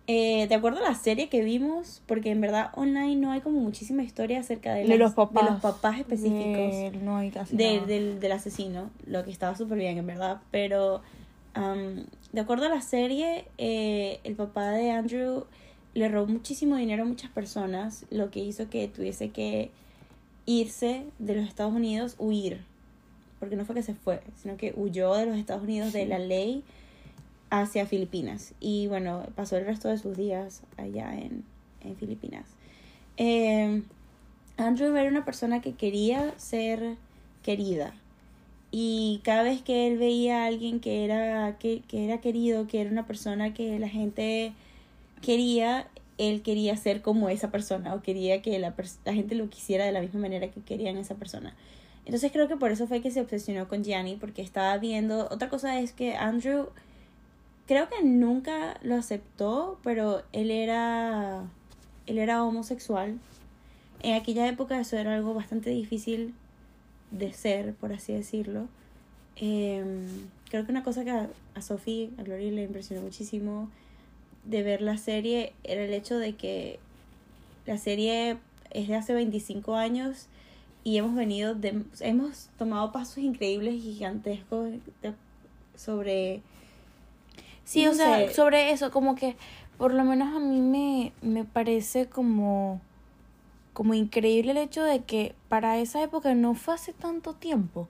Eh, 0.06 0.48
de 0.50 0.56
acuerdo 0.56 0.80
a 0.80 0.90
la 0.90 0.96
serie 0.96 1.30
que 1.30 1.42
vimos, 1.44 2.02
porque 2.08 2.30
en 2.32 2.42
verdad 2.42 2.72
online 2.76 3.16
no 3.16 3.32
hay 3.32 3.40
como 3.40 3.62
muchísima 3.62 4.04
historia 4.04 4.42
acerca 4.42 4.74
de, 4.74 4.86
De 4.86 4.98
los 4.98 5.14
papás. 5.14 5.46
de 5.46 5.52
los 5.52 5.62
papás 5.62 5.98
específicos 6.00 6.72
De- 6.74 6.92
no 7.02 7.16
hay 7.16 7.32
casi 7.32 7.56
de- 7.56 7.76
nada. 7.76 7.88
del, 7.88 8.20
del 8.20 8.32
asesino, 8.34 8.90
lo 9.08 9.24
que 9.24 9.32
estaba 9.32 9.56
súper 9.56 9.78
bien, 9.78 9.98
en 9.98 10.06
verdad. 10.06 10.42
Pero, 10.52 11.02
am, 11.54 12.06
de 12.34 12.42
acuerdo 12.42 12.66
a 12.66 12.70
la 12.70 12.82
serie, 12.82 13.46
eh, 13.58 14.20
el 14.26 14.36
papá 14.36 14.72
de 14.72 14.92
Andrew 14.92 15.46
le 15.94 16.10
robó 16.10 16.28
muchísimo 16.28 16.76
dinero 16.76 17.04
a 17.04 17.06
muchas 17.06 17.32
personas, 17.32 18.06
lo 18.10 18.30
que 18.30 18.40
hizo 18.42 18.70
que 18.70 18.90
tuviese 18.90 19.30
que 19.30 19.72
irse 20.46 21.06
de 21.20 21.36
los 21.36 21.48
Estados 21.48 21.74
Unidos, 21.74 22.16
huir. 22.20 22.66
Porque 23.44 23.58
no 23.58 23.66
fue 23.66 23.76
que 23.76 23.84
se 23.84 23.94
fue, 23.94 24.22
sino 24.42 24.56
que 24.56 24.74
huyó 24.78 25.14
de 25.16 25.26
los 25.26 25.36
Estados 25.36 25.64
Unidos 25.64 25.92
de 25.92 26.06
la 26.06 26.18
ley 26.18 26.64
hacia 27.50 27.86
Filipinas. 27.86 28.54
Y 28.62 28.88
bueno, 28.88 29.24
pasó 29.36 29.58
el 29.58 29.66
resto 29.66 29.90
de 29.90 29.98
sus 29.98 30.16
días 30.16 30.62
allá 30.78 31.14
en, 31.20 31.44
en 31.82 31.98
Filipinas. 31.98 32.46
Eh, 33.18 33.84
Andrew 34.56 34.96
era 34.96 35.10
una 35.10 35.26
persona 35.26 35.60
que 35.62 35.74
quería 35.74 36.34
ser 36.38 36.96
querida. 37.42 37.94
Y 38.72 39.20
cada 39.26 39.44
vez 39.44 39.62
que 39.62 39.88
él 39.88 39.98
veía 39.98 40.44
a 40.44 40.46
alguien 40.46 40.80
que 40.80 41.04
era, 41.04 41.58
que, 41.60 41.82
que 41.86 42.06
era 42.06 42.22
querido, 42.22 42.66
que 42.66 42.80
era 42.80 42.90
una 42.90 43.06
persona 43.06 43.54
que 43.54 43.78
la 43.78 43.90
gente 43.90 44.54
quería, 45.22 45.88
él 46.18 46.44
quería 46.44 46.78
ser 46.78 47.02
como 47.02 47.28
esa 47.28 47.52
persona 47.52 47.94
o 47.94 48.02
quería 48.02 48.42
que 48.42 48.58
la, 48.58 48.74
la 49.04 49.14
gente 49.14 49.36
lo 49.36 49.50
quisiera 49.50 49.84
de 49.84 49.92
la 49.92 50.00
misma 50.00 50.22
manera 50.22 50.48
que 50.50 50.62
querían 50.62 50.96
esa 50.96 51.16
persona. 51.16 51.54
Entonces 52.06 52.32
creo 52.32 52.48
que 52.48 52.58
por 52.58 52.72
eso 52.72 52.88
fue 52.88 53.02
que 53.02 53.12
se 53.12 53.22
obsesionó 53.22 53.68
con 53.68 53.84
Gianni, 53.84 54.18
porque 54.18 54.42
estaba 54.42 54.78
viendo... 54.78 55.28
Otra 55.32 55.50
cosa 55.50 55.80
es 55.80 55.94
que 55.94 56.16
Andrew 56.16 56.70
creo 57.68 57.88
que 57.90 58.04
nunca 58.04 58.78
lo 58.84 58.96
aceptó, 58.96 59.80
pero 59.84 60.24
él 60.34 60.52
era 60.52 61.48
él 62.06 62.18
era 62.18 62.44
homosexual. 62.44 63.18
En 64.02 64.16
aquella 64.16 64.48
época 64.48 64.80
eso 64.80 64.98
era 64.98 65.16
algo 65.16 65.34
bastante 65.34 65.70
difícil 65.70 66.34
de 67.12 67.32
ser, 67.34 67.74
por 67.76 67.94
así 67.94 68.14
decirlo. 68.14 68.68
Em, 69.36 70.28
creo 70.50 70.66
que 70.66 70.72
una 70.72 70.84
cosa 70.84 71.04
que 71.04 71.12
a, 71.12 71.30
a 71.56 71.62
Sophie, 71.62 72.12
a 72.18 72.24
Gloria 72.24 72.52
le 72.52 72.64
impresionó 72.64 73.02
muchísimo 73.02 73.70
de 74.44 74.62
ver 74.64 74.82
la 74.82 74.98
serie 74.98 75.54
era 75.64 75.84
el 75.84 75.94
hecho 75.94 76.18
de 76.18 76.36
que 76.36 76.80
la 77.66 77.78
serie 77.78 78.38
es 78.72 78.88
de 78.90 78.96
hace 78.96 79.14
25 79.14 79.76
años 79.76 80.28
y 80.84 80.98
hemos 80.98 81.16
venido 81.16 81.56
de, 81.56 81.84
hemos 82.02 82.50
tomado 82.58 82.92
pasos 82.92 83.20
increíbles 83.20 83.76
y 83.76 83.80
gigantescos 83.82 84.70
de- 85.02 85.14
sobre 85.76 86.42
Sí, 87.64 87.86
no 87.86 87.92
o 87.92 87.94
sea, 87.94 88.32
sobre 88.34 88.72
eso, 88.72 88.92
como 88.92 89.16
que 89.16 89.36
por 89.78 89.94
lo 89.94 90.04
menos 90.04 90.36
a 90.36 90.40
mí 90.40 90.60
me, 90.62 91.14
me 91.22 91.46
parece 91.46 92.08
como 92.08 92.82
como 93.74 93.96
increíble 93.96 94.52
el 94.52 94.58
hecho 94.58 94.84
de 94.84 95.00
que 95.00 95.34
para 95.50 95.80
esa 95.80 96.04
época 96.04 96.36
no 96.36 96.54
fue 96.54 96.76
hace 96.76 96.94
tanto 96.94 97.34
tiempo. 97.34 97.88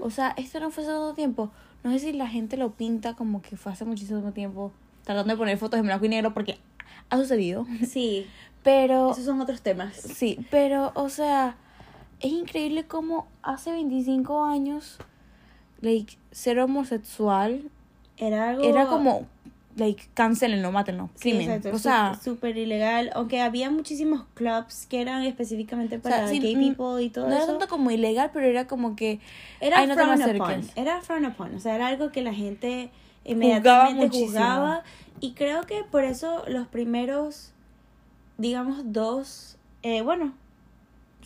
O 0.00 0.10
sea, 0.10 0.34
esto 0.36 0.58
no 0.58 0.70
fue 0.70 0.82
hace 0.82 0.92
tanto 0.92 1.14
tiempo. 1.14 1.50
No 1.84 1.92
sé 1.92 1.98
si 2.00 2.12
la 2.12 2.26
gente 2.26 2.56
lo 2.56 2.70
pinta 2.72 3.14
como 3.14 3.42
que 3.42 3.56
fue 3.56 3.70
hace 3.70 3.84
muchísimo 3.84 4.32
tiempo, 4.32 4.72
tratando 5.04 5.34
de 5.34 5.38
poner 5.38 5.56
fotos 5.58 5.78
en 5.78 5.86
blanco 5.86 6.04
y 6.04 6.08
negro 6.08 6.34
porque 6.34 6.58
ha 7.10 7.16
sucedido. 7.16 7.66
Sí, 7.86 8.26
Pero 8.64 9.12
esos 9.12 9.24
son 9.24 9.40
otros 9.40 9.60
temas. 9.62 9.94
Sí, 9.94 10.44
pero, 10.50 10.90
o 10.94 11.08
sea, 11.08 11.56
es 12.20 12.32
increíble 12.32 12.84
cómo 12.86 13.26
hace 13.42 13.70
25 13.72 14.44
años, 14.44 14.98
like, 15.80 16.18
ser 16.30 16.58
homosexual 16.60 17.62
Era 18.16 18.50
algo... 18.50 18.64
era 18.64 18.86
como, 18.86 19.26
like, 19.76 20.08
cancelenlo, 20.14 20.72
mátenlo, 20.72 21.08
Sí, 21.14 21.30
crimen. 21.30 21.50
exacto, 21.50 21.76
o 21.76 21.78
sea, 21.78 22.18
súper 22.22 22.56
ilegal. 22.56 23.10
Aunque 23.14 23.40
había 23.40 23.70
muchísimos 23.70 24.24
clubs 24.34 24.86
que 24.86 25.00
eran 25.00 25.22
específicamente 25.22 25.98
para 26.00 26.28
gay 26.28 26.56
mm, 26.56 26.74
people 26.74 27.02
y 27.04 27.10
todo 27.10 27.26
no 27.28 27.32
era 27.34 27.42
eso. 27.44 27.52
tanto 27.52 27.68
como 27.68 27.90
ilegal, 27.90 28.30
pero 28.32 28.46
era 28.46 28.66
como 28.66 28.96
que, 28.96 29.20
Era 29.60 29.78
"Ay, 29.78 29.86
no 29.86 29.94
frowned 29.94 30.20
upon. 30.36 30.50
acerques". 30.50 30.76
Era 30.76 31.00
frowned 31.02 31.30
upon. 31.30 31.54
O 31.54 31.60
sea, 31.60 31.74
era 31.76 31.86
algo 31.86 32.10
que 32.10 32.22
la 32.22 32.34
gente 32.34 32.90
inmediatamente 33.24 34.06
muchísimo. 34.06 34.26
juzgaba. 34.28 34.82
Y 35.20 35.32
creo 35.32 35.62
que 35.62 35.82
por 35.84 36.04
eso 36.04 36.44
los 36.48 36.66
primeros, 36.68 37.52
digamos, 38.38 38.92
dos, 38.92 39.56
eh, 39.82 40.02
bueno, 40.02 40.32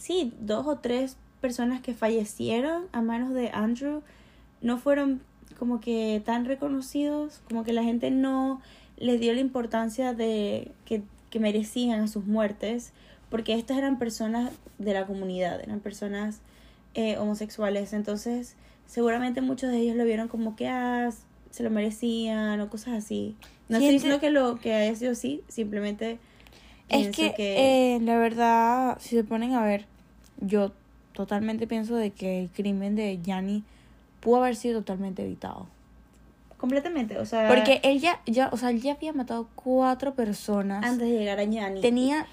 sí, 0.03 0.33
dos 0.41 0.67
o 0.67 0.79
tres 0.79 1.17
personas 1.41 1.81
que 1.81 1.95
fallecieron 1.95 2.87
a 2.91 3.03
manos 3.03 3.35
de 3.35 3.51
Andrew 3.51 4.03
no 4.61 4.77
fueron 4.77 5.21
como 5.61 5.81
que 5.81 6.21
tan 6.25 6.45
reconocidos, 6.45 7.41
como 7.49 7.63
que 7.63 7.73
la 7.73 7.85
gente 7.85 8.11
no 8.11 8.61
les 8.97 9.21
dio 9.21 9.33
la 9.33 9.41
importancia 9.41 10.13
de 10.13 10.73
que, 10.85 11.03
que 11.31 11.39
merecían 11.39 12.01
a 12.01 12.09
sus 12.09 12.27
muertes, 12.27 12.93
porque 13.31 13.55
estas 13.55 13.79
eran 13.79 14.01
personas 14.01 14.51
de 14.79 14.93
la 14.93 15.07
comunidad, 15.07 15.61
eran 15.61 15.79
personas 15.79 16.41
eh, 16.95 17.17
homosexuales, 17.19 17.93
entonces 17.93 18.57
seguramente 18.87 19.41
muchos 19.41 19.71
de 19.71 19.79
ellos 19.79 19.95
lo 19.95 20.05
vieron 20.05 20.27
como 20.27 20.57
que 20.57 20.67
ah, 20.67 21.11
se 21.51 21.63
lo 21.63 21.71
merecían 21.71 22.61
o 22.61 22.69
cosas 22.69 22.95
así. 22.95 23.37
No 23.69 23.77
estoy 23.77 23.93
diciendo 23.93 24.19
que 24.19 24.31
lo 24.31 24.59
que 24.59 24.75
haya 24.75 24.97
sido 24.97 25.13
así, 25.13 25.45
simplemente 25.47 26.19
es 26.93 27.16
que, 27.16 27.34
eh, 27.38 28.01
la 28.01 28.18
verdad, 28.18 28.99
si 29.01 29.16
se 29.16 29.24
ponen 29.24 29.55
a 29.55 29.64
ver, 29.64 29.86
yo 30.40 30.72
totalmente 31.12 31.66
pienso 31.66 31.95
de 31.97 32.11
que 32.11 32.40
el 32.40 32.51
crimen 32.51 32.97
de 32.97 33.20
Yanni 33.22 33.64
pudo 34.20 34.36
haber 34.36 34.57
sido 34.57 34.80
totalmente 34.80 35.24
evitado. 35.24 35.66
completamente, 36.57 37.18
o 37.18 37.26
sea, 37.26 37.49
Porque 37.49 37.80
él 37.82 37.99
ya, 38.01 38.20
ya, 38.26 38.49
o 38.53 38.57
sea, 38.57 38.70
él 38.70 38.80
ya 38.80 38.93
había 38.93 39.12
matado 39.12 39.49
cuatro 39.57 40.14
personas. 40.14 40.84
antes 40.84 41.09
de 41.09 41.18
llegar 41.18 41.40
a 41.40 41.45
Gianni 41.45 41.80
tenía 41.80 42.26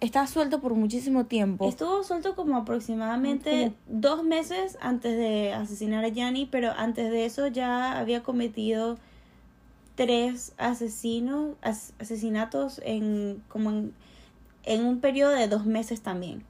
estaba 0.00 0.26
suelto 0.26 0.60
por 0.60 0.74
muchísimo 0.74 1.24
tiempo 1.24 1.68
Estuvo 1.68 2.02
suelto 2.04 2.34
como 2.34 2.56
aproximadamente 2.56 3.72
dos 3.86 4.22
meses 4.24 4.76
antes 4.80 5.16
de 5.16 5.52
asesinar 5.52 6.04
a 6.04 6.08
Gianni, 6.08 6.46
pero 6.50 6.72
antes 6.76 7.10
de 7.10 7.24
eso 7.26 7.46
ya 7.48 7.98
había 7.98 8.22
cometido 8.22 8.98
tres 9.96 10.52
asesinos, 10.56 11.56
as- 11.62 11.92
asesinatos 11.98 12.80
en 12.84 13.42
como 13.48 13.70
en, 13.70 13.92
en 14.64 14.84
un 14.84 15.00
periodo 15.00 15.32
de 15.32 15.48
dos 15.48 15.66
meses 15.66 16.00
también. 16.02 16.44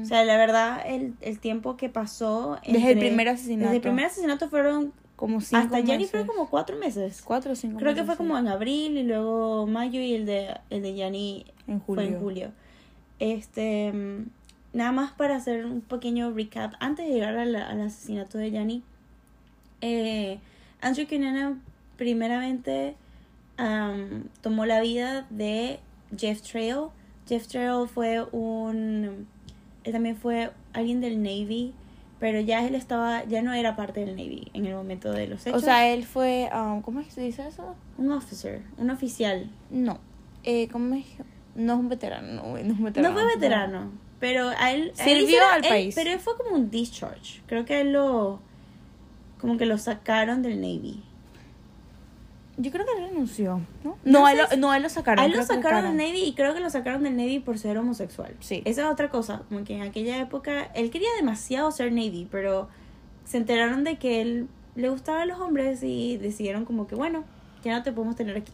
O 0.00 0.04
sea, 0.04 0.24
la 0.24 0.36
verdad, 0.36 0.80
el, 0.86 1.14
el 1.20 1.40
tiempo 1.40 1.76
que 1.76 1.88
pasó... 1.88 2.56
Desde 2.64 2.92
el 2.92 2.98
primer 3.00 3.28
asesinato. 3.28 3.64
Desde 3.64 3.76
el 3.76 3.82
primer 3.82 4.06
asesinato 4.06 4.48
fueron... 4.48 4.92
como 5.16 5.40
cinco 5.40 5.60
hasta 5.60 5.82
meses. 5.82 6.10
fueron 6.10 6.28
como 6.28 6.48
cuatro 6.48 6.76
meses. 6.76 7.20
cuatro 7.24 7.52
o 7.52 7.56
cinco 7.56 7.78
Creo 7.78 7.92
que 7.94 8.04
fue 8.04 8.16
como 8.16 8.38
en 8.38 8.46
abril 8.46 8.96
y 8.96 9.02
luego 9.02 9.66
mayo 9.66 10.00
y 10.00 10.14
el 10.14 10.24
de, 10.24 10.56
el 10.70 10.82
de 10.82 10.94
Gianni 10.94 11.46
en 11.66 11.80
fue 11.80 12.06
en 12.06 12.20
julio. 12.20 12.52
Este, 13.18 13.92
nada 14.72 14.92
más 14.92 15.10
para 15.10 15.34
hacer 15.34 15.66
un 15.66 15.80
pequeño 15.80 16.32
recap 16.32 16.74
antes 16.78 17.04
de 17.08 17.14
llegar 17.14 17.36
al, 17.36 17.56
al 17.56 17.80
asesinato 17.80 18.38
de 18.38 18.52
Yanni. 18.52 18.84
Eh, 19.80 20.38
Andrew 20.80 21.08
Cunanan 21.08 21.60
primeramente 21.96 22.96
am, 23.56 24.24
tomó 24.40 24.66
la 24.66 24.80
vida 24.80 25.26
de 25.30 25.80
Jeff 26.16 26.42
Trail. 26.42 26.88
Jeff 27.28 27.46
Trail 27.48 27.88
fue 27.88 28.22
un, 28.32 29.26
él 29.84 29.92
también 29.92 30.16
fue 30.16 30.52
alguien 30.72 31.00
del 31.00 31.22
Navy, 31.22 31.74
pero 32.20 32.40
ya 32.40 32.64
él 32.66 32.74
estaba, 32.74 33.24
ya 33.24 33.42
no 33.42 33.52
era 33.52 33.76
parte 33.76 34.00
del 34.04 34.16
Navy 34.16 34.50
en 34.54 34.66
el 34.66 34.74
momento 34.74 35.12
de 35.12 35.26
los 35.26 35.46
hechos. 35.46 35.62
o 35.62 35.64
sea 35.64 35.88
él 35.92 36.04
fue 36.04 36.48
um, 36.54 36.82
cómo 36.82 37.00
es 37.00 37.06
que 37.06 37.12
se 37.12 37.20
dice 37.22 37.46
eso 37.46 37.74
un 37.98 38.12
officer, 38.12 38.62
un 38.78 38.90
oficial. 38.90 39.50
no 39.70 39.98
eh, 40.44 40.68
cómo 40.68 40.94
es 40.94 41.04
no 41.56 41.72
es 41.74 41.78
un 41.80 41.88
veterano 41.88 42.42
no, 42.42 42.50
no 42.52 42.56
es 42.56 42.78
un 42.78 42.84
veterano 42.84 43.14
No 43.14 43.20
fue 43.20 43.34
veterano, 43.34 43.90
pero 44.20 44.48
a 44.48 44.72
él... 44.72 44.92
Sirvió 44.94 45.40
al 45.46 45.64
él- 45.64 45.68
país. 45.68 45.94
Pero 45.94 46.10
él 46.10 46.18
fue 46.20 46.36
como 46.36 46.54
un 46.54 46.70
discharge. 46.70 47.42
Creo 47.46 47.64
que 47.64 47.80
él 47.80 47.92
lo... 47.92 48.40
Como 49.40 49.58
que 49.58 49.66
lo 49.66 49.76
sacaron 49.78 50.42
del 50.42 50.60
Navy. 50.60 51.02
Yo 52.58 52.70
creo 52.70 52.86
que 52.86 52.92
él 52.92 53.08
renunció 53.10 53.60
no 53.84 53.98
No 54.04 54.20
no, 54.20 54.26
a 54.26 54.32
él, 54.32 54.38
lo- 54.50 54.56
no 54.56 54.70
a 54.70 54.76
él 54.78 54.82
lo 54.82 54.88
sacaron 54.88 55.22
A 55.22 55.26
él 55.26 55.32
lo 55.32 55.42
sacaron 55.42 55.84
del 55.84 55.96
Navy 55.96 56.22
y 56.24 56.34
creo 56.34 56.54
que 56.54 56.60
lo 56.60 56.70
sacaron 56.70 57.02
del 57.02 57.16
Navy 57.16 57.38
por 57.40 57.58
ser 57.58 57.76
homosexual. 57.78 58.34
Sí. 58.40 58.62
Esa 58.64 58.82
es 58.86 58.88
otra 58.92 59.10
cosa. 59.10 59.42
Como 59.48 59.64
que 59.64 59.74
en 59.74 59.82
aquella 59.82 60.18
época... 60.18 60.64
Él 60.74 60.90
quería 60.90 61.08
demasiado 61.16 61.70
ser 61.70 61.92
Navy, 61.92 62.26
pero 62.30 62.68
se 63.24 63.36
enteraron 63.36 63.84
de 63.84 63.96
que 63.98 64.22
él 64.22 64.48
le 64.74 64.88
gustaban 64.88 65.28
los 65.28 65.38
hombres 65.40 65.82
y 65.82 66.16
decidieron 66.16 66.64
como 66.64 66.86
que, 66.86 66.94
bueno, 66.94 67.24
ya 67.64 67.76
no 67.76 67.82
te 67.82 67.92
podemos 67.92 68.16
tener 68.16 68.36
aquí. 68.36 68.52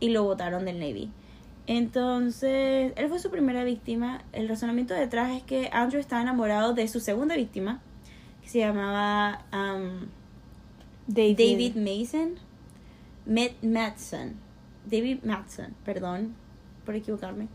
Y 0.00 0.10
lo 0.10 0.24
votaron 0.24 0.64
del 0.64 0.78
Navy. 0.78 1.10
Entonces, 1.66 2.92
él 2.96 3.08
fue 3.08 3.18
su 3.18 3.30
primera 3.30 3.64
víctima. 3.64 4.22
El 4.32 4.48
razonamiento 4.48 4.92
detrás 4.94 5.30
es 5.34 5.42
que 5.42 5.70
Andrew 5.72 6.00
estaba 6.00 6.20
enamorado 6.22 6.74
de 6.74 6.86
su 6.88 7.00
segunda 7.00 7.36
víctima, 7.36 7.80
que 8.42 8.48
se 8.48 8.58
llamaba 8.58 9.44
um, 9.52 10.06
David, 11.06 11.38
David 11.38 11.76
Mason. 11.76 12.34
Matt 13.26 13.62
Matson. 13.62 14.34
David 14.86 15.22
Matson, 15.24 15.74
perdón 15.84 16.34
por 16.84 16.94
equivocarme. 16.94 17.48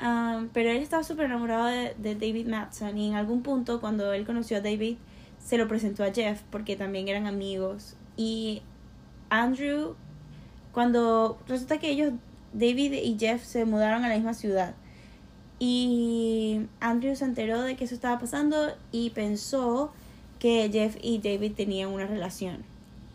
Um, 0.00 0.48
pero 0.52 0.70
él 0.70 0.78
estaba 0.78 1.02
súper 1.02 1.26
enamorado 1.26 1.66
de, 1.66 1.94
de 1.98 2.14
David 2.14 2.46
Matson 2.48 2.98
y 2.98 3.08
en 3.08 3.14
algún 3.14 3.42
punto 3.42 3.80
cuando 3.80 4.12
él 4.12 4.26
conoció 4.26 4.56
a 4.56 4.60
David 4.60 4.96
se 5.38 5.58
lo 5.58 5.68
presentó 5.68 6.04
a 6.04 6.12
Jeff 6.12 6.42
porque 6.50 6.76
también 6.76 7.08
eran 7.08 7.26
amigos. 7.26 7.96
Y 8.16 8.62
Andrew, 9.30 9.96
cuando 10.72 11.38
resulta 11.48 11.78
que 11.78 11.90
ellos, 11.90 12.12
David 12.52 12.92
y 12.92 13.16
Jeff 13.18 13.42
se 13.44 13.64
mudaron 13.64 14.04
a 14.04 14.08
la 14.08 14.14
misma 14.14 14.34
ciudad. 14.34 14.74
Y 15.58 16.66
Andrew 16.80 17.14
se 17.14 17.24
enteró 17.24 17.62
de 17.62 17.76
que 17.76 17.84
eso 17.84 17.94
estaba 17.94 18.18
pasando 18.18 18.74
y 18.90 19.10
pensó 19.10 19.92
que 20.38 20.68
Jeff 20.72 20.96
y 21.00 21.18
David 21.18 21.52
tenían 21.54 21.90
una 21.90 22.06
relación. 22.06 22.64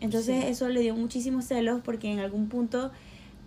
Entonces 0.00 0.42
Sí. 0.44 0.48
eso 0.50 0.68
le 0.68 0.80
dio 0.80 0.94
muchísimos 0.94 1.44
celos 1.46 1.80
porque 1.84 2.10
en 2.12 2.20
algún 2.20 2.48
punto 2.48 2.90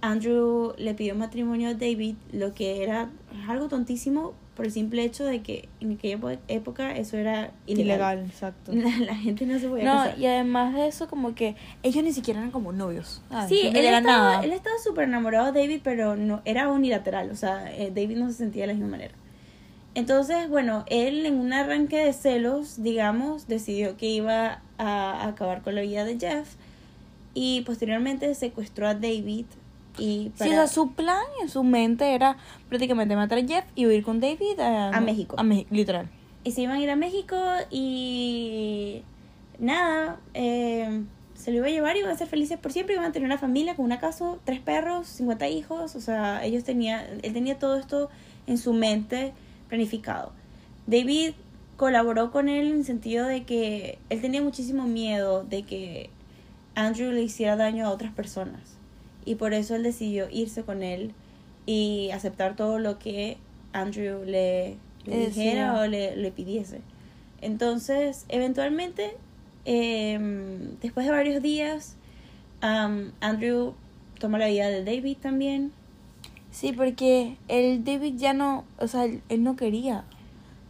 Andrew 0.02 0.74
le 0.78 0.94
pidió 0.96 1.16
matrimonio 1.16 1.70
a 1.70 1.74
David, 1.76 2.16
lo 2.34 2.54
que 2.54 2.84
era 2.84 3.10
algo 3.48 3.68
tontísimo 3.68 4.34
por 4.56 4.66
el 4.66 4.72
simple 4.72 5.04
hecho 5.04 5.24
de 5.24 5.42
que 5.42 5.70
en 5.80 5.94
aquella 5.94 6.20
época 6.48 6.96
eso 6.98 7.18
era 7.18 7.52
ilegal. 7.68 7.86
ilegal 8.18 8.26
exacto 8.26 8.72
La, 8.74 8.90
la 9.06 9.16
gente 9.16 9.46
no 9.46 9.58
se 9.60 9.70
podía 9.70 9.86
no 9.86 9.92
casar. 9.94 10.20
y 10.20 10.26
además 10.26 10.74
de 10.74 10.88
eso 10.88 11.08
como 11.08 11.36
que 11.36 11.56
ellos 11.84 12.04
ni 12.04 12.12
siquiera 12.14 12.40
eran 12.40 12.52
como 12.52 12.74
novios 12.74 13.22
¿sabes? 13.30 13.50
Sí, 13.50 13.70
No 13.72 13.80
él 13.80 13.86
era 13.86 14.00
estaba, 14.00 14.18
nada 14.34 14.44
él 14.44 14.52
estaba 14.52 14.76
súper 14.84 15.06
enamorado 15.06 15.52
de 15.52 15.62
David, 15.62 15.82
pero 15.84 16.16
no 16.18 16.42
era 16.46 16.68
unilateral, 16.70 17.30
o 17.32 17.36
sea, 17.36 17.72
eh, 17.76 17.92
David 17.96 18.18
no 18.18 18.28
se 18.28 18.34
sentía 18.38 18.64
de 18.64 18.68
la 18.68 18.74
misma 18.74 18.90
manera. 18.90 19.14
Entonces, 19.94 20.50
bueno, 20.50 20.86
él 20.88 21.26
en 21.26 21.36
un 21.36 21.52
arranque 21.52 21.98
de 21.98 22.14
celos, 22.14 22.82
digamos, 22.82 23.48
decidió 23.48 23.98
que 23.98 24.08
iba 24.08 24.62
a 24.78 25.28
acabar 25.28 25.62
con 25.62 25.76
la 25.76 25.82
vida 25.82 26.06
de 26.06 26.18
Jeff 26.18 26.56
y 27.34 27.62
posteriormente 27.62 28.34
secuestró 28.36 28.88
a 28.88 28.94
David 28.94 29.46
y 29.98 30.32
Sí, 30.36 30.50
o 30.50 30.52
sea, 30.52 30.68
su 30.68 30.94
plan 30.94 31.24
en 31.42 31.50
su 31.50 31.64
mente 31.64 32.14
era 32.16 32.38
prácticamente 32.70 33.16
matar 33.18 33.40
a 33.40 33.46
Jeff 33.46 33.66
y 33.76 33.86
huir 33.86 34.04
con 34.04 34.22
David 34.22 34.60
a, 34.60 34.90
A 34.90 35.02
México. 35.02 35.36
A 35.38 35.44
México, 35.44 35.68
literal. 35.72 36.08
y 36.46 36.52
se 36.52 36.62
iban 36.62 36.78
a 36.78 36.82
ir 36.82 36.90
a 36.90 36.96
México 36.96 37.38
y 37.70 39.04
nada, 39.60 40.20
eh, 40.34 41.04
se 41.36 41.52
lo 41.52 41.58
iba 41.58 41.68
a 41.68 41.70
llevar 41.70 41.98
y 41.98 42.00
iban 42.00 42.12
a 42.12 42.18
ser 42.18 42.28
felices 42.28 42.58
por 42.58 42.72
siempre, 42.72 42.96
iban 42.96 43.06
a 43.06 43.12
tener 43.12 43.26
una 43.26 43.38
familia 43.38 43.76
con 43.76 43.84
una 43.84 44.00
casa, 44.00 44.38
tres 44.46 44.62
perros, 44.62 45.08
50 45.08 45.50
hijos, 45.50 45.96
o 45.96 46.00
sea, 46.02 46.46
ellos 46.46 46.64
tenían, 46.64 47.04
él 47.22 47.34
tenía 47.34 47.60
todo 47.60 47.76
esto 47.76 48.10
en 48.48 48.58
su 48.58 48.72
mente 48.74 49.34
planificado. 49.72 50.34
David 50.86 51.32
colaboró 51.78 52.30
con 52.30 52.50
él 52.50 52.68
en 52.68 52.78
el 52.80 52.86
sentido 52.86 53.26
de 53.26 53.44
que 53.46 53.98
él 54.10 54.20
tenía 54.20 54.42
muchísimo 54.42 54.86
miedo 54.86 55.46
de 55.46 55.64
que 55.64 56.10
Andrew 56.76 57.12
le 57.12 57.24
hiciera 57.24 57.56
daño 57.56 57.88
a 57.88 57.92
otras 57.92 58.12
personas 58.14 58.62
y 59.24 59.36
por 59.36 59.54
eso 59.54 59.76
él 59.76 59.84
decidió 59.84 60.30
irse 60.30 60.64
con 60.64 60.84
él 60.84 61.14
y 61.66 62.10
aceptar 62.12 62.58
todo 62.58 62.80
lo 62.80 63.00
que 63.00 63.38
Andrew 63.72 64.26
le, 64.26 64.76
dijera 65.06 65.80
o 65.80 65.88
le, 65.88 66.18
le 66.18 66.32
pidiese. 66.32 66.82
Entonces, 67.40 68.26
eventualmente, 68.28 69.16
em, 69.64 70.78
después 70.82 71.06
de 71.06 71.14
varios 71.14 71.42
días, 71.42 71.96
am, 72.60 73.14
Andrew 73.22 73.74
toma 74.20 74.38
la 74.38 74.48
vida 74.48 74.68
de 74.68 74.84
David 74.84 75.18
también. 75.22 75.72
Sí, 76.52 76.74
porque 76.74 77.38
el 77.48 77.84
David 77.84 78.16
ya 78.18 78.34
no, 78.34 78.66
o 78.78 78.88
sea, 78.88 79.06
él, 79.06 79.22
él 79.30 79.44
no 79.44 79.56
quería 79.56 80.04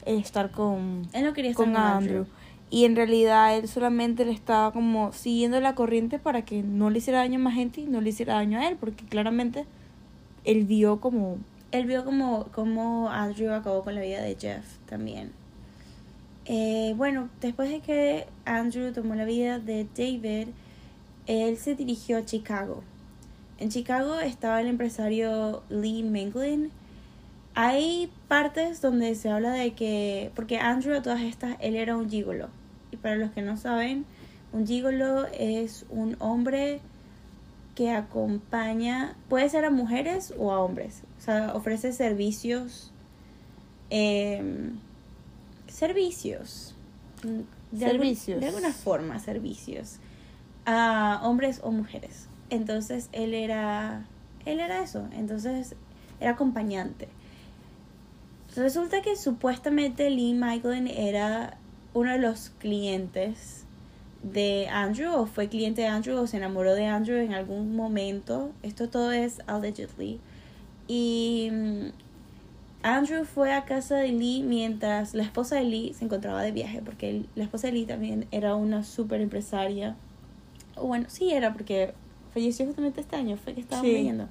estar 0.05 0.51
con, 0.51 1.07
Él 1.13 1.25
no 1.25 1.33
quería 1.33 1.51
estar 1.51 1.65
con 1.65 1.73
con 1.73 1.83
Andrew. 1.83 2.19
Andrew. 2.19 2.41
Y 2.69 2.85
en 2.85 2.95
realidad 2.95 3.57
él 3.57 3.67
solamente 3.67 4.23
le 4.23 4.31
estaba 4.31 4.71
como 4.71 5.11
siguiendo 5.11 5.59
la 5.59 5.75
corriente 5.75 6.19
para 6.19 6.43
que 6.43 6.63
no 6.63 6.89
le 6.89 6.99
hiciera 6.99 7.19
daño 7.19 7.37
a 7.37 7.43
más 7.43 7.53
gente 7.53 7.81
y 7.81 7.85
no 7.85 7.99
le 7.99 8.09
hiciera 8.09 8.35
daño 8.35 8.59
a 8.59 8.67
él, 8.67 8.77
porque 8.79 9.05
claramente 9.05 9.65
él 10.45 10.65
vio 10.65 11.01
como... 11.01 11.37
Él 11.71 11.85
vio 11.85 12.05
como, 12.05 12.45
como 12.53 13.09
Andrew 13.09 13.53
acabó 13.53 13.83
con 13.83 13.95
la 13.95 14.01
vida 14.01 14.21
de 14.21 14.35
Jeff 14.39 14.65
también. 14.87 15.31
Eh, 16.45 16.93
bueno, 16.97 17.29
después 17.41 17.69
de 17.69 17.79
que 17.81 18.27
Andrew 18.45 18.93
tomó 18.93 19.15
la 19.15 19.25
vida 19.25 19.59
de 19.59 19.85
David, 19.95 20.47
él 21.27 21.57
se 21.57 21.75
dirigió 21.75 22.17
a 22.17 22.25
Chicago. 22.25 22.83
En 23.61 23.69
Chicago 23.69 24.19
estaba 24.19 24.59
el 24.59 24.65
empresario 24.67 25.61
Lee 25.69 26.01
Minglin. 26.01 26.71
Hay 27.53 28.11
partes 28.27 28.81
donde 28.81 29.13
se 29.13 29.29
habla 29.29 29.51
de 29.51 29.73
que, 29.73 30.31
porque 30.35 30.57
Andrew 30.57 30.95
a 30.97 31.03
todas 31.03 31.21
estas, 31.21 31.57
él 31.59 31.75
era 31.75 31.95
un 31.95 32.09
gigolo. 32.09 32.47
Y 32.91 32.97
para 32.97 33.17
los 33.17 33.29
que 33.31 33.43
no 33.43 33.57
saben, 33.57 34.05
un 34.51 34.65
gigolo 34.65 35.27
es 35.27 35.85
un 35.91 36.15
hombre 36.19 36.79
que 37.75 37.91
acompaña, 37.91 39.15
puede 39.29 39.47
ser 39.47 39.63
a 39.65 39.69
mujeres 39.69 40.33
o 40.39 40.51
a 40.51 40.59
hombres. 40.59 41.03
O 41.19 41.21
sea, 41.21 41.53
ofrece 41.53 41.93
servicios. 41.93 42.87
em, 43.91 44.77
servicios. 45.67 46.73
algún- 47.23 47.45
Servicios. 47.77 48.39
de 48.39 48.47
alguna 48.47 48.71
forma, 48.73 49.19
servicios. 49.19 49.97
A 50.65 51.19
hombres 51.23 51.59
o 51.63 51.71
mujeres. 51.71 52.27
Entonces 52.51 53.09
él 53.13 53.33
era. 53.33 54.05
Él 54.45 54.59
era 54.59 54.83
eso. 54.83 55.07
Entonces 55.13 55.75
era 56.19 56.31
acompañante. 56.31 57.07
Resulta 58.55 59.01
que 59.01 59.15
supuestamente 59.15 60.09
Lee 60.09 60.33
Michaelin 60.33 60.87
era 60.87 61.57
uno 61.93 62.11
de 62.11 62.19
los 62.19 62.51
clientes 62.59 63.65
de 64.23 64.67
Andrew 64.69 65.13
o 65.13 65.25
fue 65.25 65.47
cliente 65.47 65.81
de 65.81 65.87
Andrew 65.87 66.19
o 66.19 66.27
se 66.27 66.37
enamoró 66.37 66.75
de 66.75 66.85
Andrew 66.85 67.17
en 67.17 67.33
algún 67.33 67.75
momento. 67.75 68.51
Esto 68.61 68.89
todo 68.89 69.11
es 69.13 69.41
allegedly. 69.47 70.19
Y 70.87 71.49
mm, 71.51 71.87
Andrew 72.83 73.25
fue 73.25 73.53
a 73.53 73.63
casa 73.63 73.95
de 73.95 74.09
Lee 74.09 74.43
mientras 74.43 75.13
la 75.13 75.23
esposa 75.23 75.55
de 75.55 75.63
Lee 75.63 75.93
se 75.93 76.05
encontraba 76.05 76.41
de 76.43 76.51
viaje, 76.51 76.81
porque 76.83 77.23
la 77.35 77.45
esposa 77.45 77.67
de 77.67 77.73
Lee 77.73 77.85
también 77.85 78.27
era 78.31 78.55
una 78.55 78.83
super 78.83 79.21
empresaria. 79.21 79.95
Bueno, 80.75 81.05
sí 81.09 81.31
era 81.31 81.53
porque 81.53 81.93
falleció 82.33 82.65
justamente 82.65 83.01
este 83.01 83.15
año, 83.15 83.37
fue 83.37 83.53
que 83.53 83.61
estaba 83.61 83.81
Sí. 83.81 83.93
viendo. 83.93 84.27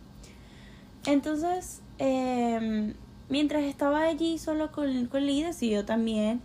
Entonces, 1.07 1.81
em, 1.99 2.95
mientras 3.29 3.63
estaba 3.65 4.03
allí 4.03 4.39
solo 4.39 4.71
con, 4.73 5.07
con 5.07 5.27
Lee, 5.27 5.43
decidió 5.43 5.85
también 5.85 6.41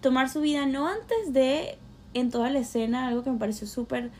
tomar 0.00 0.28
su 0.30 0.40
vida, 0.40 0.66
no 0.66 0.86
antes 0.88 1.32
de, 1.32 1.76
en 2.14 2.30
toda 2.30 2.50
la 2.50 2.60
escena, 2.60 3.08
algo 3.08 3.22
que 3.22 3.30
me 3.30 3.38
pareció 3.38 3.66
súper 3.66 4.10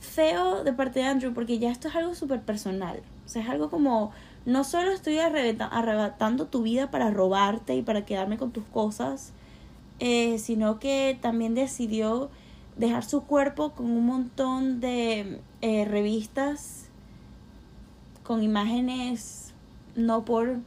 feo 0.00 0.62
de 0.64 0.72
parte 0.72 1.00
de 1.00 1.06
Andrew, 1.06 1.32
porque 1.34 1.58
ya 1.58 1.70
esto 1.70 1.88
es 1.88 1.96
algo 1.96 2.14
súper 2.14 2.40
personal. 2.42 3.00
O 3.24 3.28
sea, 3.28 3.42
es 3.42 3.48
algo 3.48 3.70
como, 3.70 4.12
no 4.46 4.62
solo 4.64 4.90
estoy 4.92 5.18
arrebata- 5.18 5.66
arrebatando 5.66 6.46
tu 6.46 6.62
vida 6.62 6.90
para 6.90 7.10
robarte 7.10 7.74
y 7.74 7.82
para 7.82 8.04
quedarme 8.04 8.36
con 8.36 8.52
tus 8.52 8.64
cosas, 8.64 9.32
eh, 10.00 10.38
sino 10.38 10.78
que 10.78 11.18
también 11.20 11.54
decidió 11.54 12.28
dejar 12.76 13.04
su 13.04 13.22
cuerpo 13.22 13.70
con 13.70 13.86
un 13.86 14.04
montón 14.06 14.80
de 14.80 15.40
eh, 15.66 15.86
revistas 15.86 16.88
con 18.22 18.42
imágenes 18.42 19.54
no 19.96 20.26
por 20.26 20.58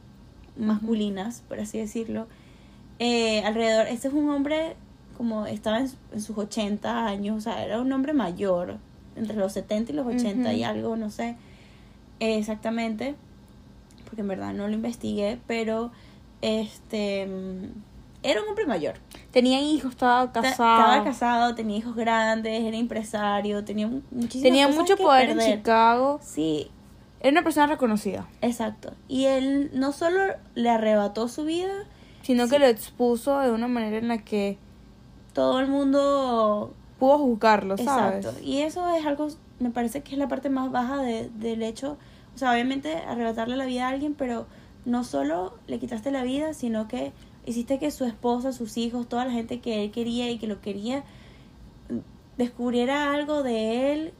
masculinas, 0.56 1.44
por 1.48 1.60
así 1.60 1.78
decirlo, 1.78 2.26
eh, 2.98 3.42
alrededor. 3.44 3.86
Este 3.86 4.08
es 4.08 4.14
un 4.14 4.28
hombre 4.28 4.74
como 5.16 5.46
estaba 5.46 5.78
en, 5.78 5.88
en 6.12 6.20
sus 6.20 6.36
80 6.36 7.06
años, 7.06 7.36
o 7.36 7.40
sea, 7.40 7.64
era 7.64 7.80
un 7.80 7.92
hombre 7.92 8.12
mayor, 8.12 8.78
entre 9.14 9.36
los 9.36 9.52
70 9.52 9.92
y 9.92 9.94
los 9.94 10.06
80 10.08 10.52
y 10.54 10.64
algo, 10.64 10.96
no 10.96 11.10
sé 11.10 11.36
eh, 12.18 12.38
exactamente, 12.38 13.14
porque 14.04 14.22
en 14.22 14.28
verdad 14.28 14.52
no 14.52 14.66
lo 14.66 14.74
investigué, 14.74 15.38
pero 15.46 15.92
este 16.42 17.28
era 18.22 18.42
un 18.42 18.48
hombre 18.48 18.66
mayor. 18.66 18.94
Tenía 19.30 19.60
hijos, 19.60 19.92
estaba 19.92 20.32
Ta- 20.32 20.42
casado. 20.42 20.80
Estaba 20.80 21.04
casado, 21.04 21.54
tenía 21.54 21.76
hijos 21.78 21.94
grandes, 21.94 22.62
era 22.64 22.76
empresario, 22.76 23.64
tenía 23.64 23.86
mu- 23.86 24.00
muchísimas 24.10 24.42
Tenía 24.42 24.66
cosas 24.66 24.80
mucho 24.80 24.96
que 24.96 25.02
poder 25.02 25.30
en. 25.30 25.38
Chicago. 25.40 26.18
Sí, 26.22 26.70
Era 27.20 27.30
una 27.32 27.42
persona 27.42 27.66
reconocida. 27.66 28.26
exacto. 28.42 28.92
Y 29.08 29.24
él 29.26 29.70
no 29.74 29.92
solo 29.92 30.20
le 30.54 30.70
arrebató 30.70 31.28
su 31.28 31.44
vida, 31.44 31.72
Sino 32.22 32.44
Sí. 32.44 32.50
que 32.50 32.58
lo 32.58 32.66
expuso 32.66 33.38
de 33.40 33.50
una 33.50 33.68
manera 33.68 33.96
en 33.96 34.08
la 34.08 34.18
que 34.18 34.58
todo 35.32 35.60
el 35.60 35.68
mundo 35.68 36.74
pudo 36.98 37.16
juzgarlo, 37.18 37.76
¿sabes? 37.78 38.16
Exacto. 38.26 38.44
Y 38.44 38.58
eso 38.58 38.86
es 38.94 39.06
algo, 39.06 39.28
me 39.60 39.70
parece 39.70 40.02
que 40.02 40.12
es 40.12 40.18
la 40.18 40.28
parte 40.28 40.50
más 40.50 40.70
baja 40.70 40.98
de, 41.00 41.30
del 41.36 41.62
hecho. 41.62 41.96
O 42.34 42.38
sea, 42.38 42.52
obviamente 42.52 42.94
arrebatarle 42.96 43.56
la 43.56 43.64
vida 43.64 43.86
a 43.86 43.90
alguien, 43.90 44.14
pero 44.14 44.46
no 44.84 45.04
solo 45.04 45.54
le 45.68 45.78
quitaste 45.78 46.10
la 46.10 46.22
vida, 46.22 46.52
sino 46.54 46.86
que 46.88 47.12
hiciste 47.48 47.78
que 47.78 47.90
su 47.90 48.04
esposa, 48.04 48.52
sus 48.52 48.76
hijos, 48.76 49.08
toda 49.08 49.24
la 49.24 49.32
gente 49.32 49.60
que 49.60 49.84
él 49.84 49.90
quería 49.90 50.30
y 50.30 50.38
que 50.38 50.46
lo 50.46 50.60
quería, 50.60 51.04
descubriera 52.36 53.12
algo 53.12 53.42
de 53.42 53.92
él 53.92 54.12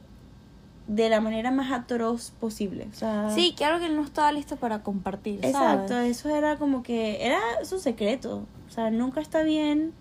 de 0.86 1.10
la 1.10 1.20
manera 1.20 1.50
más 1.50 1.70
atroz 1.70 2.32
posible. 2.40 2.88
O 2.90 2.94
sea, 2.94 3.30
Sí, 3.30 3.54
claro 3.56 3.78
que 3.78 3.86
él 3.86 3.96
no 3.96 4.02
estaba 4.02 4.32
listo 4.32 4.56
para 4.56 4.82
compartir, 4.82 5.40
¿sabes? 5.40 5.54
Exacto, 5.54 5.98
eso 5.98 6.34
era 6.34 6.56
como 6.56 6.82
que 6.82 7.24
era 7.24 7.40
su 7.64 7.78
secreto. 7.78 8.46
O 8.66 8.70
sea, 8.70 8.90
nunca 8.90 9.20
está 9.20 9.42
bien 9.42 9.92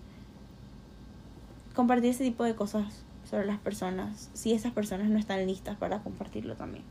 compartir 1.74 2.10
ese 2.10 2.24
tipo 2.24 2.42
de 2.42 2.54
cosas 2.54 3.04
sobre 3.28 3.46
las 3.46 3.58
personas 3.58 4.30
si 4.32 4.52
esas 4.52 4.72
personas 4.72 5.08
no 5.08 5.18
están 5.18 5.46
listas 5.46 5.76
para 5.76 6.00
compartirlo 6.00 6.56
también. 6.56 6.84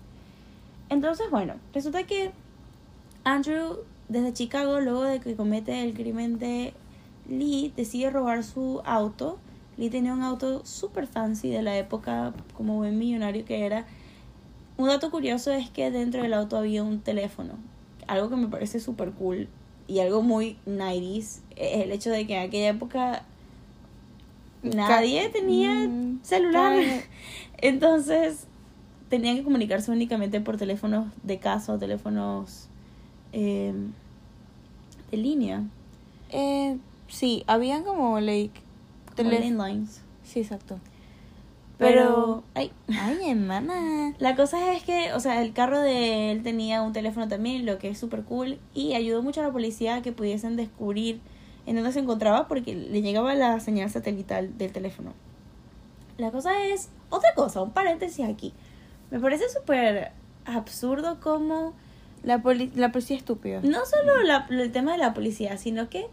Entonces, 0.89 1.29
bueno, 1.31 1.55
resulta 1.73 2.03
que 2.03 2.31
Andrew 3.23 3.79
desde 4.09 4.33
Chicago, 4.33 4.79
luego 4.79 5.03
de 5.03 5.19
que 5.19 5.35
comete 5.35 5.83
el 5.83 5.93
crimen 5.93 6.39
de 6.39 6.73
Lee, 7.29 7.73
decide 7.75 8.09
robar 8.09 8.43
su 8.43 8.81
auto. 8.85 9.37
Lee 9.77 9.89
tenía 9.89 10.13
un 10.13 10.23
auto 10.23 10.65
super 10.65 11.07
fancy 11.07 11.49
de 11.49 11.61
la 11.61 11.77
época, 11.77 12.33
como 12.55 12.75
buen 12.75 12.97
millonario 12.97 13.45
que 13.45 13.65
era. 13.65 13.85
Un 14.77 14.87
dato 14.87 15.11
curioso 15.11 15.51
es 15.51 15.69
que 15.69 15.91
dentro 15.91 16.21
del 16.21 16.33
auto 16.33 16.57
había 16.57 16.83
un 16.83 16.99
teléfono. 16.99 17.53
Algo 18.07 18.29
que 18.29 18.35
me 18.35 18.47
parece 18.47 18.79
súper 18.79 19.11
cool 19.11 19.47
y 19.87 19.99
algo 19.99 20.21
muy 20.21 20.57
90s. 20.65 21.39
Es 21.55 21.83
el 21.83 21.91
hecho 21.91 22.09
de 22.09 22.25
que 22.27 22.35
en 22.37 22.47
aquella 22.47 22.69
época 22.69 23.23
nadie 24.63 25.29
tenía 25.29 25.87
Mm, 25.87 26.19
celular. 26.23 26.77
Entonces 27.57 28.47
tenían 29.09 29.37
que 29.37 29.43
comunicarse 29.43 29.91
únicamente 29.91 30.41
por 30.41 30.57
teléfonos 30.57 31.07
de 31.23 31.39
casa 31.39 31.73
o 31.73 31.77
teléfonos 31.77 32.66
eh, 33.39 33.73
de 35.11 35.17
línea. 35.17 35.63
Eh, 36.31 36.77
sí, 37.07 37.43
habían 37.47 37.83
como, 37.83 38.19
like... 38.19 38.59
como 39.15 39.29
tele- 39.29 39.39
landlines. 39.51 40.01
Sí, 40.23 40.39
exacto. 40.39 40.79
Pero, 41.77 42.43
ay, 42.55 42.71
Ay, 42.89 43.29
hermana. 43.29 44.15
La 44.19 44.35
cosa 44.35 44.73
es 44.73 44.83
que, 44.83 45.13
o 45.13 45.19
sea, 45.19 45.43
el 45.43 45.53
carro 45.53 45.79
de 45.79 46.31
él 46.31 46.41
tenía 46.41 46.81
un 46.81 46.91
teléfono 46.91 47.27
también, 47.27 47.67
lo 47.67 47.77
que 47.77 47.89
es 47.89 47.99
súper 47.99 48.23
cool, 48.23 48.57
y 48.73 48.93
ayudó 48.95 49.21
mucho 49.21 49.41
a 49.41 49.43
la 49.43 49.51
policía 49.51 49.95
a 49.95 50.01
que 50.01 50.11
pudiesen 50.11 50.55
descubrir 50.55 51.19
en 51.67 51.75
dónde 51.75 51.91
se 51.91 51.99
encontraba 51.99 52.47
porque 52.47 52.73
le 52.73 53.01
llegaba 53.03 53.35
la 53.35 53.59
señal 53.59 53.91
satelital 53.91 54.57
del 54.57 54.71
teléfono. 54.71 55.13
La 56.17 56.31
cosa 56.31 56.65
es, 56.65 56.89
otra 57.11 57.35
cosa, 57.35 57.61
un 57.61 57.69
paréntesis 57.71 58.25
aquí. 58.25 58.53
Me 59.11 59.19
parece 59.19 59.47
súper 59.49 60.11
absurdo 60.45 61.19
como, 61.19 61.73
La, 62.23 62.41
poli 62.41 62.71
la 62.75 62.91
policía 62.91 63.15
estúpida. 63.17 63.61
no 63.61 63.85
solo 63.85 64.21
la- 64.23 64.47
el 64.49 64.71
tema 64.71 64.91
de 64.93 64.97
la 64.97 65.13
policía, 65.13 65.57
sino 65.57 65.89
que, 65.89 66.07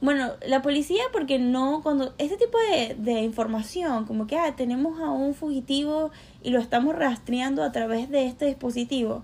bueno, 0.00 0.30
la 0.46 0.62
policía 0.62 1.02
porque 1.12 1.38
no, 1.38 1.80
cuando 1.82 2.14
este 2.18 2.36
tipo 2.36 2.56
de, 2.70 2.94
de 2.94 3.22
información, 3.22 4.04
como 4.06 4.26
que 4.26 4.38
ah, 4.38 4.54
tenemos 4.56 5.00
a 5.00 5.10
un 5.10 5.34
fugitivo 5.34 6.10
y 6.42 6.50
lo 6.50 6.60
estamos 6.60 6.94
rastreando 6.94 7.62
a 7.62 7.72
través 7.72 8.08
de 8.10 8.26
este 8.26 8.46
dispositivo, 8.46 9.22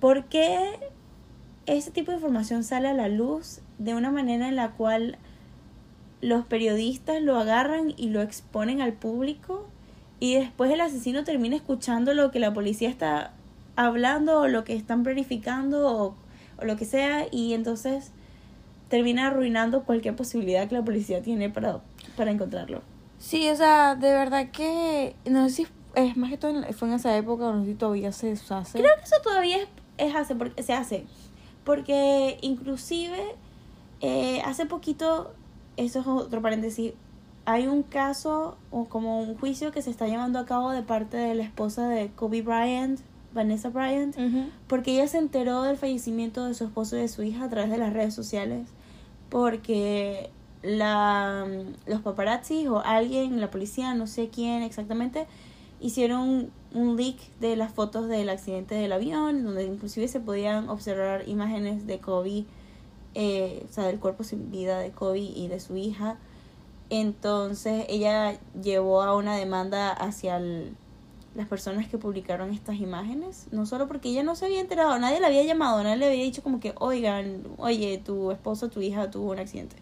¿por 0.00 0.24
qué 0.24 0.58
ese 1.66 1.90
tipo 1.92 2.10
de 2.10 2.16
información 2.16 2.64
sale 2.64 2.88
a 2.88 2.94
la 2.94 3.08
luz 3.08 3.60
de 3.78 3.94
una 3.94 4.10
manera 4.10 4.48
en 4.48 4.56
la 4.56 4.72
cual 4.72 5.18
los 6.20 6.44
periodistas 6.46 7.20
lo 7.22 7.36
agarran 7.38 7.94
y 7.96 8.08
lo 8.08 8.22
exponen 8.22 8.80
al 8.80 8.92
público 8.94 9.66
y 10.20 10.34
después 10.34 10.70
el 10.72 10.80
asesino 10.80 11.22
termina 11.24 11.54
escuchando 11.56 12.14
lo 12.14 12.30
que 12.30 12.38
la 12.40 12.52
policía 12.54 12.88
está 12.88 13.32
hablando 13.76 14.40
o 14.40 14.48
lo 14.48 14.64
que 14.64 14.74
están 14.74 15.02
verificando 15.02 15.86
o, 15.88 16.14
o 16.60 16.64
lo 16.64 16.76
que 16.76 16.84
sea 16.84 17.26
y 17.30 17.54
entonces 17.54 18.12
termina 18.88 19.28
arruinando 19.28 19.84
cualquier 19.84 20.14
posibilidad 20.16 20.68
que 20.68 20.74
la 20.74 20.84
policía 20.84 21.22
tiene 21.22 21.48
para, 21.48 21.80
para 22.16 22.30
encontrarlo. 22.30 22.82
Sí, 23.18 23.48
o 23.48 23.56
sea, 23.56 23.94
de 23.94 24.12
verdad 24.12 24.50
que... 24.50 25.14
No 25.24 25.48
sé 25.48 25.54
si 25.54 25.66
es 25.94 26.16
más 26.16 26.30
que 26.30 26.36
todo 26.38 26.50
en- 26.62 26.74
fue 26.74 26.88
en 26.88 26.94
esa 26.94 27.16
época, 27.16 27.44
no 27.52 27.60
sé 27.64 27.70
si 27.70 27.74
todavía 27.76 28.12
se 28.12 28.32
hace. 28.32 28.78
Creo 28.78 28.94
que 28.96 29.04
eso 29.04 29.16
todavía 29.22 29.58
es 29.58 29.68
es 29.98 30.14
hace, 30.16 30.34
porque, 30.34 30.62
se 30.62 30.72
hace. 30.72 31.04
Porque 31.64 32.38
inclusive 32.40 33.18
eh, 34.00 34.42
hace 34.44 34.66
poquito, 34.66 35.32
eso 35.76 36.00
es 36.00 36.06
otro 36.06 36.42
paréntesis, 36.42 36.92
hay 37.44 37.66
un 37.66 37.82
caso 37.82 38.56
o 38.70 38.86
como 38.86 39.20
un 39.22 39.36
juicio 39.38 39.70
que 39.70 39.82
se 39.82 39.90
está 39.90 40.06
llevando 40.06 40.38
a 40.38 40.46
cabo 40.46 40.70
de 40.70 40.82
parte 40.82 41.16
de 41.16 41.34
la 41.34 41.42
esposa 41.44 41.88
de 41.88 42.08
Kobe 42.10 42.42
Bryant, 42.42 43.00
Vanessa 43.34 43.70
Bryant, 43.70 44.16
porque 44.66 44.92
ella 44.92 45.06
se 45.06 45.18
enteró 45.18 45.62
del 45.62 45.76
fallecimiento 45.76 46.44
de 46.44 46.54
su 46.54 46.64
esposo 46.64 46.96
y 46.96 47.00
de 47.00 47.08
su 47.08 47.22
hija 47.22 47.44
a 47.44 47.48
través 47.48 47.70
de 47.70 47.78
las 47.78 47.92
redes 47.92 48.14
sociales, 48.14 48.68
porque 49.28 50.30
la, 50.62 51.46
los 51.86 52.00
paparazzi 52.00 52.66
o 52.68 52.80
alguien, 52.80 53.40
la 53.40 53.50
policía, 53.50 53.94
no 53.94 54.06
sé 54.06 54.28
quién 54.28 54.62
exactamente, 54.62 55.26
hicieron 55.80 56.50
un 56.74 56.96
leak 56.96 57.16
de 57.40 57.56
las 57.56 57.72
fotos 57.72 58.08
del 58.08 58.28
accidente 58.28 58.74
del 58.74 58.92
avión, 58.92 59.44
donde 59.44 59.64
inclusive 59.64 60.08
se 60.08 60.20
podían 60.20 60.68
observar 60.68 61.28
imágenes 61.28 61.86
de 61.86 61.98
Kobe, 61.98 62.44
eh, 63.14 63.66
o 63.68 63.72
sea, 63.72 63.84
del 63.84 63.98
cuerpo 63.98 64.24
sin 64.24 64.50
vida 64.50 64.78
de 64.78 64.90
Kobe 64.90 65.18
y 65.18 65.48
de 65.48 65.60
su 65.60 65.76
hija. 65.76 66.16
Entonces 66.88 67.86
ella 67.88 68.38
llevó 68.62 69.02
a 69.02 69.16
una 69.16 69.34
demanda 69.36 69.90
hacia 69.90 70.40
las 71.34 71.48
personas 71.48 71.88
que 71.88 71.98
publicaron 71.98 72.52
estas 72.52 72.76
imágenes, 72.76 73.46
no 73.52 73.64
solo 73.64 73.88
porque 73.88 74.10
ella 74.10 74.22
no 74.22 74.34
se 74.34 74.44
había 74.44 74.60
enterado, 74.60 74.98
nadie 74.98 75.18
le 75.18 75.26
había 75.26 75.42
llamado, 75.44 75.82
nadie 75.82 75.96
le 75.96 76.06
había 76.06 76.24
dicho 76.24 76.42
como 76.42 76.60
que, 76.60 76.74
oigan, 76.78 77.42
oye, 77.56 78.00
tu 78.04 78.30
esposo, 78.30 78.68
tu 78.68 78.80
hija 78.82 79.10
tuvo 79.10 79.30
un 79.30 79.38
accidente, 79.38 79.76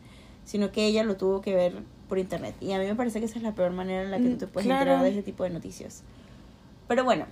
sino 0.45 0.71
que 0.71 0.87
ella 0.87 1.03
lo 1.03 1.17
tuvo 1.17 1.41
que 1.41 1.55
ver 1.55 1.83
por 2.09 2.19
internet. 2.19 2.55
Y 2.61 2.73
a 2.73 2.79
mí 2.79 2.87
me 2.87 2.95
parece 2.95 3.19
que 3.19 3.27
esa 3.27 3.39
es 3.39 3.43
la 3.43 3.55
peor 3.55 3.73
manera 3.73 4.03
en 4.03 4.11
la 4.11 4.19
que 4.19 4.25
mm, 4.25 4.33
tú 4.33 4.39
te 4.39 4.47
puedes 4.47 4.71
enterar 4.71 5.03
de 5.03 5.11
ese 5.11 5.23
tipo 5.23 5.43
de 5.45 5.51
noticias. 5.51 6.03
Pero 6.87 7.05
bueno, 7.05 7.27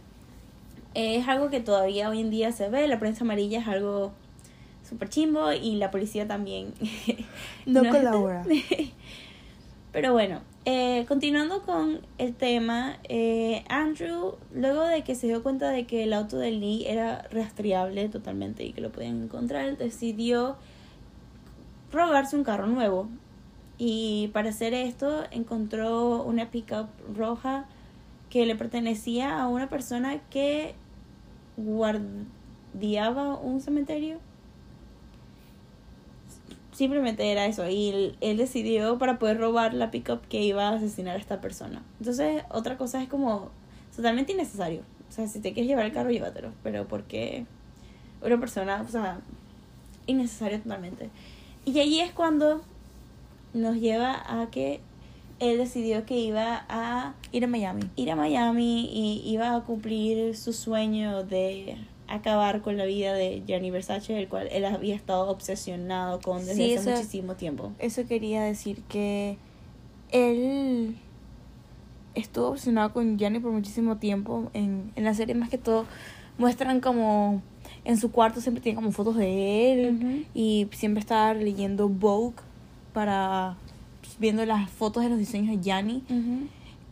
es 0.95 1.29
algo 1.29 1.51
que 1.51 1.61
todavía 1.61 2.09
hoy 2.09 2.21
en 2.21 2.31
día 2.31 2.51
se 2.53 2.69
ve, 2.69 2.89
la 2.89 2.99
prensa 2.99 3.25
amarilla 3.25 3.61
es 3.61 3.69
algo 3.69 4.13
súper 4.89 5.09
chimbo 5.09 5.53
y 5.53 5.77
la 5.77 5.91
policía 5.91 6.27
también. 6.27 6.73
no, 7.67 7.89
colabora. 7.89 8.45
Pero 9.93 10.13
bueno, 10.13 10.41
eh, 10.71 11.07
continuando 11.07 11.63
con 11.63 12.03
el 12.19 12.35
tema, 12.35 12.99
eh, 13.05 13.65
Andrew, 13.71 14.35
luego 14.53 14.83
de 14.83 15.03
que 15.03 15.15
se 15.15 15.27
dio 15.27 15.43
cuenta 15.43 15.71
de 15.71 15.87
que 15.87 16.05
el 16.05 16.13
auto 16.13 16.37
de 16.37 16.51
Lee 16.51 16.85
era 16.87 17.23
rastreable 17.31 18.07
totalmente 18.11 18.65
y 18.65 18.75
que 18.75 18.83
lo 18.83 18.93
podían 18.93 19.23
encontrar, 19.23 19.79
decidió 19.79 20.59
robarse 21.91 22.37
un 22.37 22.45
carro 22.45 22.67
nuevo. 22.67 23.09
Y 23.79 24.29
para 24.35 24.51
hacer 24.51 24.75
esto 24.75 25.25
encontró 25.31 26.23
una 26.23 26.51
pickup 26.51 26.89
roja 27.17 27.65
que 28.29 28.45
le 28.45 28.55
pertenecía 28.55 29.41
a 29.41 29.49
una 29.49 29.71
persona 29.71 30.21
que 30.29 30.75
guardiaba 31.57 33.39
un 33.39 33.63
cementerio 33.63 34.19
simplemente 36.79 37.33
era 37.33 37.47
eso. 37.47 37.69
Y 37.69 38.15
él, 38.21 38.37
decidió 38.37 38.99
para 38.99 39.19
poder 39.19 39.39
robar 39.39 39.75
la 39.75 39.91
pickup 39.91 40.21
que 40.29 40.43
iba 40.43 40.69
a 40.69 40.75
asesinar 40.75 41.17
a 41.17 41.19
esta 41.19 41.41
persona. 41.41 41.83
Entonces, 41.99 42.45
otra 42.51 42.79
cosa 42.79 43.03
es 43.03 43.09
como 43.09 43.51
totalmente 43.95 44.33
innecesario. 44.33 44.83
O 45.09 45.13
sea, 45.13 45.27
si 45.27 45.41
te 45.41 45.53
quieres 45.53 45.69
llevar 45.69 45.87
el 45.87 45.93
carro, 45.93 46.11
llévatelo. 46.11 46.53
Pero 46.63 46.87
porque 46.87 47.47
una 48.23 48.39
persona, 48.39 48.81
o 48.87 48.91
sea, 48.91 49.19
innecesario 50.07 50.61
totalmente. 50.61 51.11
Y 51.65 51.81
allí 51.81 52.01
es 52.01 52.13
cuando 52.13 52.63
nos 53.55 53.77
lleva 53.77 54.23
a 54.41 54.49
que 54.51 54.81
él 55.41 55.59
decidió 55.59 56.07
que 56.07 56.17
iba 56.19 56.65
a 56.69 57.15
ir 57.33 57.45
a 57.45 57.49
Miami. 57.49 57.91
Ir 57.97 58.13
a 58.13 58.17
Miami 58.17 58.89
y 58.93 59.29
iba 59.29 59.57
a 59.57 59.61
cumplir 59.63 60.37
su 60.37 60.53
sueño 60.53 61.25
de 61.25 61.77
acabar 62.09 62.63
con 62.63 62.77
la 62.77 62.85
vida 62.85 63.15
de 63.15 63.43
Gianni 63.47 63.71
Versace, 63.71 64.19
el 64.19 64.29
cual 64.29 64.49
él 64.51 64.65
había 64.65 64.95
estado 64.95 65.29
obsesionado 65.29 66.21
con 66.21 66.45
desde 66.45 66.79
hace 66.79 66.91
muchísimo 66.91 67.35
tiempo. 67.35 67.73
Eso 67.79 68.07
quería 68.07 68.43
decir 68.43 68.83
que 68.89 69.37
él 70.11 70.97
estuvo 72.15 72.49
obsesionado 72.49 72.93
con 72.93 73.19
Gianni 73.19 73.41
por 73.41 73.53
muchísimo 73.53 73.99
tiempo. 73.99 74.51
En, 74.55 74.91
en 74.97 75.05
la 75.05 75.15
serie 75.15 75.35
más 75.35 75.51
que 75.51 75.59
todo 75.59 75.87
muestran 76.39 76.81
como 76.81 77.43
en 77.85 77.97
su 77.97 78.11
cuarto 78.11 78.41
siempre 78.41 78.63
tiene 78.63 78.77
como 78.77 78.93
fotos 78.93 79.17
de 79.17 79.73
él 79.73 80.27
y 80.35 80.69
siempre 80.73 81.01
está 81.01 81.33
leyendo 81.35 81.89
Vogue 81.89 82.37
para 82.93 83.57
pues, 84.01 84.19
viendo 84.19 84.45
las 84.45 84.71
fotos 84.71 85.03
de 85.03 85.11
los 85.11 85.19
diseños 85.19 85.57
de 85.57 85.63
Gianni. 85.63 86.03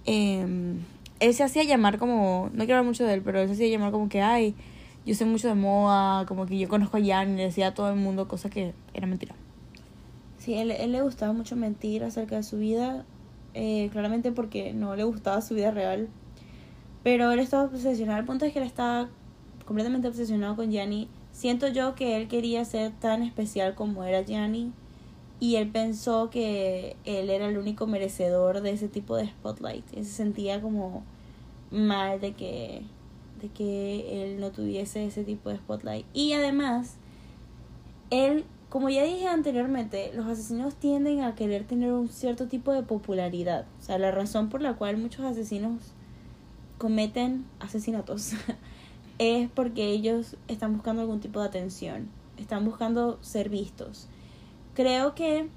Em, 0.05 0.79
él 1.19 1.35
se 1.35 1.43
hacía 1.43 1.65
llamar 1.65 1.99
como, 1.99 2.51
no 2.53 2.65
quiero 2.65 2.75
hablar 2.79 2.85
mucho 2.85 3.05
de 3.05 3.15
él, 3.15 3.23
pero 3.23 3.41
él 3.41 3.49
se 3.49 3.55
hacía 3.55 3.69
llamar 3.69 3.91
como 3.91 4.09
que, 4.09 4.21
ay, 4.21 4.55
yo 5.07 5.15
sé 5.15 5.25
mucho 5.25 5.47
de 5.49 5.55
moda, 5.55 6.27
como 6.27 6.47
que 6.47 6.59
yo 6.59 6.69
conozco 6.69 6.97
a 6.97 7.01
Jan 7.01 7.35
y 7.35 7.37
le 7.37 7.45
decía 7.45 7.69
a 7.69 7.75
todo 7.75 7.89
el 7.91 7.97
mundo 7.97 8.27
cosas 8.27 8.51
que 8.51 8.75
era 8.93 9.07
mentira. 9.07 9.37
Sí, 10.39 10.55
él, 10.55 10.73
él 10.73 10.93
le 10.93 11.01
gustaba 11.01 11.33
mucho 11.33 11.55
mentir 11.55 12.03
acerca 12.05 12.37
de 12.37 12.43
su 12.43 12.59
vida, 12.59 13.05
eh, 13.55 13.89
claramente 13.93 14.33
porque 14.33 14.75
no 14.75 14.97
le 14.97 15.05
gustaba 15.05 15.41
su 15.41 15.55
vida 15.55 15.71
real. 15.71 16.09
Pero 17.05 17.31
él 17.31 17.39
estaba 17.39 17.65
obsesionado, 17.65 18.19
el 18.19 18.27
punto 18.27 18.45
es 18.45 18.53
que 18.53 18.59
él 18.59 18.67
estaba 18.67 19.09
completamente 19.65 20.09
obsesionado 20.09 20.57
con 20.57 20.71
Gianni. 20.71 21.09
Siento 21.31 21.69
yo 21.69 21.95
que 21.95 22.17
él 22.17 22.27
quería 22.27 22.65
ser 22.65 22.93
tan 22.93 23.23
especial 23.23 23.75
como 23.77 24.03
era 24.03 24.23
Gianni 24.23 24.73
y 25.39 25.57
él 25.57 25.69
pensó 25.69 26.31
que 26.31 26.97
él 27.05 27.31
era 27.31 27.49
el 27.49 27.59
único 27.59 27.87
merecedor 27.87 28.61
de 28.61 28.71
ese 28.71 28.89
tipo 28.89 29.17
de 29.17 29.27
spotlight. 29.27 29.85
Y 29.97 30.05
se 30.05 30.11
sentía 30.11 30.61
como 30.61 31.05
mal 31.71 32.21
de 32.21 32.33
que 32.33 32.83
de 33.41 33.49
que 33.49 34.23
él 34.23 34.41
no 34.41 34.51
tuviese 34.51 35.05
ese 35.07 35.25
tipo 35.25 35.51
de 35.51 35.57
spotlight. 35.57 36.07
Y 36.13 36.33
además, 36.33 36.97
él, 38.11 38.45
como 38.69 38.89
ya 38.89 39.05
dije 39.05 39.27
anteriormente, 39.29 40.13
los 40.15 40.27
asesinos 40.27 40.75
tienden 40.77 41.23
a 41.23 41.35
querer 41.35 41.65
tener 41.65 41.93
un 41.93 42.09
cierto 42.09 42.47
tipo 42.47 42.73
de 42.73 42.83
popularidad. 42.83 43.67
O 43.81 43.83
sea, 43.83 43.99
la 43.99 44.11
razón 44.11 44.49
por 44.49 44.63
la 44.63 44.75
cual 44.75 44.97
muchos 44.97 45.25
asesinos 45.25 45.93
cometen 46.79 47.45
asesinatos 47.61 48.33
es 49.19 49.49
porque 49.51 49.91
ellos 49.91 50.37
están 50.49 50.75
buscando 50.75 51.03
algún 51.03 51.21
tipo 51.21 51.41
de 51.41 51.47
atención, 51.47 52.09
están 52.37 52.65
buscando 52.65 53.19
ser 53.23 53.49
vistos. 53.49 54.09
Creo 54.75 55.15
que, 55.15 55.49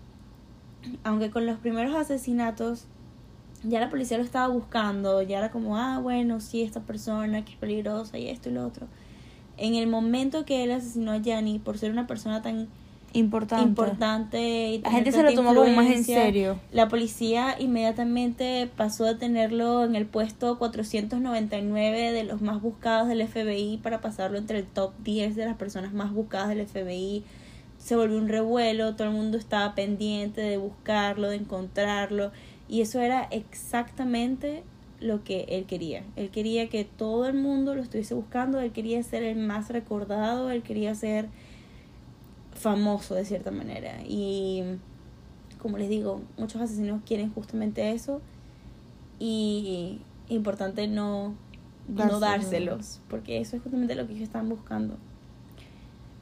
aunque 1.03 1.29
con 1.29 1.45
los 1.45 1.59
primeros 1.59 1.93
asesinatos 1.95 2.85
ya 3.63 3.79
la 3.79 3.89
policía 3.89 4.17
lo 4.17 4.23
estaba 4.23 4.47
buscando, 4.47 5.21
ya 5.21 5.39
era 5.39 5.51
como, 5.51 5.77
ah, 5.77 5.99
bueno, 5.99 6.39
sí, 6.39 6.61
esta 6.61 6.81
persona 6.81 7.43
que 7.43 7.53
es 7.53 7.57
peligrosa 7.57 8.17
y 8.17 8.29
esto 8.29 8.49
y 8.49 8.53
lo 8.53 8.65
otro. 8.65 8.87
En 9.57 9.75
el 9.75 9.87
momento 9.87 10.45
que 10.45 10.63
él 10.63 10.71
asesinó 10.71 11.11
a 11.11 11.17
Gianni 11.17 11.59
por 11.59 11.77
ser 11.77 11.91
una 11.91 12.07
persona 12.07 12.41
tan 12.41 12.69
importante, 13.11 13.65
importante 13.65 14.69
y 14.69 14.81
la 14.81 14.91
gente 14.91 15.11
se 15.11 15.23
lo 15.23 15.33
tomó 15.33 15.53
como 15.53 15.67
más 15.73 15.87
en 15.87 16.03
serio. 16.03 16.59
La 16.71 16.87
policía 16.87 17.55
inmediatamente 17.59 18.69
pasó 18.77 19.05
a 19.05 19.17
tenerlo 19.17 19.83
en 19.83 19.95
el 19.95 20.05
puesto 20.05 20.57
499 20.57 22.11
de 22.13 22.23
los 22.23 22.41
más 22.41 22.61
buscados 22.61 23.07
del 23.09 23.27
FBI 23.27 23.79
para 23.83 23.99
pasarlo 23.99 24.37
entre 24.37 24.59
el 24.59 24.65
top 24.65 24.93
10 25.03 25.35
de 25.35 25.45
las 25.45 25.57
personas 25.57 25.91
más 25.93 26.13
buscadas 26.13 26.49
del 26.49 26.65
FBI. 26.65 27.23
Se 27.77 27.95
volvió 27.95 28.17
un 28.17 28.29
revuelo, 28.29 28.95
todo 28.95 29.07
el 29.07 29.13
mundo 29.13 29.37
estaba 29.37 29.73
pendiente 29.73 30.41
de 30.41 30.57
buscarlo, 30.57 31.29
de 31.29 31.37
encontrarlo 31.37 32.31
y 32.69 32.81
eso 32.81 32.99
era 32.99 33.23
exactamente 33.23 34.63
lo 35.01 35.23
que 35.23 35.45
él 35.49 35.65
quería. 35.65 36.03
Él 36.15 36.29
quería 36.29 36.69
que 36.69 36.85
todo 36.85 37.25
el 37.25 37.33
mundo 37.33 37.73
lo 37.73 37.81
estuviese 37.81 38.13
buscando, 38.13 38.59
él 38.59 38.71
quería 38.71 39.01
ser 39.01 39.23
el 39.23 39.37
más 39.37 39.69
recordado, 39.69 40.49
él 40.51 40.61
quería 40.61 40.93
ser 40.93 41.27
famoso 42.53 43.15
de 43.15 43.25
cierta 43.25 43.51
manera. 43.51 44.01
Y 44.05 44.63
como 45.61 45.77
les 45.77 45.89
digo, 45.89 46.21
muchos 46.37 46.61
asesinos 46.61 47.01
quieren 47.05 47.33
justamente 47.33 47.91
eso 47.91 48.21
y 49.19 50.01
importante 50.27 50.87
no, 50.87 51.33
no 51.87 52.19
dárselos, 52.19 53.01
porque 53.09 53.39
eso 53.39 53.55
es 53.55 53.63
justamente 53.63 53.95
lo 53.95 54.05
que 54.05 54.13
ellos 54.13 54.23
están 54.23 54.47
buscando. 54.47 54.97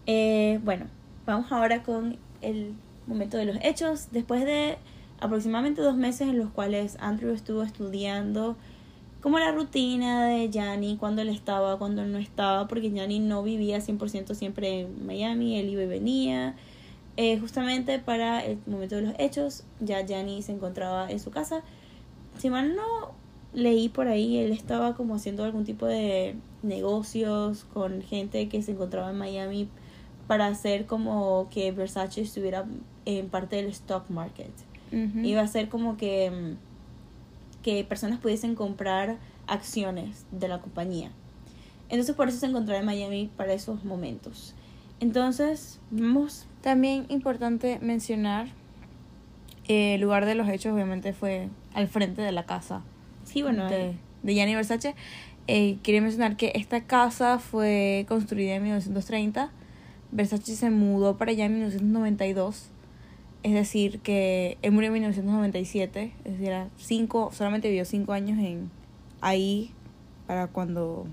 Eh, 0.06 0.60
bueno, 0.64 0.86
vamos 1.26 1.52
ahora 1.52 1.84
con 1.84 2.18
el 2.42 2.74
momento 3.06 3.38
de 3.38 3.46
los 3.46 3.58
hechos. 3.62 4.08
Después 4.12 4.46
de 4.46 4.78
aproximadamente 5.20 5.82
dos 5.82 5.96
meses 5.96 6.28
en 6.28 6.38
los 6.38 6.50
cuales 6.52 6.98
Andrew 7.00 7.34
estuvo 7.34 7.64
estudiando 7.64 8.56
como 9.22 9.40
la 9.40 9.52
rutina 9.52 10.28
de 10.28 10.50
Gianni, 10.50 10.96
cuando 10.98 11.22
él 11.22 11.30
estaba, 11.30 11.78
cuando 11.78 12.04
él 12.04 12.12
no 12.12 12.18
estaba, 12.18 12.68
porque 12.68 12.92
Gianni 12.92 13.20
no 13.20 13.44
vivía 13.44 13.80
100% 13.80 14.36
siempre 14.36 14.82
en 14.82 15.06
Miami, 15.06 15.58
él 15.58 15.70
iba 15.70 15.84
y 15.84 15.88
venía. 15.88 16.56
Eh, 17.18 17.40
justamente 17.40 17.98
para 17.98 18.46
el 18.46 18.60
momento 18.68 18.96
de 18.96 19.02
los 19.02 19.14
hechos, 19.18 19.64
ya 19.80 20.06
Gianni 20.06 20.44
se 20.44 20.52
encontraba 20.52 21.10
en 21.10 21.20
su 21.20 21.32
casa. 21.32 21.64
Si 22.38 22.50
mal 22.50 22.76
no 22.76 23.12
leí 23.54 23.90
por 23.90 24.08
ahí, 24.08 24.38
él 24.38 24.52
estaba 24.52 24.96
como 24.96 25.16
haciendo 25.16 25.44
algún 25.44 25.66
tipo 25.66 25.88
de 25.88 26.36
negocios 26.62 27.66
con 27.74 28.04
gente 28.04 28.48
que 28.50 28.62
se 28.62 28.74
encontraba 28.74 29.10
en 29.10 29.18
Miami 29.18 29.68
para 30.28 30.46
hacer 30.48 30.86
como 30.86 31.48
que 31.50 31.72
Versace 31.72 32.22
estuviera 32.22 32.66
en 33.06 33.30
parte 33.30 33.56
del 33.56 33.68
stock 33.68 34.10
market. 34.10 34.52
Iba 34.92 35.42
a 35.42 35.48
ser 35.48 35.70
como 35.70 35.98
que, 35.98 36.32
mm, 36.32 37.62
que 37.64 37.84
personas 37.84 38.20
pudiesen 38.20 38.56
comprar 38.56 39.18
acciones 39.48 40.26
de 40.32 40.48
la 40.48 40.60
compañía. 40.60 41.12
Entonces 41.90 42.16
por 42.16 42.30
eso 42.30 42.40
se 42.40 42.46
encontró 42.46 42.76
en 42.76 42.86
Miami 42.86 43.30
para 43.36 43.54
esos 43.54 43.84
momentos. 43.84 44.54
Entonces, 45.00 45.80
vamos. 45.92 46.48
También 46.62 47.06
importante 47.10 47.80
mencionar, 47.82 48.48
eh, 49.68 49.96
el 49.96 50.02
lugar 50.02 50.26
de 50.26 50.36
los 50.36 50.48
hechos 50.50 50.74
obviamente 50.74 51.14
fue 51.14 51.50
al 51.74 51.88
frente 51.88 52.22
de 52.22 52.32
la 52.32 52.46
casa 52.46 52.82
Sí, 53.28 53.42
bueno, 53.42 53.70
de, 53.70 53.94
de 54.24 54.34
Gianni 54.34 54.56
Versace. 54.56 54.96
Eh, 55.48 55.78
quería 55.84 56.02
mencionar 56.02 56.38
que 56.38 56.54
esta 56.56 56.82
casa 56.86 57.40
fue 57.40 58.06
construida 58.08 58.56
en 58.56 58.64
1930. 58.64 59.52
Versace 60.12 60.56
se 60.56 60.70
mudó 60.70 61.18
para 61.18 61.32
allá 61.32 61.46
en 61.46 61.54
1992. 61.54 62.70
Es 63.44 63.54
decir, 63.54 64.00
que 64.00 64.58
él 64.62 64.72
murió 64.72 64.88
en 64.88 64.94
1997. 64.94 66.14
Es 66.26 66.32
decir, 66.32 66.48
era 66.48 66.70
cinco, 66.78 67.32
solamente 67.34 67.70
vivió 67.70 67.86
cinco 67.86 68.14
años 68.14 68.40
en 68.40 68.70
ahí 69.22 69.72
para 70.26 70.48
cuando... 70.48 71.06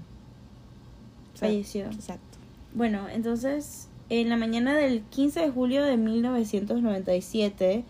falleció. 1.35 1.87
Exacto. 1.87 2.39
Bueno, 2.75 3.09
entonces, 3.09 3.89
en 4.09 4.29
la 4.29 4.37
mañana 4.37 4.75
del 4.75 5.03
15 5.03 5.41
de 5.41 5.51
julio 5.51 5.85
de 5.85 5.97
1997, 5.97 7.85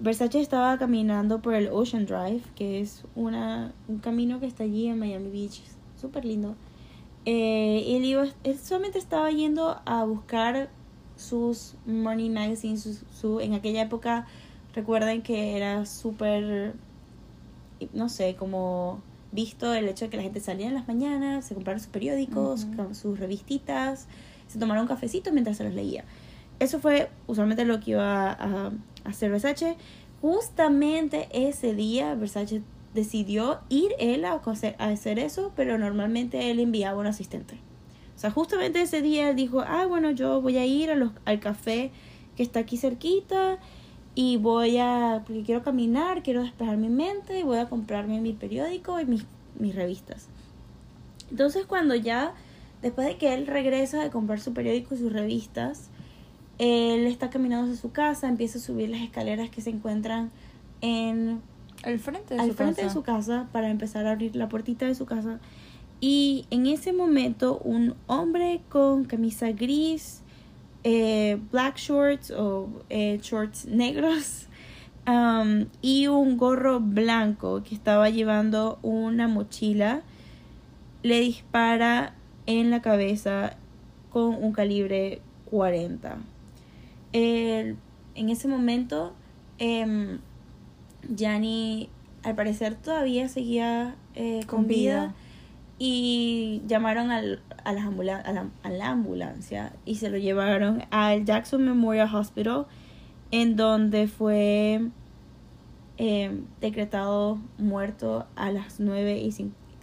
Versace 0.00 0.40
estaba 0.40 0.76
caminando 0.78 1.40
por 1.40 1.54
el 1.54 1.68
Ocean 1.68 2.06
Drive, 2.06 2.42
que 2.56 2.80
es 2.80 3.04
una, 3.14 3.72
un 3.86 3.98
camino 3.98 4.40
que 4.40 4.46
está 4.46 4.64
allí 4.64 4.88
en 4.88 4.98
Miami 4.98 5.30
Beach, 5.30 5.62
súper 6.00 6.24
lindo. 6.24 6.56
Eh, 7.26 7.96
él, 7.96 8.04
iba, 8.04 8.26
él 8.42 8.58
solamente 8.58 8.98
estaba 8.98 9.30
yendo 9.30 9.80
a 9.84 10.04
buscar 10.04 10.68
sus 11.24 11.74
morning 11.86 12.30
magazines, 12.30 12.82
su, 12.82 12.94
su- 13.20 13.40
en 13.40 13.54
aquella 13.54 13.82
época, 13.82 14.26
recuerden 14.74 15.22
que 15.22 15.56
era 15.56 15.86
súper, 15.86 16.74
no 17.92 18.08
sé, 18.08 18.36
como 18.36 19.00
visto 19.32 19.74
el 19.74 19.88
hecho 19.88 20.04
de 20.04 20.10
que 20.10 20.16
la 20.16 20.22
gente 20.22 20.40
salía 20.40 20.68
en 20.68 20.74
las 20.74 20.86
mañanas, 20.86 21.44
se 21.44 21.54
compraron 21.54 21.80
sus 21.80 21.88
periódicos, 21.88 22.66
sus 22.92 23.18
revistitas, 23.18 24.06
se 24.46 24.58
tomaron 24.58 24.82
un 24.82 24.88
cafecito 24.88 25.32
mientras 25.32 25.56
se 25.56 25.64
los 25.64 25.74
leía. 25.74 26.04
Eso 26.60 26.78
fue 26.78 27.10
usualmente 27.26 27.64
lo 27.64 27.80
que 27.80 27.92
iba 27.92 28.30
a, 28.30 28.66
a 28.66 28.72
hacer 29.04 29.30
Versace. 29.32 29.76
Justamente 30.22 31.28
ese 31.32 31.74
día 31.74 32.14
Versace 32.14 32.62
decidió 32.94 33.58
ir 33.68 33.90
él 33.98 34.24
a 34.24 34.34
hacer, 34.34 34.76
a 34.78 34.86
hacer 34.86 35.18
eso, 35.18 35.52
pero 35.56 35.78
normalmente 35.78 36.50
él 36.52 36.60
enviaba 36.60 37.00
un 37.00 37.08
asistente. 37.08 37.56
O 38.16 38.18
sea, 38.18 38.30
justamente 38.30 38.80
ese 38.80 39.02
día 39.02 39.30
él 39.30 39.36
dijo, 39.36 39.60
ah, 39.60 39.86
bueno, 39.86 40.10
yo 40.10 40.40
voy 40.40 40.56
a 40.56 40.64
ir 40.64 40.90
a 40.90 40.94
los, 40.94 41.10
al 41.24 41.40
café 41.40 41.90
que 42.36 42.42
está 42.42 42.60
aquí 42.60 42.76
cerquita 42.76 43.58
y 44.14 44.36
voy 44.36 44.78
a, 44.78 45.22
porque 45.26 45.42
quiero 45.42 45.62
caminar, 45.62 46.22
quiero 46.22 46.42
despejar 46.42 46.76
mi 46.76 46.88
mente 46.88 47.38
y 47.40 47.42
voy 47.42 47.58
a 47.58 47.68
comprarme 47.68 48.20
mi 48.20 48.32
periódico 48.32 49.00
y 49.00 49.06
mis, 49.06 49.24
mis 49.58 49.74
revistas. 49.74 50.28
Entonces 51.30 51.66
cuando 51.66 51.94
ya, 51.94 52.34
después 52.82 53.06
de 53.06 53.16
que 53.16 53.34
él 53.34 53.46
regresa 53.46 54.02
de 54.02 54.10
comprar 54.10 54.38
su 54.40 54.52
periódico 54.54 54.94
y 54.94 54.98
sus 54.98 55.12
revistas, 55.12 55.88
él 56.58 57.06
está 57.06 57.30
caminando 57.30 57.66
hacia 57.70 57.80
su 57.80 57.90
casa, 57.90 58.28
empieza 58.28 58.58
a 58.58 58.60
subir 58.60 58.88
las 58.90 59.00
escaleras 59.00 59.50
que 59.50 59.60
se 59.60 59.70
encuentran 59.70 60.30
en 60.80 61.40
Al 61.82 61.98
frente 61.98 62.34
de 62.34 62.40
al 62.40 62.50
su 62.50 62.54
frente 62.54 62.76
casa. 62.82 62.88
de 62.88 62.92
su 62.92 63.02
casa 63.02 63.48
para 63.50 63.70
empezar 63.70 64.06
a 64.06 64.12
abrir 64.12 64.36
la 64.36 64.48
puertita 64.48 64.86
de 64.86 64.94
su 64.94 65.06
casa. 65.06 65.40
Y 66.00 66.46
en 66.50 66.66
ese 66.66 66.92
momento 66.92 67.58
un 67.58 67.94
hombre 68.06 68.60
con 68.68 69.04
camisa 69.04 69.52
gris, 69.52 70.20
eh, 70.82 71.38
black 71.50 71.78
shorts 71.78 72.30
o 72.30 72.68
eh, 72.90 73.18
shorts 73.22 73.64
negros 73.66 74.48
um, 75.08 75.66
y 75.80 76.06
un 76.08 76.36
gorro 76.36 76.80
blanco 76.80 77.62
que 77.62 77.74
estaba 77.74 78.10
llevando 78.10 78.78
una 78.82 79.26
mochila 79.28 80.02
le 81.02 81.20
dispara 81.20 82.14
en 82.46 82.70
la 82.70 82.82
cabeza 82.82 83.56
con 84.10 84.34
un 84.42 84.52
calibre 84.52 85.20
40. 85.50 86.18
El- 87.12 87.76
en 88.14 88.28
ese 88.28 88.46
momento, 88.48 89.12
em, 89.58 90.18
Gianni 91.14 91.88
al 92.22 92.34
parecer 92.34 92.74
todavía 92.74 93.28
seguía 93.28 93.96
eh, 94.14 94.40
con, 94.46 94.60
Con 94.60 94.68
vida. 94.68 95.00
vida. 95.06 95.14
Y 95.78 96.62
llamaron 96.66 97.10
al, 97.10 97.42
a, 97.64 97.72
las 97.72 97.84
ambula- 97.84 98.22
a, 98.62 98.70
la, 98.70 98.88
ambulancia 98.88 99.72
y 99.84 99.96
se 99.96 100.10
lo 100.10 100.18
llevaron 100.18 100.82
al 100.90 101.24
Jackson 101.24 101.64
Memorial 101.64 102.14
Hospital 102.14 102.66
en 103.30 103.56
donde 103.56 104.06
fue 104.06 104.88
eh, 105.98 106.40
decretado 106.60 107.38
muerto 107.58 108.26
a 108.36 108.50
las 108.52 108.78
9 108.78 109.18
y 109.18 109.30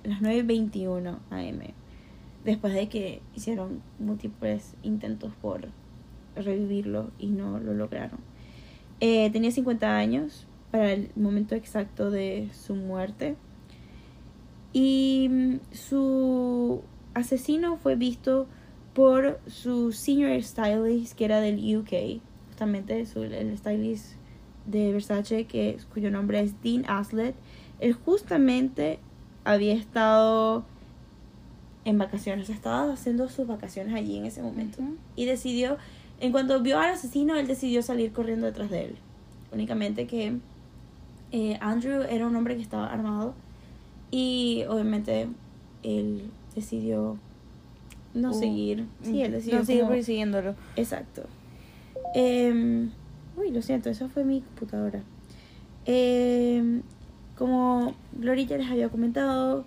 las 0.08 0.22
9.21 0.22 1.18
am 1.30 1.60
después 2.46 2.74
de 2.74 2.90
que 2.90 3.22
hicieron 3.36 3.82
múltiples 4.00 4.76
intentos 4.82 5.34
por 5.42 5.68
revivirlo 6.36 7.12
y 7.20 7.28
no 7.28 7.60
lo 7.60 7.74
lograron. 7.74 8.20
Eh, 9.00 9.30
tenía 9.32 9.52
50 9.52 9.98
años 9.98 10.48
para 10.72 10.94
el 10.94 11.12
momento 11.16 11.56
exacto 11.56 12.10
de 12.10 12.50
su 12.54 12.76
muerte 12.76 13.36
y 14.74 15.28
mm, 15.30 15.56
su 15.74 16.82
asesino 17.14 17.78
fue 17.78 17.96
visto 17.96 18.48
por 18.94 19.40
su 19.48 19.92
senior 19.92 20.42
stylist 20.44 21.16
que 21.18 21.26
era 21.26 21.40
del 21.42 21.78
UK 21.78 22.22
justamente 22.50 23.06
su- 23.06 23.24
el 23.24 23.58
stylist 23.58 24.14
de 24.66 24.92
Versace 24.92 25.46
que 25.46 25.78
cuyo 25.94 26.12
nombre 26.12 26.40
es 26.42 26.62
Dean 26.62 26.86
Aslett. 26.88 27.36
Él 27.80 27.94
justamente 27.94 29.00
había 29.44 29.74
estado 29.74 30.64
en 31.84 31.98
vacaciones 31.98 32.50
estaba 32.50 32.94
haciendo 32.94 33.28
sus 33.30 33.48
vacaciones 33.48 33.96
allí 33.96 34.18
en 34.18 34.26
ese 34.26 34.44
momento. 34.44 34.84
Y 35.16 35.26
decidió 35.26 35.78
en 36.20 36.32
cuanto 36.32 36.62
vio 36.62 36.80
al 36.80 36.92
asesino 36.92 37.36
él 37.36 37.48
decidió 37.48 37.82
salir 37.82 38.12
corriendo 38.14 38.46
detrás 38.46 38.70
de 38.70 38.86
él. 38.86 38.96
Únicamente 39.52 40.06
que 40.06 40.38
eh, 41.32 41.58
Andrew 41.60 42.04
era 42.04 42.28
un 42.28 42.36
hombre 42.36 42.56
que 42.56 42.62
estaba 42.62 42.86
armado 42.94 43.34
y 44.12 44.64
obviamente 44.70 45.28
él 45.84 46.30
decidió 46.56 47.18
no 48.14 48.32
Uh, 48.32 48.34
seguir 48.34 48.86
sí 49.02 49.22
él 49.22 49.32
decidió 49.32 49.60
No 49.60 49.66
como- 49.66 49.90
persiguiéndolo. 49.90 50.56
Exacto. 50.76 51.24
Em, 52.14 52.92
uy, 53.38 53.52
lo 53.52 53.62
siento, 53.62 53.90
eso 53.90 54.10
fue 54.10 54.24
mi 54.26 54.42
computadora. 54.42 55.02
Em, 55.86 56.82
como 57.38 57.94
Gloria 58.14 58.46
ya 58.46 58.58
les 58.58 58.70
había 58.70 58.90
comentado, 58.90 59.64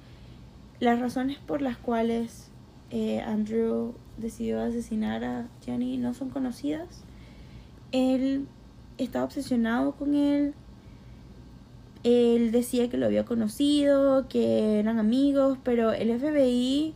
las 0.81 1.01
razones 1.01 1.39
por 1.39 1.63
las 1.63 1.77
cuales 1.79 2.49
eh, 2.91 3.21
Andrew 3.21 3.95
decidió 4.19 4.61
asesinar 4.63 5.25
a 5.25 5.49
Gianni 5.65 5.97
no 5.97 6.13
son 6.15 6.29
conocidas. 6.31 7.03
Él 7.93 8.47
estaba 8.99 9.25
obsesionado 9.25 9.93
con 9.93 10.15
él. 10.15 10.55
Él 12.05 12.53
decía 12.53 12.89
que 12.89 12.99
lo 12.99 13.07
había 13.07 13.25
conocido, 13.25 14.29
que 14.29 14.79
eran 14.79 14.99
amigos, 14.99 15.59
pero 15.65 15.93
el 15.93 16.19
FBI 16.19 16.95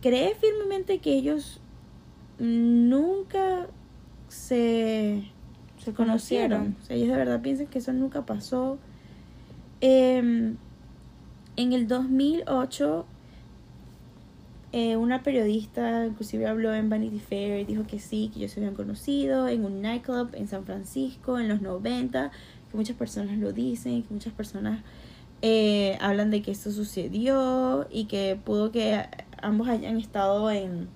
cree 0.00 0.34
firmemente 0.36 0.98
que 0.98 1.12
ellos 1.14 1.60
nunca 2.38 3.66
se, 4.28 5.24
se 5.78 5.92
conocieron. 5.92 6.58
Conocieron. 6.58 6.76
O 6.80 6.86
sea, 6.86 6.96
ellos 6.96 7.08
de 7.08 7.16
verdad 7.16 7.42
piensan 7.42 7.66
que 7.66 7.78
eso 7.78 7.92
nunca 7.92 8.24
pasó. 8.24 8.78
Em, 9.80 10.56
en 11.56 11.72
el 11.72 11.88
2008, 11.88 13.06
eh, 14.72 14.96
una 14.96 15.22
periodista 15.22 16.06
inclusive 16.06 16.46
habló 16.46 16.74
en 16.74 16.90
Vanity 16.90 17.18
Fair 17.18 17.60
y 17.60 17.64
dijo 17.64 17.86
que 17.86 17.98
sí, 17.98 18.30
que 18.32 18.40
ellos 18.40 18.52
se 18.52 18.60
habían 18.60 18.74
conocido 18.74 19.48
en 19.48 19.64
un 19.64 19.80
nightclub 19.80 20.30
en 20.34 20.48
San 20.48 20.64
Francisco 20.64 21.38
en 21.38 21.48
los 21.48 21.62
90, 21.62 22.30
que 22.70 22.76
muchas 22.76 22.96
personas 22.96 23.38
lo 23.38 23.52
dicen, 23.52 24.02
que 24.02 24.12
muchas 24.14 24.32
personas 24.32 24.82
eh, 25.42 25.98
hablan 26.00 26.30
de 26.30 26.42
que 26.42 26.50
esto 26.50 26.70
sucedió 26.72 27.86
y 27.90 28.04
que 28.06 28.38
pudo 28.42 28.70
que 28.72 29.04
ambos 29.42 29.68
hayan 29.68 29.96
estado 29.98 30.50
en 30.50 30.88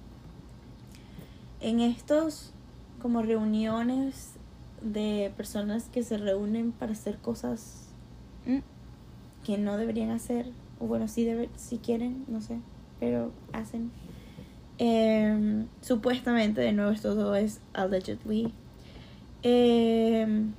en 1.60 1.80
estos 1.80 2.52
como 3.02 3.22
reuniones 3.22 4.32
de 4.82 5.30
personas 5.36 5.88
que 5.92 6.02
se 6.02 6.16
reúnen 6.16 6.72
para 6.72 6.92
hacer 6.92 7.18
cosas 7.18 7.86
Mm. 8.46 8.60
que 9.44 9.58
no 9.58 9.76
deberían 9.76 10.10
hacer 10.10 10.46
o 10.80 10.86
bueno 10.86 11.06
sí 11.08 11.24
debe, 11.24 11.50
si 11.56 11.76
quieren 11.76 12.24
no 12.28 12.40
sé 12.40 12.58
pero 12.98 13.32
hacen 13.52 13.90
Em, 14.82 15.66
supuestamente 15.82 16.62
de 16.62 16.72
nuevo 16.72 16.90
esto 16.92 17.14
todo 17.14 17.34
es 17.34 17.60
allegedly 17.74 18.54
Em, 19.42 20.52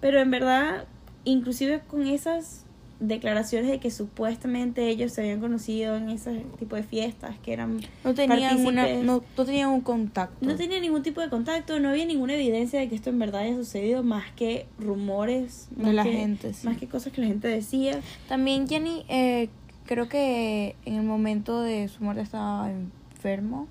pero 0.00 0.20
en 0.20 0.30
verdad 0.30 0.84
inclusive 1.24 1.80
con 1.80 2.06
esas 2.06 2.64
declaraciones 2.98 3.70
de 3.70 3.80
que 3.80 3.90
supuestamente 3.90 4.86
ellos 4.88 5.12
se 5.12 5.22
habían 5.22 5.40
conocido 5.40 5.96
en 5.96 6.10
ese 6.10 6.44
tipo 6.58 6.76
de 6.76 6.82
fiestas 6.82 7.38
que 7.38 7.54
eran 7.54 7.80
No 8.04 8.12
tenían, 8.14 8.66
una, 8.66 8.86
no, 9.02 9.22
no 9.38 9.44
tenían 9.46 9.70
un 9.70 9.80
contacto. 9.80 10.36
no 10.46 10.54
tenía 10.54 10.80
ningún 10.80 11.02
tipo 11.02 11.22
de 11.22 11.30
contacto, 11.30 11.80
no 11.80 11.88
había 11.88 12.04
ninguna 12.04 12.34
evidencia 12.34 12.78
de 12.78 12.90
que 12.90 12.94
esto 12.94 13.08
en 13.08 13.18
verdad 13.18 13.40
haya 13.42 13.54
sucedido, 13.56 14.02
más 14.02 14.24
que 14.36 14.66
rumores 14.78 15.68
De 15.70 15.94
la 15.94 16.02
que- 16.02 16.12
gente, 16.12 16.52
sí. 16.52 16.66
más 16.66 16.76
que 16.76 16.88
cosas 16.88 17.12
que 17.14 17.22
la 17.22 17.28
gente 17.28 17.48
decía. 17.48 18.00
También 18.28 18.68
Jenny, 18.68 19.04
eh, 19.08 19.48
creo 19.86 20.08
que 20.10 20.76
en 20.84 20.94
el 20.96 21.02
momento 21.04 21.62
de 21.62 21.88
su 21.88 22.04
muerte 22.04 22.20
estaba 22.22 22.70
enfermo. 22.70 23.66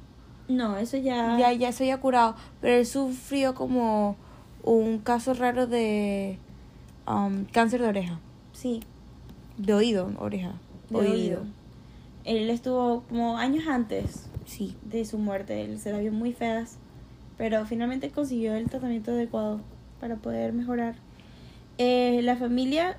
No, 0.47 0.75
eso 0.77 0.97
ya... 0.97 1.38
Ya, 1.38 1.53
ya 1.53 1.71
se 1.71 1.84
había 1.84 1.99
curado, 2.01 2.36
pero 2.61 2.77
él 2.80 2.86
sufrió 2.88 3.53
como 3.53 4.15
un 4.76 4.99
caso 4.99 5.34
raro 5.34 5.67
de 5.67 6.38
um, 7.07 7.45
cáncer 7.45 7.82
de 7.82 7.88
oreja. 7.88 8.20
Sí, 8.53 8.82
De 9.57 9.74
oído, 9.74 10.11
oreja. 10.20 10.53
de 10.89 10.97
oído. 10.97 11.41
Él 12.26 12.49
estuvo 12.49 13.01
como 13.09 13.38
años 13.38 13.67
antes 13.67 14.28
Sí. 14.45 14.76
de 14.84 15.05
su 15.05 15.17
muerte. 15.17 15.63
Él 15.63 15.80
se 15.80 15.91
la 15.91 15.99
vio 15.99 16.11
muy 16.11 16.34
feas, 16.34 16.78
pero 17.38 17.65
finalmente 17.65 18.09
consiguió 18.09 18.53
el 18.55 18.70
tratamiento 18.70 19.11
adecuado 19.11 19.61
para 19.99 20.15
poder 20.17 20.53
mejorar. 20.53 20.95
Eh, 21.78 22.22
la 22.24 22.36
familia 22.36 22.97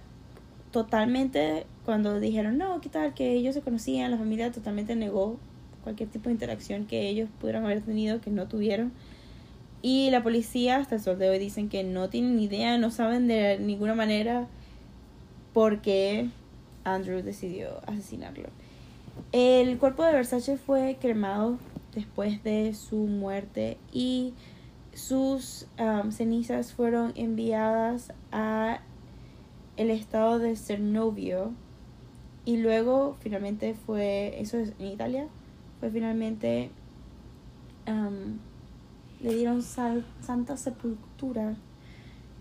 totalmente, 0.72 1.66
cuando 1.84 2.20
dijeron, 2.20 2.56
no, 2.58 2.80
¿qué 2.80 2.88
tal? 2.88 3.14
Que 3.14 3.32
ellos 3.34 3.54
se 3.54 3.60
conocían, 3.60 4.10
la 4.10 4.16
familia 4.18 4.50
totalmente 4.52 4.94
negó 4.96 5.38
cualquier 5.82 6.08
tipo 6.08 6.28
de 6.28 6.32
interacción 6.34 6.86
que 6.86 7.08
ellos 7.08 7.28
pudieran 7.40 7.64
haber 7.64 7.82
tenido, 7.82 8.20
que 8.20 8.30
no 8.30 8.46
tuvieron. 8.48 8.92
Y 9.82 10.10
la 10.10 10.22
policía 10.22 10.76
hasta 10.76 10.96
el 10.96 11.00
sol 11.00 11.18
de 11.18 11.30
hoy 11.30 11.38
dicen 11.38 11.68
que 11.68 11.84
no 11.84 12.10
tienen 12.10 12.38
idea, 12.38 12.76
no 12.76 12.90
saben 12.90 13.28
de 13.28 13.58
ninguna 13.58 13.94
manera 13.94 14.46
por 15.54 15.80
qué 15.80 16.28
Andrew 16.84 17.22
decidió 17.22 17.80
asesinarlo. 17.86 18.48
El 19.32 19.78
cuerpo 19.78 20.04
de 20.04 20.12
Versace 20.12 20.56
fue 20.56 20.98
cremado 21.00 21.58
después 21.94 22.42
de 22.42 22.74
su 22.74 22.96
muerte 22.96 23.78
y 23.92 24.34
sus 24.92 25.66
um, 25.78 26.12
cenizas 26.12 26.72
fueron 26.72 27.12
enviadas 27.16 28.12
a 28.32 28.80
el 29.76 29.90
estado 29.90 30.38
de 30.38 30.56
Cernovio 30.56 31.52
y 32.44 32.56
luego 32.56 33.16
finalmente 33.20 33.74
fue 33.74 34.40
eso 34.40 34.58
es 34.58 34.72
en 34.78 34.86
Italia 34.86 35.26
fue 35.78 35.90
finalmente 35.90 36.70
um, 37.86 38.38
le 39.22 39.34
dieron 39.34 39.62
sal- 39.62 40.04
santa 40.22 40.56
sepultura 40.56 41.54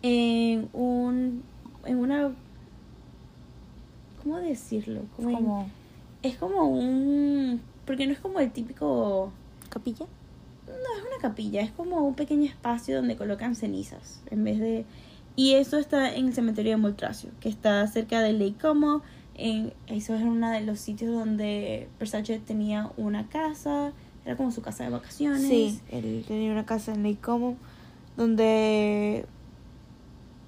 en 0.01 0.69
un 0.73 1.43
en 1.85 1.97
una 1.97 2.31
cómo 4.23 4.37
decirlo 4.37 5.01
Como 5.15 5.61
en- 5.63 5.71
es 6.29 6.37
como 6.37 6.63
un 6.69 7.61
porque 7.85 8.05
no 8.05 8.13
es 8.13 8.19
como 8.19 8.39
el 8.39 8.51
típico 8.51 9.31
capilla. 9.69 10.05
no 10.67 10.73
es 10.97 11.01
una 11.05 11.21
capilla, 11.21 11.61
es 11.61 11.71
como 11.71 11.97
un 12.07 12.13
pequeño 12.15 12.45
espacio 12.45 12.97
donde 12.97 13.15
colocan 13.17 13.55
cenizas 13.55 14.21
en 14.29 14.43
vez 14.43 14.59
de 14.59 14.85
y 15.35 15.53
eso 15.53 15.77
está 15.77 16.13
en 16.13 16.27
el 16.27 16.33
cementerio 16.33 16.71
de 16.73 16.77
Moltracio, 16.77 17.29
que 17.39 17.47
está 17.49 17.85
cerca 17.87 18.19
de 18.21 18.33
Lake 18.33 18.55
Como, 18.61 19.01
en 19.35 19.73
eso 19.87 20.13
es 20.13 20.21
uno 20.23 20.49
de 20.51 20.61
los 20.61 20.79
sitios 20.81 21.13
donde 21.13 21.87
Versace 21.97 22.39
tenía 22.39 22.91
una 22.97 23.27
casa, 23.29 23.93
era 24.25 24.35
como 24.35 24.51
su 24.51 24.61
casa 24.61 24.83
de 24.83 24.89
vacaciones. 24.91 25.41
Sí, 25.41 25.79
él 25.89 26.23
tenía 26.27 26.51
una 26.51 26.65
casa 26.65 26.93
en 26.93 27.03
Lake 27.03 27.19
Como 27.21 27.55
donde 28.17 29.25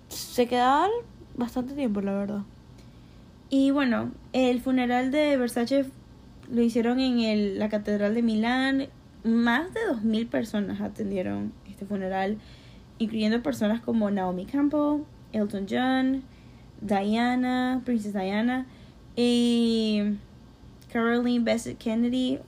se 0.10 0.48
quedaban 0.48 0.90
bastante 1.38 1.74
tiempo, 1.74 2.02
la 2.02 2.14
verdad. 2.14 2.42
Y 3.50 3.72
bueno, 3.72 4.12
el 4.34 4.62
funeral 4.62 5.12
de 5.12 5.38
Versace 5.38 5.86
lo 6.52 6.62
hicieron 6.62 7.00
en 7.00 7.20
el- 7.20 7.60
la 7.60 7.70
Catedral 7.70 8.14
de 8.14 8.22
Milán. 8.22 8.88
Más 9.24 9.74
de 9.74 9.80
2.000 9.88 10.28
personas 10.28 10.82
atendieron 10.82 11.54
este 11.70 11.86
funeral, 11.86 12.38
incluyendo 12.98 13.42
personas 13.44 13.82
como 13.82 14.10
Naomi 14.12 14.46
Campbell, 14.46 15.04
Elton 15.32 15.66
John, 15.70 16.24
Diana, 16.82 17.82
Princesa 17.86 18.22
Diana 18.22 18.66
y 19.16 20.02
Caroline 20.92 21.44
Bessette 21.44 21.78
Kennedy. 21.78 22.40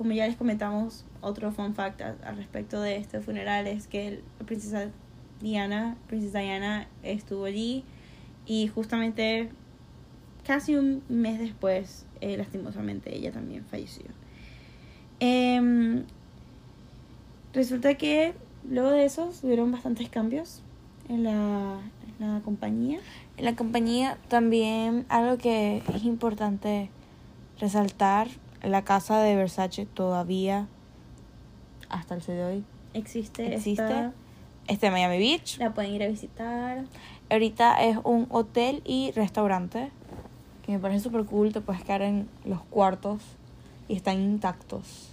Como 0.00 0.12
ya 0.12 0.26
les 0.26 0.36
comentamos, 0.36 1.04
otro 1.20 1.52
fun 1.52 1.74
fact 1.74 2.00
al, 2.00 2.36
respecto 2.38 2.80
de 2.80 2.96
este 2.96 3.20
funeral 3.20 3.66
es 3.66 3.86
que 3.86 4.22
la 4.38 4.46
princesa 4.46 4.88
Diana, 5.42 5.94
Princesa 6.06 6.38
Diana 6.38 6.88
estuvo 7.02 7.44
allí 7.44 7.84
y 8.46 8.68
justamente 8.68 9.50
casi 10.46 10.74
un 10.74 11.02
mes 11.10 11.38
después, 11.38 12.06
eh, 12.22 12.38
lastimosamente, 12.38 13.14
ella 13.14 13.30
también 13.30 13.66
falleció. 13.66 14.06
Em, 15.18 16.04
resulta 17.52 17.92
que 17.96 18.32
luego 18.70 18.92
de 18.92 19.04
eso 19.04 19.30
hubieron 19.42 19.70
bastantes 19.70 20.08
cambios 20.08 20.62
en 21.10 21.24
la, 21.24 21.78
en 22.18 22.32
la 22.36 22.40
compañía. 22.40 23.00
En 23.36 23.44
la 23.44 23.54
compañía 23.54 24.16
también 24.28 25.04
algo 25.10 25.36
que 25.36 25.82
es 25.94 26.04
importante 26.04 26.88
resaltar, 27.58 28.28
la 28.62 28.82
casa 28.82 29.20
de 29.20 29.36
Versace 29.36 29.86
todavía, 29.86 30.66
hasta 31.88 32.14
el 32.14 32.20
día 32.20 32.34
de 32.34 32.44
hoy, 32.44 32.64
Existe, 32.94 33.54
existe. 33.54 33.82
esta- 33.82 34.12
Este 34.68 34.86
en 34.86 34.92
Miami 34.92 35.18
Beach. 35.18 35.58
la 35.58 35.72
pueden 35.74 35.92
ir 35.94 36.02
a 36.02 36.08
visitar. 36.08 36.84
Ahorita 37.30 37.82
es 37.82 37.98
un 38.04 38.26
hotel 38.30 38.82
y 38.84 39.10
restaurante 39.12 39.90
que 40.64 40.72
me 40.72 40.78
parece 40.78 41.00
súper 41.04 41.24
cool. 41.24 41.52
Te 41.52 41.60
puedes 41.60 41.82
quedar 41.82 42.02
en 42.02 42.28
los 42.44 42.60
cuartos 42.62 43.20
y 43.88 43.94
están 43.96 44.20
intactos. 44.20 45.08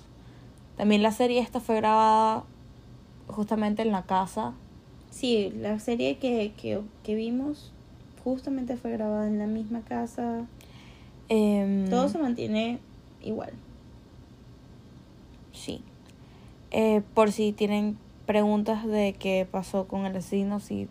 También 0.75 1.01
la 1.01 1.11
serie 1.11 1.39
esta 1.39 1.59
fue 1.59 1.77
grabada 1.77 2.43
justamente 3.27 3.81
en 3.81 3.91
la 3.91 4.03
casa. 4.03 4.53
Sí, 5.09 5.51
la 5.55 5.79
serie 5.79 6.17
que, 6.17 6.53
que, 6.57 6.81
que 7.03 7.15
vimos 7.15 7.71
justamente 8.23 8.77
fue 8.77 8.91
grabada 8.91 9.27
en 9.27 9.39
la 9.39 9.47
misma 9.47 9.81
casa. 9.81 10.45
Em, 11.29 11.89
Todo 11.89 12.09
se 12.09 12.17
mantiene 12.19 12.79
igual. 13.27 13.51
Sí. 15.53 15.81
Eh, 16.71 17.01
por 17.13 17.31
si 17.31 17.51
tienen 17.51 17.97
preguntas 18.25 18.85
de 18.85 19.15
qué 19.17 19.47
pasó 19.49 19.87
con 19.87 20.05
el 20.05 20.15
asesino, 20.15 20.59
si 20.59 20.87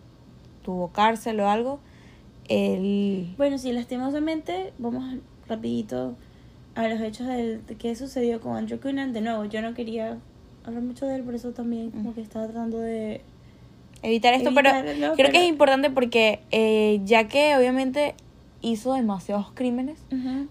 tuvo 0.63 0.89
cárcel 0.89 1.39
o 1.39 1.49
algo. 1.49 1.79
El... 2.49 3.33
Bueno, 3.37 3.57
sí, 3.57 3.71
lastimosamente, 3.71 4.73
vamos 4.77 5.19
rapidito 5.47 6.15
a 6.75 6.87
los 6.87 7.01
hechos 7.01 7.27
del, 7.27 7.65
de 7.65 7.75
qué 7.75 7.95
sucedió 7.95 8.39
con 8.41 8.55
Andrew 8.55 8.79
Cunan. 8.79 9.13
De 9.13 9.21
nuevo, 9.21 9.45
yo 9.45 9.61
no 9.61 9.73
quería 9.73 10.17
hablar 10.65 10.83
mucho 10.83 11.05
de 11.05 11.15
él, 11.15 11.23
por 11.23 11.35
eso 11.35 11.51
también 11.51 11.91
como 11.91 12.13
que 12.13 12.21
estaba 12.21 12.45
tratando 12.45 12.79
de... 12.79 13.21
Evitar 14.03 14.33
esto, 14.35 14.51
pero 14.53 14.69
creo 15.15 15.31
que 15.31 15.43
es 15.43 15.49
importante 15.49 15.89
porque 15.89 16.41
eh, 16.51 17.01
ya 17.03 17.27
que 17.27 17.55
obviamente 17.57 18.13
hizo 18.61 18.93
demasiados 18.93 19.51
crímenes, 19.53 19.99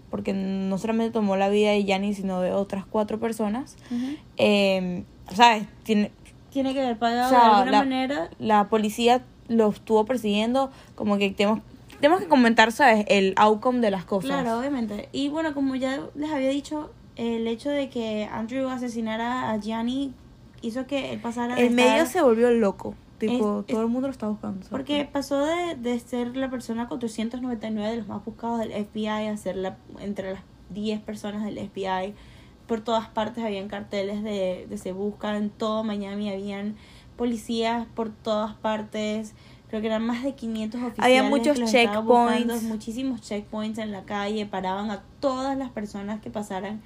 porque 0.09 0.33
no 0.33 0.77
solamente 0.77 1.11
tomó 1.11 1.35
la 1.37 1.49
vida 1.49 1.71
de 1.71 1.83
Gianni, 1.83 2.13
sino 2.13 2.41
de 2.41 2.53
otras 2.53 2.85
cuatro 2.85 3.19
personas, 3.19 3.75
ujú. 3.91 4.15
eh, 4.37 5.03
¿sabes? 5.33 5.65
Tiene, 5.83 6.11
Tiene 6.49 6.73
que 6.73 6.81
haber 6.81 6.97
pagado 6.97 7.27
O 7.27 7.29
sea, 7.29 7.39
de 7.39 7.45
alguna 7.55 7.71
la- 7.71 7.79
manera. 7.79 8.29
la 8.39 8.69
policía 8.69 9.23
lo 9.47 9.69
estuvo 9.69 10.05
persiguiendo, 10.05 10.71
como 10.95 11.17
que 11.17 11.29
tenemos, 11.31 11.59
tenemos 11.99 12.21
que 12.21 12.27
comentar, 12.27 12.71
¿sabes? 12.71 13.05
El 13.09 13.33
outcome 13.37 13.79
de 13.79 13.91
las 13.91 14.05
cosas. 14.05 14.29
Claro, 14.31 14.59
obviamente. 14.59 15.09
Y 15.11 15.29
bueno, 15.29 15.53
como 15.53 15.75
ya 15.75 15.99
les 16.15 16.31
había 16.31 16.49
dicho, 16.49 16.91
el 17.15 17.47
hecho 17.47 17.69
de 17.69 17.89
que 17.89 18.27
Andrew 18.31 18.69
asesinara 18.69 19.51
a 19.51 19.57
Gianni 19.59 20.13
hizo 20.61 20.87
que 20.87 21.11
él 21.13 21.19
pasara 21.19 21.55
de 21.55 21.67
El 21.67 21.73
medio 21.73 22.03
estar- 22.03 22.07
se 22.07 22.21
volvió 22.21 22.49
loco. 22.51 22.95
Tipo, 23.19 23.61
Es- 23.61 23.73
todo 23.73 23.81
el 23.81 23.87
mundo 23.89 24.07
lo 24.07 24.11
está 24.11 24.27
buscando. 24.27 24.57
¿sabes? 24.59 24.69
Porque 24.69 25.07
pasó 25.11 25.43
de, 25.45 25.75
de 25.75 25.99
ser 25.99 26.35
la 26.37 26.49
persona 26.49 26.87
499 26.87 27.89
de 27.91 27.97
los 27.97 28.07
más 28.07 28.23
buscados 28.23 28.59
del 28.59 28.71
FBI 28.71 29.27
a 29.27 29.37
ser 29.37 29.55
la, 29.57 29.77
entre 29.99 30.33
las 30.33 30.41
10 30.69 31.01
personas 31.01 31.43
del 31.43 31.57
FBI. 31.57 32.13
Por 32.67 32.81
todas 32.81 33.07
partes 33.07 33.43
habían 33.43 33.67
carteles 33.69 34.23
de, 34.23 34.67
de 34.69 34.77
se 34.77 34.91
busca, 34.91 35.35
en 35.37 35.49
todo 35.49 35.83
Miami 35.83 36.29
habían 36.29 36.75
policías 37.15 37.87
por 37.95 38.09
todas 38.09 38.53
partes. 38.55 39.33
Creo 39.69 39.81
que 39.81 39.87
eran 39.87 40.05
más 40.05 40.23
de 40.23 40.33
500 40.35 40.81
oficiales. 40.81 41.03
Había 41.19 41.23
muchos 41.29 41.59
buscando, 41.59 41.71
checkpoints. 42.03 42.63
muchísimos 42.63 43.21
checkpoints 43.21 43.79
en 43.79 43.91
la 43.91 44.03
calle. 44.03 44.45
Paraban 44.45 44.91
a 44.91 45.01
todas 45.19 45.57
las 45.57 45.71
personas 45.71 46.21
que 46.21 46.29
pasaran 46.29 46.81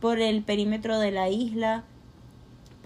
por 0.00 0.18
el 0.18 0.42
perímetro 0.42 0.98
de 0.98 1.10
la 1.10 1.28
isla 1.30 1.84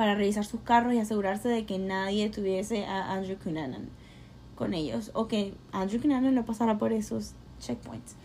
para 0.02 0.16
revisar 0.16 0.44
sus 0.44 0.60
carros 0.62 0.94
y 0.94 0.98
asegurarse 0.98 1.48
de 1.48 1.64
que 1.64 1.78
nadie 1.78 2.28
tuviese 2.28 2.84
a 2.86 3.12
Andrew 3.12 3.38
Cunanan 3.38 3.88
con 4.56 4.74
ellos 4.74 5.12
o 5.14 5.28
que 5.28 5.54
Andrew 5.70 6.02
Cunanan 6.02 6.34
no 6.34 6.44
pasara 6.44 6.76
por 6.76 6.92
esos 6.92 7.34
checkpoints. 7.60 8.16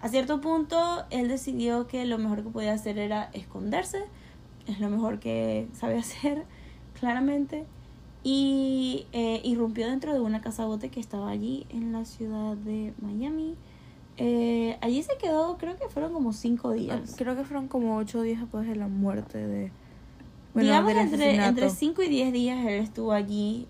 A 0.00 0.08
cierto 0.08 0.40
punto, 0.40 1.04
él 1.10 1.28
decidió 1.28 1.88
que 1.88 2.06
lo 2.06 2.16
mejor 2.16 2.42
que 2.42 2.48
podía 2.48 2.72
hacer 2.72 2.96
era 2.96 3.28
esconderse, 3.34 4.04
es 4.66 4.80
lo 4.80 4.88
mejor 4.88 5.18
que 5.18 5.68
sabe 5.74 5.98
hacer, 5.98 6.44
claramente, 6.98 7.66
y 8.24 9.04
eh, 9.12 9.42
irrumpió 9.44 9.88
dentro 9.88 10.14
de 10.14 10.20
una 10.20 10.40
casa 10.40 10.64
bote 10.64 10.88
que 10.88 11.00
estaba 11.00 11.28
allí 11.28 11.66
en 11.68 11.92
la 11.92 12.06
ciudad 12.06 12.56
de 12.56 12.94
Miami. 13.02 13.56
Eh, 14.16 14.78
allí 14.80 15.02
se 15.02 15.18
quedó, 15.18 15.58
creo 15.58 15.76
que 15.76 15.86
fueron 15.90 16.14
como 16.14 16.32
cinco 16.32 16.72
días. 16.72 17.14
Creo 17.18 17.36
que 17.36 17.44
fueron 17.44 17.68
como 17.68 17.98
ocho 17.98 18.22
días 18.22 18.40
después 18.40 18.66
de 18.66 18.76
la 18.76 18.88
muerte 18.88 19.46
de... 19.46 19.70
Bueno, 20.56 20.68
Digamos 20.68 20.92
entre, 20.92 21.36
entre 21.36 21.70
5 21.70 22.02
y 22.02 22.08
10 22.08 22.32
días 22.32 22.66
él 22.66 22.80
estuvo 22.82 23.12
allí 23.12 23.66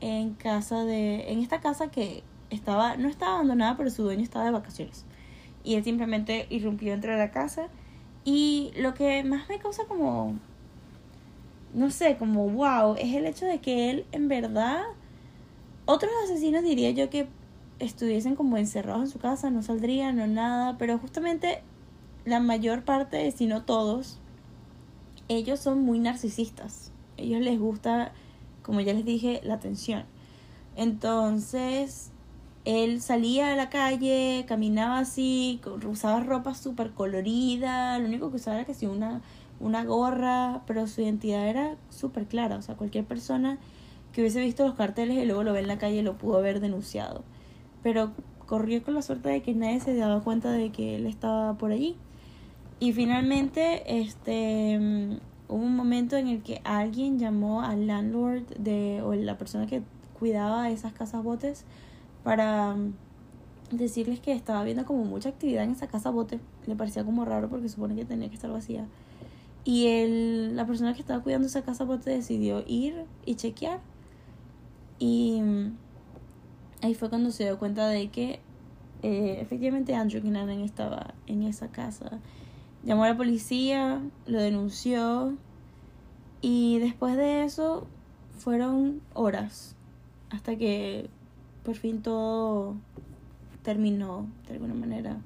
en 0.00 0.34
casa 0.34 0.84
de 0.84 1.32
en 1.32 1.40
esta 1.40 1.60
casa 1.60 1.90
que 1.90 2.22
estaba 2.50 2.96
no 2.96 3.08
estaba 3.08 3.34
abandonada 3.34 3.76
pero 3.76 3.90
su 3.90 4.04
dueño 4.04 4.22
estaba 4.22 4.44
de 4.44 4.52
vacaciones 4.52 5.04
y 5.64 5.74
él 5.74 5.82
simplemente 5.82 6.46
irrumpió 6.50 6.92
dentro 6.92 7.12
de 7.12 7.18
la 7.18 7.30
casa. 7.32 7.68
Y 8.24 8.72
lo 8.76 8.94
que 8.94 9.24
más 9.24 9.48
me 9.48 9.58
causa 9.58 9.84
como, 9.86 10.34
no 11.72 11.90
sé, 11.90 12.16
como 12.16 12.48
wow, 12.48 12.94
es 12.96 13.14
el 13.14 13.26
hecho 13.26 13.46
de 13.46 13.58
que 13.58 13.90
él 13.90 14.06
en 14.12 14.28
verdad, 14.28 14.82
otros 15.86 16.12
asesinos 16.24 16.62
diría 16.62 16.90
yo 16.90 17.10
que 17.10 17.26
estuviesen 17.80 18.36
como 18.36 18.56
encerrados 18.56 19.02
en 19.02 19.08
su 19.08 19.18
casa, 19.18 19.50
no 19.50 19.62
saldrían 19.62 20.20
o 20.20 20.26
nada, 20.26 20.78
pero 20.78 20.98
justamente 20.98 21.62
la 22.24 22.40
mayor 22.40 22.84
parte, 22.84 23.30
si 23.32 23.46
no 23.46 23.64
todos, 23.64 24.20
ellos 25.28 25.60
son 25.60 25.82
muy 25.82 25.98
narcisistas. 25.98 26.92
Ellos 27.16 27.40
les 27.40 27.58
gusta, 27.58 28.12
como 28.62 28.80
ya 28.80 28.92
les 28.92 29.04
dije, 29.04 29.40
la 29.44 29.54
atención. 29.54 30.04
Entonces, 30.76 32.10
él 32.64 33.00
salía 33.00 33.52
a 33.52 33.56
la 33.56 33.68
calle, 33.68 34.44
caminaba 34.48 34.98
así, 34.98 35.60
usaba 35.86 36.20
ropa 36.20 36.54
súper 36.54 36.92
colorida, 36.92 37.98
lo 37.98 38.06
único 38.06 38.30
que 38.30 38.36
usaba 38.36 38.56
era 38.56 38.66
que 38.66 38.74
sí 38.74 38.86
una, 38.86 39.20
una 39.60 39.84
gorra, 39.84 40.62
pero 40.66 40.86
su 40.86 41.02
identidad 41.02 41.46
era 41.46 41.76
súper 41.90 42.26
clara, 42.26 42.56
o 42.56 42.62
sea, 42.62 42.76
cualquier 42.76 43.04
persona 43.04 43.58
que 44.12 44.22
hubiese 44.22 44.40
visto 44.40 44.64
los 44.64 44.76
carteles 44.76 45.18
y 45.18 45.26
luego 45.26 45.42
lo 45.42 45.52
ve 45.52 45.60
en 45.60 45.66
la 45.66 45.78
calle 45.78 46.02
lo 46.02 46.16
pudo 46.16 46.38
haber 46.38 46.60
denunciado. 46.60 47.22
Pero 47.82 48.12
corrió 48.46 48.82
con 48.82 48.94
la 48.94 49.02
suerte 49.02 49.28
de 49.28 49.42
que 49.42 49.54
nadie 49.54 49.80
se 49.80 49.94
daba 49.94 50.22
cuenta 50.22 50.50
de 50.52 50.70
que 50.70 50.96
él 50.96 51.06
estaba 51.06 51.54
por 51.54 51.72
allí. 51.72 51.96
Y 52.80 52.92
finalmente, 52.92 54.00
este 54.00 54.78
hubo 55.48 55.62
un 55.62 55.76
momento 55.76 56.16
en 56.16 56.28
el 56.28 56.42
que 56.42 56.60
alguien 56.64 57.18
llamó 57.18 57.62
al 57.62 57.86
landlord 57.86 58.46
de 58.56 59.02
o 59.02 59.14
la 59.14 59.36
persona 59.36 59.66
que 59.66 59.82
cuidaba 60.18 60.70
esas 60.70 60.92
casas 60.92 61.22
botes 61.22 61.64
para 62.22 62.74
mm, 62.74 62.94
decirles 63.70 64.20
que 64.20 64.32
estaba 64.32 64.64
viendo 64.64 64.84
como 64.86 65.04
mucha 65.04 65.28
actividad 65.28 65.64
en 65.64 65.70
esa 65.70 65.86
casa 65.86 66.10
bote. 66.10 66.40
Le 66.66 66.76
parecía 66.76 67.04
como 67.04 67.24
raro 67.24 67.48
porque 67.48 67.68
supone 67.68 67.94
que 67.94 68.04
tenía 68.04 68.28
que 68.28 68.34
estar 68.34 68.50
vacía. 68.50 68.86
Y 69.64 69.86
el, 69.86 70.56
la 70.56 70.66
persona 70.66 70.94
que 70.94 71.00
estaba 71.00 71.22
cuidando 71.22 71.46
esa 71.46 71.62
casa 71.62 71.84
bote 71.84 72.10
decidió 72.10 72.64
ir 72.66 73.04
y 73.24 73.34
chequear. 73.34 73.80
Y 74.98 75.40
mm, 75.42 75.76
ahí 76.82 76.94
fue 76.94 77.08
cuando 77.08 77.30
se 77.30 77.44
dio 77.44 77.58
cuenta 77.58 77.88
de 77.88 78.08
que 78.08 78.40
eh, 79.02 79.38
efectivamente 79.40 79.94
Andrew 79.94 80.22
Kinanan 80.22 80.60
estaba 80.60 81.14
en 81.26 81.42
esa 81.42 81.68
casa. 81.68 82.20
Llamó 82.84 83.04
a 83.04 83.08
la 83.08 83.16
policía, 83.16 84.02
lo 84.26 84.40
denunció 84.40 85.34
y 86.42 86.78
después 86.80 87.16
de 87.16 87.44
eso 87.44 87.86
fueron 88.38 89.00
horas 89.14 89.74
hasta 90.28 90.56
que 90.56 91.08
por 91.62 91.76
fin 91.76 92.02
todo 92.02 92.74
terminó 93.62 94.26
de 94.46 94.54
alguna 94.54 94.74
manera. 94.74 95.16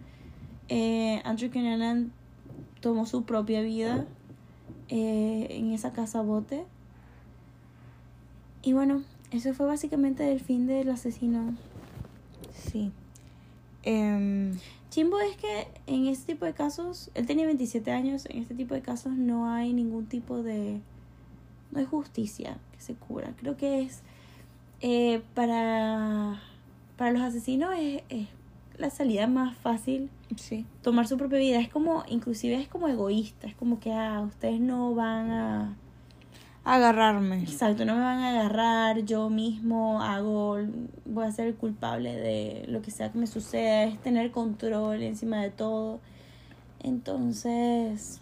Eh, 0.69 1.21
Andrew 1.25 1.51
Kinanan 1.51 2.13
tomó 2.81 3.07
su 3.07 3.25
propia 3.25 3.61
vida 3.63 4.07
eh, 4.89 5.49
en 5.51 5.73
esa 5.73 5.93
casa 5.93 6.23
bote. 6.23 6.65
Y 8.63 8.73
bueno, 8.73 9.03
eso 9.33 9.53
fue 9.55 9.67
básicamente 9.67 10.31
el 10.31 10.39
fin 10.39 10.69
del 10.69 10.91
asesino. 10.91 11.57
Sí. 12.53 12.93
Eh, 13.83 14.53
Chimbo 14.99 15.21
es 15.21 15.37
que 15.37 15.69
en 15.87 16.09
este 16.09 16.33
tipo 16.33 16.45
de 16.45 16.55
casos, 16.55 17.13
él 17.15 17.25
tenía 17.25 17.47
27 17.47 17.93
años, 17.93 18.27
en 18.27 18.43
este 18.43 18.57
tipo 18.57 18.75
de 18.75 18.83
casos 18.83 19.13
no 19.13 19.49
hay 19.49 19.73
ningún 19.73 20.07
tipo 20.07 20.43
de... 20.43 20.81
No 21.71 21.79
hay 21.79 21.85
justicia 21.85 22.59
que 22.73 22.81
se 22.81 22.95
cura. 22.95 23.33
Creo 23.37 23.57
que 23.57 23.83
es... 23.83 24.03
Eh, 24.81 25.23
para, 25.35 26.43
para 26.97 27.13
los 27.13 27.23
asesinos 27.23 27.77
es, 27.79 28.03
es 28.09 28.27
la 28.77 28.91
salida 28.91 29.29
más 29.29 29.57
fácil. 29.57 30.11
Sí. 30.35 30.67
Tomar 30.83 31.07
su 31.07 31.17
propia 31.17 31.39
vida. 31.39 31.61
Es 31.61 31.69
como, 31.69 32.03
inclusive 32.09 32.61
es 32.61 32.67
como 32.67 32.89
egoísta. 32.89 33.47
Es 33.47 33.55
como 33.55 33.79
que, 33.79 33.93
ah, 33.93 34.25
ustedes 34.27 34.59
no 34.59 34.97
van 34.97 35.31
a 35.31 35.77
agarrarme. 36.75 37.43
Exacto, 37.43 37.85
no 37.85 37.95
me 37.95 38.03
van 38.03 38.19
a 38.19 38.31
agarrar, 38.31 39.05
yo 39.05 39.31
mismo 39.31 40.03
hago, 40.03 40.59
voy 41.07 41.27
a 41.27 41.33
ser 41.33 41.55
culpable 41.55 42.15
de 42.15 42.65
lo 42.69 42.83
que 42.83 42.91
sea 42.91 43.11
que 43.11 43.19
me 43.19 43.27
suceda, 43.27 43.85
es 43.85 43.99
tener 44.01 44.31
control 44.31 45.03
encima 45.03 45.41
de 45.41 45.51
todo. 45.51 46.01
Entonces, 46.81 48.21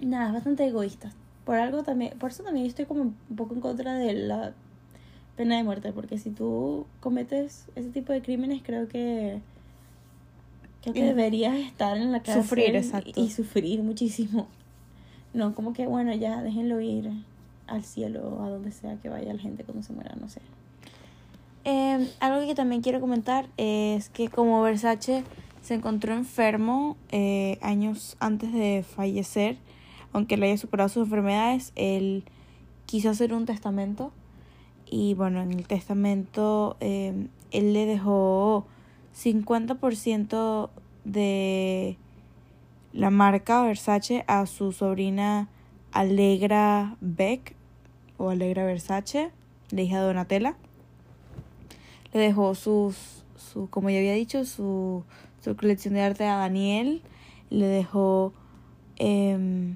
nada, 0.00 0.28
es 0.28 0.32
bastante 0.34 0.64
egoísta. 0.64 1.12
Por 1.44 1.56
algo 1.56 1.82
también, 1.82 2.16
por 2.18 2.30
eso 2.30 2.42
también 2.42 2.66
estoy 2.66 2.84
como 2.84 3.02
un 3.02 3.14
poco 3.36 3.54
en 3.54 3.60
contra 3.60 3.94
de 3.94 4.14
la 4.14 4.52
pena 5.36 5.56
de 5.56 5.64
muerte, 5.64 5.92
porque 5.92 6.18
si 6.18 6.30
tú 6.30 6.86
cometes 7.00 7.66
ese 7.74 7.88
tipo 7.90 8.12
de 8.12 8.22
crímenes, 8.22 8.62
creo 8.62 8.86
que 8.88 9.40
creo 10.82 10.94
que 10.94 11.02
deberías 11.02 11.54
estar 11.56 11.96
en 11.96 12.12
la 12.12 12.22
cárcel 12.22 12.42
sufrir, 12.44 12.76
exacto. 12.76 13.12
y 13.16 13.30
sufrir 13.30 13.82
muchísimo. 13.82 14.46
No, 15.32 15.54
como 15.54 15.72
que 15.72 15.86
bueno, 15.86 16.14
ya 16.14 16.42
déjenlo 16.42 16.80
ir 16.80 17.10
al 17.70 17.84
cielo 17.84 18.42
a 18.42 18.50
donde 18.50 18.72
sea 18.72 18.96
que 18.96 19.08
vaya 19.08 19.32
la 19.32 19.40
gente 19.40 19.64
cuando 19.64 19.82
se 19.82 19.92
muera, 19.92 20.14
no 20.20 20.28
sé. 20.28 20.40
Eh, 21.64 22.10
algo 22.20 22.46
que 22.46 22.54
también 22.54 22.82
quiero 22.82 23.00
comentar 23.00 23.46
es 23.56 24.08
que 24.08 24.28
como 24.28 24.62
Versace 24.62 25.24
se 25.62 25.74
encontró 25.74 26.14
enfermo 26.14 26.96
eh, 27.10 27.58
años 27.62 28.16
antes 28.18 28.52
de 28.52 28.82
fallecer, 28.82 29.56
aunque 30.12 30.36
le 30.36 30.46
haya 30.46 30.56
superado 30.56 30.88
sus 30.88 31.04
enfermedades, 31.04 31.72
él 31.76 32.24
quiso 32.86 33.10
hacer 33.10 33.32
un 33.32 33.46
testamento 33.46 34.12
y 34.86 35.14
bueno, 35.14 35.40
en 35.42 35.52
el 35.52 35.66
testamento 35.66 36.76
eh, 36.80 37.28
él 37.52 37.72
le 37.72 37.86
dejó 37.86 38.66
50% 39.14 40.70
de 41.04 41.96
la 42.92 43.10
marca 43.10 43.62
Versace 43.62 44.24
a 44.26 44.46
su 44.46 44.72
sobrina 44.72 45.48
Alegra 45.92 46.96
Beck 47.00 47.54
o 48.20 48.28
Alegra 48.28 48.66
Versace, 48.66 49.30
la 49.70 49.80
hija 49.80 49.98
de 49.98 50.06
Donatella. 50.06 50.54
Le 52.12 52.20
dejó 52.20 52.54
sus, 52.54 53.24
su, 53.34 53.70
como 53.70 53.88
ya 53.88 53.96
había 53.98 54.12
dicho, 54.12 54.44
su, 54.44 55.04
su 55.42 55.56
colección 55.56 55.94
de 55.94 56.02
arte 56.02 56.26
a 56.26 56.36
Daniel. 56.36 57.02
Le 57.48 57.66
dejó, 57.66 58.34
eh, 58.98 59.74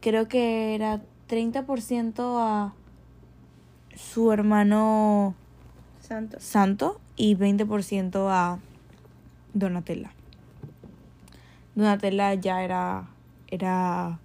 creo 0.00 0.28
que 0.28 0.76
era 0.76 1.02
30% 1.28 2.38
a 2.38 2.72
su 3.96 4.30
hermano 4.30 5.34
Santo. 6.00 6.36
Santo 6.38 7.00
y 7.16 7.34
20% 7.34 8.28
a 8.30 8.60
Donatella. 9.54 10.12
Donatella 11.74 12.32
ya 12.34 12.62
era, 12.62 13.08
era 13.48 14.20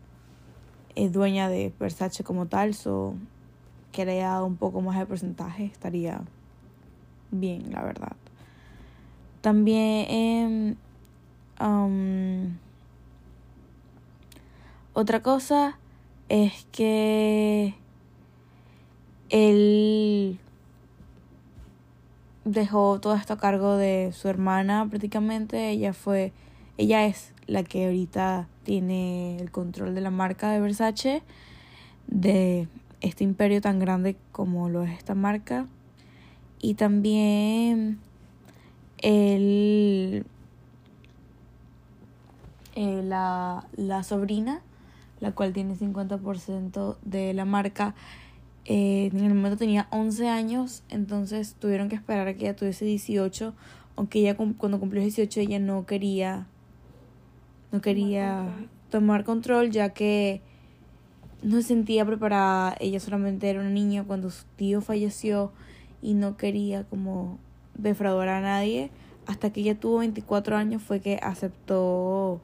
eh, 0.95 1.09
dueña 1.09 1.49
de 1.49 1.73
Versace 1.79 2.23
como 2.23 2.45
tal, 2.45 2.75
so 2.75 3.15
que 3.91 4.03
haya 4.03 4.29
dado 4.29 4.45
un 4.45 4.57
poco 4.57 4.81
más 4.81 4.97
de 4.97 5.05
porcentaje 5.05 5.65
estaría 5.65 6.21
bien, 7.31 7.71
la 7.71 7.83
verdad. 7.83 8.15
También 9.41 10.77
um, 11.59 12.57
otra 14.93 15.21
cosa 15.21 15.77
es 16.29 16.67
que 16.71 17.75
él 19.29 20.39
dejó 22.45 22.99
todo 22.99 23.15
esto 23.15 23.33
a 23.33 23.37
cargo 23.37 23.77
de 23.77 24.11
su 24.13 24.27
hermana 24.27 24.87
prácticamente. 24.89 25.69
Ella 25.69 25.93
fue, 25.93 26.33
ella 26.77 27.05
es 27.05 27.33
la 27.47 27.63
que 27.63 27.85
ahorita 27.85 28.47
tiene 28.63 29.37
el 29.37 29.51
control 29.51 29.95
de 29.95 30.01
la 30.01 30.11
marca 30.11 30.51
de 30.51 30.59
Versace, 30.59 31.23
de 32.07 32.67
este 33.01 33.23
imperio 33.23 33.61
tan 33.61 33.79
grande 33.79 34.15
como 34.31 34.69
lo 34.69 34.83
es 34.83 34.97
esta 34.97 35.15
marca. 35.15 35.67
Y 36.59 36.75
también 36.75 37.99
el, 38.99 40.25
eh, 42.75 43.01
la, 43.03 43.67
la 43.75 44.03
sobrina, 44.03 44.61
la 45.19 45.33
cual 45.33 45.53
tiene 45.53 45.75
50% 45.75 46.97
de 47.03 47.33
la 47.33 47.45
marca, 47.45 47.95
eh, 48.65 49.09
en 49.11 49.25
el 49.25 49.33
momento 49.33 49.57
tenía 49.57 49.87
11 49.89 50.29
años, 50.29 50.83
entonces 50.89 51.55
tuvieron 51.59 51.89
que 51.89 51.95
esperar 51.95 52.27
a 52.27 52.33
que 52.35 52.45
ella 52.45 52.55
tuviese 52.55 52.85
18, 52.85 53.53
aunque 53.95 54.19
ella 54.19 54.35
cuando 54.35 54.79
cumplió 54.79 55.01
18 55.01 55.39
ella 55.39 55.59
no 55.59 55.85
quería 55.85 56.47
no 57.71 57.81
quería 57.81 58.47
tomar 58.89 59.23
control 59.23 59.71
ya 59.71 59.89
que 59.89 60.41
no 61.41 61.57
se 61.57 61.63
sentía 61.63 62.05
preparada, 62.05 62.75
ella 62.79 62.99
solamente 62.99 63.49
era 63.49 63.59
una 63.59 63.69
niña 63.69 64.03
cuando 64.03 64.29
su 64.29 64.45
tío 64.55 64.81
falleció 64.81 65.51
y 66.01 66.13
no 66.13 66.37
quería 66.37 66.83
como 66.83 67.39
defraudar 67.75 68.29
a 68.29 68.41
nadie. 68.41 68.91
Hasta 69.27 69.51
que 69.51 69.61
ella 69.61 69.79
tuvo 69.79 69.99
24 69.99 70.57
años 70.57 70.81
fue 70.81 70.99
que 70.99 71.19
aceptó 71.21 72.41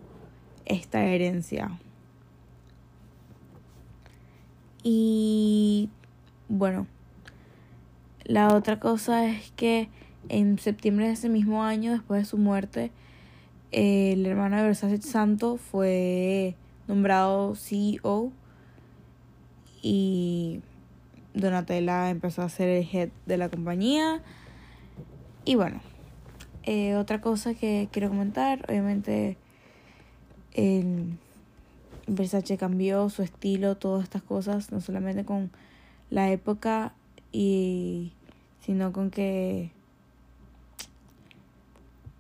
esta 0.66 1.04
herencia. 1.04 1.80
Y 4.84 5.90
bueno, 6.50 6.88
la 8.24 8.54
otra 8.56 8.80
cosa 8.80 9.28
es 9.28 9.52
que 9.52 9.90
en 10.30 10.60
septiembre 10.60 11.08
de 11.08 11.14
ese 11.14 11.30
mismo 11.30 11.64
año, 11.64 11.92
después 11.92 12.22
de 12.22 12.26
su 12.26 12.38
muerte, 12.38 12.92
el 13.72 14.26
hermano 14.26 14.58
de 14.58 14.64
Versace 14.64 15.02
Santo 15.02 15.58
fue 15.58 16.56
nombrado 16.88 17.56
CEO 17.56 18.32
y 19.82 20.62
Donatella 21.34 22.10
empezó 22.10 22.42
a 22.42 22.50
ser 22.50 22.70
el 22.70 22.88
head 22.92 23.10
de 23.26 23.38
la 23.38 23.50
compañía. 23.50 24.22
Y 25.46 25.56
bueno, 25.56 25.82
eh, 26.64 26.96
otra 26.96 27.22
cosa 27.22 27.54
que 27.54 27.88
quiero 27.92 28.10
comentar, 28.10 28.66
obviamente 28.68 29.38
el 30.54 31.18
Versace 32.08 32.58
cambió 32.58 33.10
su 33.10 33.22
estilo, 33.22 33.76
todas 33.76 34.04
estas 34.04 34.24
cosas, 34.24 34.72
no 34.72 34.82
solamente 34.82 35.24
con 35.24 35.52
la 36.10 36.32
época 36.32 36.94
y 37.32 38.14
sino 38.62 38.92
con 38.92 39.12
que 39.12 39.72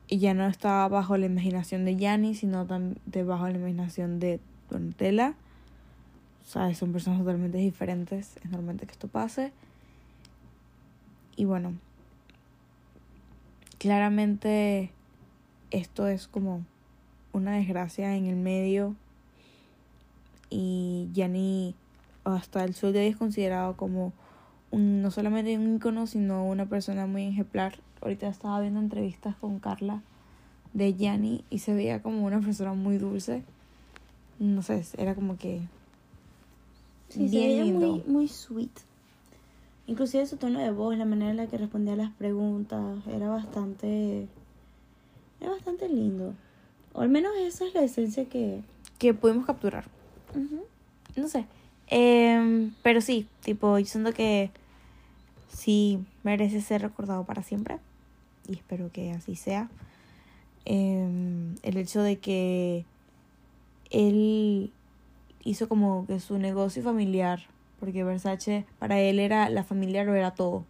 ya 0.09 0.33
no 0.33 0.47
estaba 0.47 0.87
bajo 0.87 1.17
la 1.17 1.25
imaginación 1.25 1.83
de 1.83 1.97
Gianni, 1.97 2.35
sino 2.35 2.65
también 2.65 3.27
bajo 3.27 3.49
la 3.49 3.57
imaginación 3.57 4.19
de 4.19 4.39
Donatella. 4.69 5.35
Sea, 6.47 6.73
son 6.75 6.93
personas 6.93 7.19
totalmente 7.19 7.57
diferentes. 7.57 8.37
Es 8.41 8.49
normal 8.49 8.77
que 8.77 8.85
esto 8.85 9.09
pase. 9.09 9.51
Y 11.35 11.43
bueno, 11.43 11.73
claramente 13.79 14.91
esto 15.71 16.07
es 16.07 16.29
como 16.29 16.63
una 17.33 17.51
desgracia 17.51 18.15
en 18.15 18.27
el 18.27 18.37
medio. 18.37 18.95
Y 20.49 21.09
Gianni 21.13 21.75
hasta 22.23 22.63
el 22.63 22.73
sol 22.73 22.93
de 22.93 22.99
hoy 22.99 23.07
es 23.07 23.17
considerado 23.17 23.75
como 23.75 24.13
un, 24.71 25.01
no 25.01 25.11
solamente 25.11 25.57
un 25.57 25.75
ícono, 25.75 26.07
sino 26.07 26.45
una 26.47 26.65
persona 26.65 27.07
muy 27.07 27.23
ejemplar. 27.23 27.75
Ahorita 28.01 28.29
estaba 28.29 28.61
viendo 28.61 28.79
entrevistas 28.79 29.35
con 29.35 29.59
Carla 29.59 30.01
de 30.71 30.93
Gianni 30.93 31.43
y 31.49 31.59
se 31.59 31.73
veía 31.73 32.01
como 32.01 32.25
una 32.25 32.39
persona 32.39 32.71
muy 32.71 32.99
dulce. 32.99 33.43
No 34.39 34.61
sé, 34.61 34.85
era 34.97 35.13
como 35.13 35.37
que 35.37 35.59
Sí, 37.17 37.29
se 37.29 37.37
veía 37.37 37.65
muy, 37.65 38.03
muy 38.05 38.27
sweet. 38.27 38.71
Inclusive 39.87 40.25
su 40.25 40.37
tono 40.37 40.59
de 40.59 40.71
voz, 40.71 40.97
la 40.97 41.05
manera 41.05 41.31
en 41.31 41.37
la 41.37 41.47
que 41.47 41.57
respondía 41.57 41.93
a 41.93 41.97
las 41.97 42.11
preguntas, 42.11 42.99
era 43.07 43.29
bastante... 43.29 44.27
Era 45.39 45.51
bastante 45.51 45.87
lindo. 45.87 46.33
O 46.93 47.01
al 47.01 47.09
menos 47.09 47.31
esa 47.39 47.65
es 47.65 47.73
la 47.73 47.83
esencia 47.83 48.25
que... 48.25 48.61
Que 48.97 49.13
pudimos 49.13 49.45
capturar. 49.45 49.85
No 51.15 51.27
sé. 51.27 51.45
Eh, 51.89 52.69
pero 52.83 53.01
sí, 53.01 53.27
tipo, 53.43 53.77
yo 53.79 53.85
siento 53.85 54.13
que 54.13 54.51
sí 55.49 55.99
merece 56.23 56.61
ser 56.61 56.81
recordado 56.81 57.23
para 57.23 57.43
siempre. 57.43 57.77
Y 58.47 58.53
espero 58.53 58.91
que 58.91 59.11
así 59.11 59.35
sea. 59.35 59.69
Eh, 60.65 61.53
el 61.63 61.77
hecho 61.77 62.01
de 62.01 62.17
que 62.17 62.83
él 63.89 64.71
hizo 65.47 65.69
como 65.69 66.05
que 66.07 66.19
su 66.19 66.37
negocio 66.37 66.83
familiar, 66.83 67.41
porque 67.79 68.03
Versace 68.03 68.65
para 68.79 68.99
él 68.99 69.19
era 69.19 69.49
la 69.49 69.63
familia 69.63 70.03
lo 70.03 70.13
era 70.13 70.31
todo. 70.31 70.65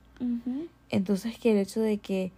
Entonces 0.90 1.38
que 1.40 1.52
el 1.52 1.58
hecho 1.58 1.82
de 1.82 1.98
que 1.98 2.32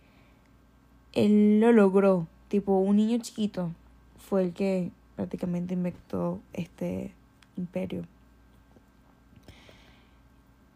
él 1.14 1.60
lo 1.60 1.74
logró, 1.74 2.28
tipo 2.48 2.80
un 2.80 2.95
niño 2.95 3.18
chiquito, 3.20 3.72
fue 4.18 4.44
el 4.44 4.53
que 4.53 4.91
prácticamente 5.18 5.74
inventó 5.74 6.40
este 6.53 7.11
imperio. 7.57 8.06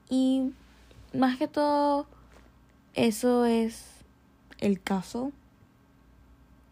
Y 0.09 0.51
más 1.13 1.37
que 1.37 1.47
todo, 1.47 2.07
eso 2.93 3.45
es 3.45 3.85
el 4.59 4.81
caso 4.81 5.31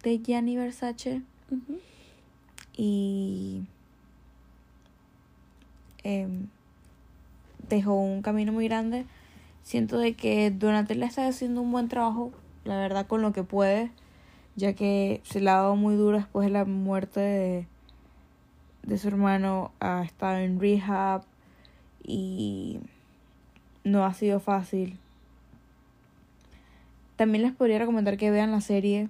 de 0.03 0.19
Gianni 0.19 0.57
Versace. 0.57 1.21
Y 2.75 3.61
Em, 6.03 6.47
dejó 7.69 7.95
un 7.95 8.21
camino 8.21 8.51
muy 8.51 8.67
grande. 8.67 9.05
Siento 9.63 9.97
de 9.97 10.13
que 10.13 10.51
Donatella 10.51 11.05
está 11.05 11.27
haciendo 11.27 11.61
un 11.61 11.71
buen 11.71 11.87
trabajo, 11.87 12.31
la 12.65 12.77
verdad, 12.77 13.07
con 13.07 13.21
lo 13.21 13.31
que 13.31 13.43
puede, 13.43 13.91
ya 14.55 14.73
que 14.73 15.21
se 15.23 15.39
le 15.39 15.49
ha 15.49 15.55
dado 15.55 15.75
muy 15.75 15.95
duro 15.95 16.17
después 16.17 16.47
de 16.47 16.51
la 16.51 16.65
muerte 16.65 17.19
de, 17.19 17.67
de 18.83 18.97
su 18.97 19.07
hermano. 19.07 19.71
Ha 19.79 20.03
estado 20.03 20.37
en 20.37 20.59
rehab 20.59 21.23
y 22.03 22.79
no 23.83 24.05
ha 24.05 24.13
sido 24.13 24.39
fácil. 24.39 24.97
También 27.15 27.43
les 27.43 27.53
podría 27.53 27.77
recomendar 27.77 28.17
que 28.17 28.31
vean 28.31 28.51
la 28.51 28.61
serie, 28.61 29.07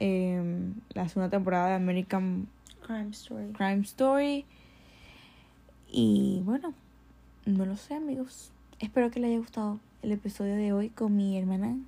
eh, 0.00 0.72
la 0.94 1.08
segunda 1.08 1.28
temporada 1.28 1.68
de 1.68 1.74
American 1.74 2.48
Crime 2.86 3.10
Story. 3.10 3.52
Crime 3.52 3.82
Story. 3.82 4.46
Y 5.90 6.42
bueno, 6.44 6.74
no 7.46 7.64
lo 7.64 7.76
sé 7.76 7.94
amigos. 7.94 8.50
Espero 8.78 9.10
que 9.10 9.20
les 9.20 9.30
haya 9.30 9.38
gustado 9.38 9.80
el 10.02 10.12
episodio 10.12 10.54
de 10.54 10.74
hoy 10.74 10.90
con 10.90 11.16
mi 11.16 11.38
hermana. 11.38 11.78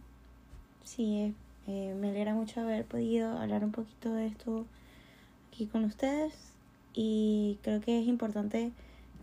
Sí, 0.84 1.18
eh, 1.18 1.34
eh, 1.66 1.94
me 2.00 2.08
alegra 2.08 2.34
mucho 2.34 2.62
haber 2.62 2.86
podido 2.86 3.36
hablar 3.38 3.62
un 3.62 3.72
poquito 3.72 4.12
de 4.14 4.26
esto 4.26 4.64
aquí 5.48 5.66
con 5.66 5.84
ustedes. 5.84 6.32
Y 6.94 7.58
creo 7.62 7.82
que 7.82 8.00
es 8.00 8.08
importante 8.08 8.72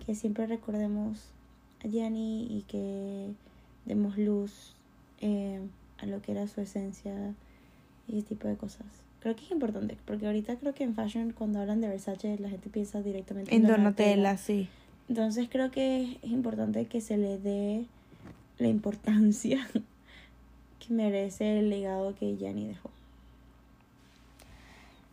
que 0.05 0.13
siempre 0.13 0.45
recordemos 0.45 1.31
a 1.83 1.87
Gianni 1.87 2.45
y 2.47 2.61
que 2.67 3.31
demos 3.85 4.15
luz 4.17 4.75
eh, 5.21 5.59
a 5.97 6.05
lo 6.05 6.21
que 6.21 6.33
era 6.33 6.47
su 6.47 6.61
esencia 6.61 7.33
y 8.07 8.19
ese 8.19 8.27
tipo 8.27 8.47
de 8.47 8.57
cosas. 8.57 8.85
Creo 9.19 9.35
que 9.35 9.45
es 9.45 9.51
importante, 9.51 9.97
porque 10.05 10.27
ahorita 10.27 10.55
creo 10.57 10.73
que 10.73 10.83
en 10.83 10.93
fashion, 10.93 11.33
cuando 11.33 11.59
hablan 11.59 11.81
de 11.81 11.87
Versace, 11.87 12.37
la 12.39 12.49
gente 12.49 12.69
piensa 12.69 13.01
directamente 13.01 13.53
en, 13.53 13.63
Donatella, 13.63 14.37
sí. 14.37 14.67
Entonces 15.09 15.47
creo 15.49 15.71
que 15.71 16.17
es 16.21 16.31
importante 16.31 16.85
que 16.85 17.01
se 17.01 17.17
le 17.17 17.37
dé 17.37 17.85
la 18.57 18.67
importancia 18.67 19.67
que 20.79 20.93
merece 20.93 21.59
el 21.59 21.69
legado 21.69 22.13
que 22.15 22.35
Gianni 22.37 22.67
dejó. 22.67 22.91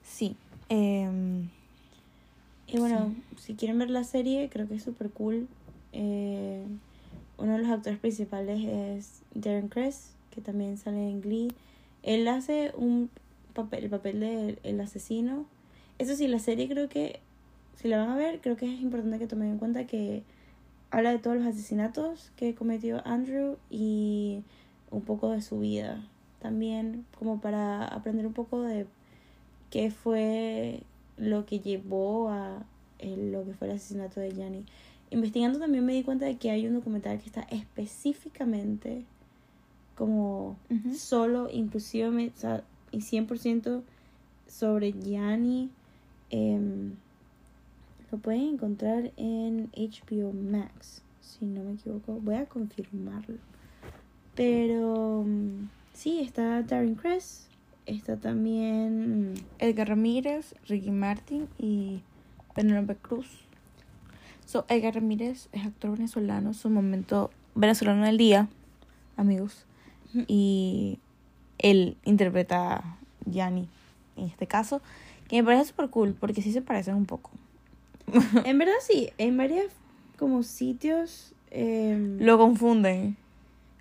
Sí. 0.05 0.37
Em, 0.69 1.49
y 2.67 2.79
bueno, 2.79 3.15
si 3.39 3.55
quieren 3.55 3.79
ver 3.79 3.91
la 3.91 4.05
serie, 4.05 4.49
creo 4.51 4.69
que 4.69 4.75
es 4.75 4.83
súper 4.83 5.11
cool. 5.11 5.49
Eh, 5.93 6.65
uno 7.39 7.53
de 7.53 7.59
los 7.59 7.71
actores 7.71 7.99
principales 7.99 8.65
es 8.65 9.23
Darren 9.35 9.69
Criss, 9.69 10.11
que 10.31 10.41
también 10.41 10.77
sale 10.77 11.09
en 11.09 11.21
Glee. 11.21 11.53
Él 12.03 12.29
hace 12.29 12.73
un 12.77 13.11
papel, 13.55 13.85
el 13.85 13.91
papel 13.91 14.21
del 14.21 14.59
el 14.63 14.81
asesino. 14.81 15.47
Eso 15.99 16.15
sí, 16.17 16.29
la 16.29 16.39
serie 16.39 16.69
creo 16.69 16.89
que, 16.89 17.21
si 17.77 17.89
la 17.89 17.99
van 17.99 18.11
a 18.11 18.17
ver, 18.17 18.41
creo 18.41 18.57
que 18.57 18.73
es 18.73 18.81
importante 18.81 19.19
que 19.19 19.27
tomen 19.27 19.49
en 19.49 19.59
cuenta 19.59 19.87
que 19.87 20.23
habla 20.91 21.11
de 21.11 21.19
todos 21.19 21.37
los 21.37 21.47
asesinatos 21.47 22.31
que 22.37 22.55
cometió 22.55 23.01
Andrew 23.07 23.57
y 23.71 24.43
un 24.91 25.03
poco 25.03 25.31
de 25.31 25.43
su 25.43 25.61
vida. 25.61 26.05
También 26.41 27.07
como 27.19 27.41
para 27.41 27.87
aprender 27.87 28.27
un 28.27 28.33
poco 28.33 28.63
de 28.63 28.87
qué 29.71 29.91
fue 29.91 30.83
lo 31.17 31.47
que 31.47 31.61
llevó 31.61 32.29
a 32.29 32.65
lo 33.01 33.45
que 33.45 33.55
fue 33.55 33.69
el 33.69 33.75
asesinato 33.75 34.21
de 34.21 34.33
Gianni. 34.33 34.65
Investigando 35.11 35.59
también 35.59 35.85
me 35.85 35.95
di 35.95 36.03
cuenta 36.03 36.27
de 36.27 36.37
que 36.37 36.51
hay 36.51 36.67
un 36.67 36.75
documental 36.75 37.19
que 37.19 37.27
está 37.27 37.43
específicamente 37.43 39.05
como 39.95 40.57
solo, 40.97 41.49
inclusive, 41.51 42.09
o 42.09 42.39
sea, 42.39 42.65
y 42.95 43.01
100% 43.01 43.83
sobre 44.47 44.93
Gianni. 44.93 45.71
Em, 46.31 46.93
lo 48.11 48.19
pueden 48.19 48.55
encontrar 48.55 49.13
en 49.17 49.71
HBO 49.73 50.33
Max, 50.33 51.03
si 51.21 51.45
no 51.45 51.65
me 51.65 51.73
equivoco. 51.75 52.21
Voy 52.21 52.37
a 52.37 52.47
confirmarlo. 52.47 53.39
Pero 54.35 55.25
mm, 55.27 55.69
sí, 55.93 56.21
está 56.21 56.63
Darren 56.63 56.95
Cress. 56.95 57.49
Está 57.87 58.17
también 58.17 59.35
Edgar 59.59 59.89
Ramírez, 59.89 60.55
Ricky 60.67 60.91
Martin 60.91 61.49
y 61.59 62.01
Penelope 62.55 62.97
Cruz. 62.97 63.27
So, 64.47 64.65
Edgar 64.69 64.95
Ramírez 64.95 65.49
es 65.53 65.67
actor 65.67 65.91
venezolano, 65.91 66.55
su 66.55 66.71
momento 66.71 67.31
venezolano 67.55 68.07
del 68.07 68.17
día, 68.17 68.49
amigos. 69.17 69.67
Y 70.29 70.99
él 71.59 71.97
interpreta 72.05 72.77
a 72.77 72.99
Yanni 73.27 73.69
en 74.17 74.25
este 74.27 74.47
caso, 74.47 74.81
que 75.29 75.43
me 75.43 75.45
parece 75.45 75.71
súper 75.71 75.91
cool 75.91 76.15
porque 76.19 76.43
sí 76.43 76.53
se 76.53 76.63
parecen 76.63 76.95
un 76.95 77.07
poco. 77.07 77.31
en 78.45 78.59
verdad 78.59 78.75
sí, 78.81 79.11
en 79.19 79.37
varios 79.37 79.67
como 80.19 80.43
sitios... 80.43 81.33
Em, 81.51 82.19
lo 82.21 82.39
confunden. 82.39 83.17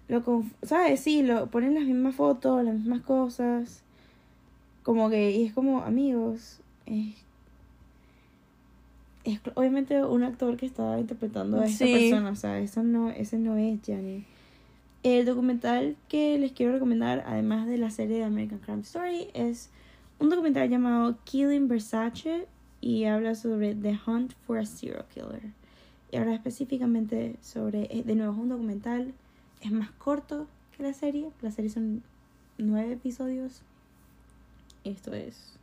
Lo 0.08 0.44
¿Sabes? 0.62 1.00
Sí, 1.00 1.24
lo 1.24 1.48
ponen 1.48 1.76
las 1.76 1.86
mismas 1.86 2.16
fotos, 2.16 2.64
las 2.64 2.76
mismas 2.76 3.02
cosas. 3.02 3.82
Como 4.84 5.10
que, 5.10 5.32
y 5.32 5.46
es 5.46 5.54
como 5.54 5.82
amigos. 5.82 6.60
Es, 6.86 7.16
es 9.24 9.40
obviamente 9.56 10.04
un 10.04 10.24
actor 10.24 10.58
que 10.58 10.66
está 10.66 11.00
interpretando 11.00 11.62
a 11.62 11.66
esta 11.66 11.86
persona. 11.86 12.30
O 12.30 12.36
sea, 12.36 12.60
eso 12.60 12.84
no, 12.84 13.10
ese 13.10 13.38
no 13.38 13.58
es 13.58 13.82
Gianni. 13.82 14.26
El 15.04 15.26
documental 15.26 15.98
que 16.08 16.40
les 16.40 16.54
quiero 16.54 16.72
recomendar, 16.72 17.26
además 17.28 17.68
de 17.68 17.78
la 17.78 17.90
serie 17.90 18.20
de 18.20 18.24
American 18.24 18.60
Crime 18.60 18.82
Story, 18.84 19.28
es 19.34 19.70
un 20.18 20.30
documental 20.30 20.70
llamado 20.70 21.18
Killing 21.26 21.68
Versace 21.68 22.48
y 22.80 23.04
habla 23.04 23.36
sobre 23.36 23.76
The 23.76 24.00
Hunt 24.08 24.32
for 24.48 24.60
a 24.60 24.66
Serial 24.66 25.06
Killer. 25.14 25.42
Y 26.10 26.16
habla 26.16 26.34
específicamente 26.34 27.36
sobre, 27.42 27.90
eh, 27.92 28.04
de 28.04 28.16
nuevo 28.16 28.32
es 28.32 28.40
un 28.40 28.50
documental, 28.50 29.14
es 29.60 29.72
más 29.72 29.92
corto 29.92 30.48
que 30.78 30.84
la 30.84 30.94
serie, 30.94 31.30
la 31.42 31.52
serie 31.52 31.70
son 31.70 32.02
nueve 32.58 32.94
episodios. 32.94 33.62
Esto 34.86 35.14
es 35.14 35.58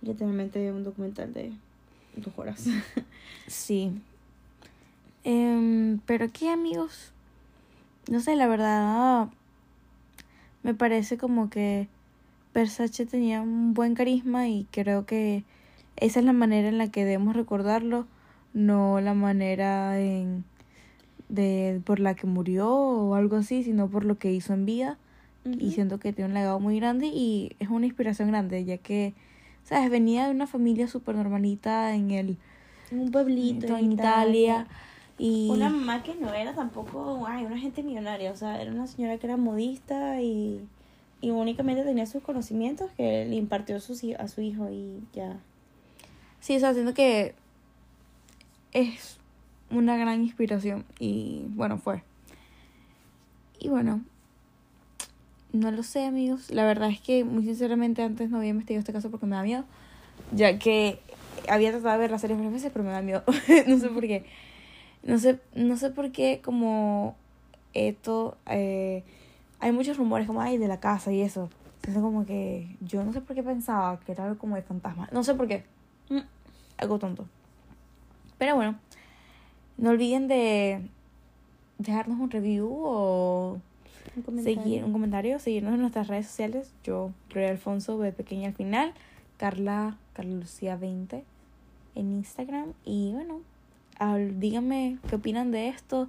literalmente 0.00 0.70
un 0.70 0.84
documental 0.84 1.34
de 1.34 1.52
dos 2.16 2.32
horas. 2.36 2.66
Sí. 3.48 3.90
Em, 5.24 5.98
pero 6.06 6.30
qué 6.32 6.50
amigos. 6.50 7.13
No 8.10 8.20
sé, 8.20 8.36
la 8.36 8.46
verdad. 8.46 9.28
Me 10.62 10.74
parece 10.74 11.18
como 11.18 11.50
que 11.50 11.88
Versace 12.54 13.06
tenía 13.06 13.42
un 13.42 13.74
buen 13.74 13.94
carisma 13.94 14.48
y 14.48 14.66
creo 14.70 15.06
que 15.06 15.44
esa 15.96 16.20
es 16.20 16.26
la 16.26 16.32
manera 16.32 16.68
en 16.68 16.78
la 16.78 16.90
que 16.90 17.04
debemos 17.04 17.36
recordarlo, 17.36 18.06
no 18.52 19.00
la 19.00 19.14
manera 19.14 20.00
en 20.00 20.44
de 21.28 21.80
por 21.84 22.00
la 22.00 22.14
que 22.14 22.26
murió 22.26 22.70
o 22.70 23.14
algo 23.14 23.36
así, 23.36 23.62
sino 23.64 23.88
por 23.88 24.04
lo 24.04 24.18
que 24.18 24.32
hizo 24.32 24.52
en 24.52 24.66
vida. 24.66 24.98
Y 25.58 25.72
siento 25.72 25.98
que 25.98 26.14
tiene 26.14 26.28
un 26.28 26.34
legado 26.34 26.58
muy 26.58 26.80
grande 26.80 27.08
y 27.08 27.54
es 27.58 27.68
una 27.68 27.84
inspiración 27.84 28.28
grande, 28.28 28.64
ya 28.64 28.78
que, 28.78 29.12
¿sabes? 29.62 29.90
Venía 29.90 30.24
de 30.24 30.30
una 30.30 30.46
familia 30.46 30.88
súper 30.88 31.16
normalita 31.16 31.94
en 31.94 32.12
el... 32.12 32.38
En 32.90 33.00
un 33.00 33.10
pueblito 33.10 33.76
en 33.76 33.92
Italia. 33.92 34.66
Y... 35.18 35.48
Una 35.50 35.70
mamá 35.70 36.02
que 36.02 36.14
no 36.16 36.32
era 36.34 36.54
tampoco, 36.54 37.24
ay, 37.28 37.44
una 37.44 37.58
gente 37.58 37.82
millonaria, 37.82 38.32
o 38.32 38.36
sea, 38.36 38.60
era 38.60 38.72
una 38.72 38.86
señora 38.86 39.16
que 39.18 39.26
era 39.26 39.36
modista 39.36 40.20
y, 40.20 40.60
y 41.20 41.30
únicamente 41.30 41.84
tenía 41.84 42.06
sus 42.06 42.22
conocimientos 42.22 42.90
que 42.96 43.24
le 43.24 43.36
impartió 43.36 43.76
a 43.76 43.80
su, 43.80 43.94
a 44.18 44.28
su 44.28 44.40
hijo 44.40 44.68
y 44.70 45.02
ya. 45.12 45.38
Sí, 46.40 46.56
o 46.56 46.60
sea, 46.60 46.74
siento 46.74 46.94
que 46.94 47.34
es 48.72 49.18
una 49.70 49.96
gran 49.96 50.22
inspiración 50.22 50.84
y 50.98 51.44
bueno, 51.50 51.78
fue. 51.78 52.02
Y 53.60 53.68
bueno, 53.68 54.02
no 55.52 55.70
lo 55.70 55.82
sé, 55.84 56.04
amigos. 56.04 56.50
La 56.50 56.64
verdad 56.64 56.90
es 56.90 57.00
que 57.00 57.24
muy 57.24 57.44
sinceramente 57.44 58.02
antes 58.02 58.28
no 58.28 58.38
había 58.38 58.50
investigado 58.50 58.80
este 58.80 58.92
caso 58.92 59.10
porque 59.10 59.26
me 59.26 59.36
da 59.36 59.42
miedo, 59.42 59.64
ya 60.32 60.58
que 60.58 60.98
había 61.48 61.70
tratado 61.70 61.92
de 61.92 61.98
ver 61.98 62.10
la 62.10 62.18
serie 62.18 62.36
varias 62.36 62.52
veces, 62.52 62.72
pero 62.72 62.84
me 62.84 62.90
da 62.90 63.02
miedo. 63.02 63.22
no 63.66 63.78
sé 63.78 63.88
por 63.88 64.02
qué. 64.02 64.24
No 65.04 65.18
sé, 65.18 65.38
no 65.54 65.76
sé 65.76 65.90
por 65.90 66.12
qué 66.12 66.40
como 66.42 67.14
esto 67.74 68.36
eh, 68.46 69.04
hay 69.60 69.72
muchos 69.72 69.96
rumores 69.96 70.26
como 70.26 70.40
ay 70.40 70.58
de 70.58 70.68
la 70.68 70.80
casa 70.80 71.12
y 71.12 71.20
eso. 71.20 71.50
Siento 71.82 72.00
como 72.00 72.24
que 72.24 72.76
yo 72.80 73.04
no 73.04 73.12
sé 73.12 73.20
por 73.20 73.36
qué 73.36 73.42
pensaba 73.42 74.00
que 74.00 74.12
era 74.12 74.24
algo 74.24 74.38
como 74.38 74.56
de 74.56 74.62
fantasma. 74.62 75.08
No 75.12 75.22
sé 75.22 75.34
por 75.34 75.46
qué. 75.46 75.64
Mm, 76.08 76.20
algo 76.78 76.98
tonto. 76.98 77.26
Pero 78.38 78.56
bueno, 78.56 78.76
no 79.76 79.90
olviden 79.90 80.28
de 80.28 80.80
dejarnos 81.78 82.18
un 82.18 82.30
review 82.30 82.70
o 82.72 83.60
Un 84.16 84.42
seguir 84.42 84.84
un 84.84 84.92
comentario, 84.92 85.38
seguirnos 85.38 85.74
en 85.74 85.80
nuestras 85.80 86.08
redes 86.08 86.26
sociales. 86.26 86.72
Yo, 86.84 87.10
Gloria 87.30 87.50
Alfonso, 87.50 87.98
de 87.98 88.12
pequeña 88.12 88.48
al 88.48 88.54
final, 88.54 88.94
Carla, 89.36 89.96
Carla 90.14 90.34
Lucía 90.34 90.76
20 90.76 91.24
en 91.94 92.12
Instagram. 92.12 92.72
Y 92.84 93.12
bueno, 93.12 93.40
díganme 94.34 94.98
qué 95.08 95.16
opinan 95.16 95.50
de 95.50 95.68
esto, 95.68 96.08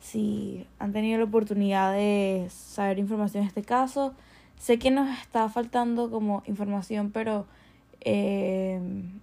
si 0.00 0.66
han 0.78 0.92
tenido 0.92 1.18
la 1.18 1.24
oportunidad 1.24 1.92
de 1.92 2.48
saber 2.50 2.98
información 2.98 3.44
de 3.44 3.48
este 3.48 3.62
caso. 3.62 4.14
Sé 4.58 4.78
que 4.78 4.90
nos 4.90 5.08
está 5.18 5.48
faltando 5.48 6.10
como 6.10 6.42
información, 6.46 7.10
pero 7.10 7.46
eh, 8.00 8.80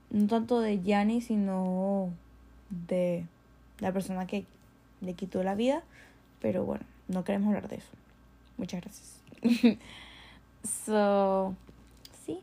no 0.09 0.27
tanto 0.27 0.59
de 0.59 0.81
Yanni, 0.81 1.21
sino 1.21 2.09
de 2.69 3.25
la 3.79 3.91
persona 3.91 4.27
que 4.27 4.45
le 5.01 5.13
quitó 5.13 5.43
la 5.43 5.55
vida. 5.55 5.83
Pero 6.41 6.65
bueno, 6.65 6.83
no 7.07 7.23
queremos 7.23 7.47
hablar 7.47 7.69
de 7.69 7.77
eso. 7.77 7.91
Muchas 8.57 8.81
gracias. 8.81 9.21
so, 10.85 11.55
sí. 12.25 12.39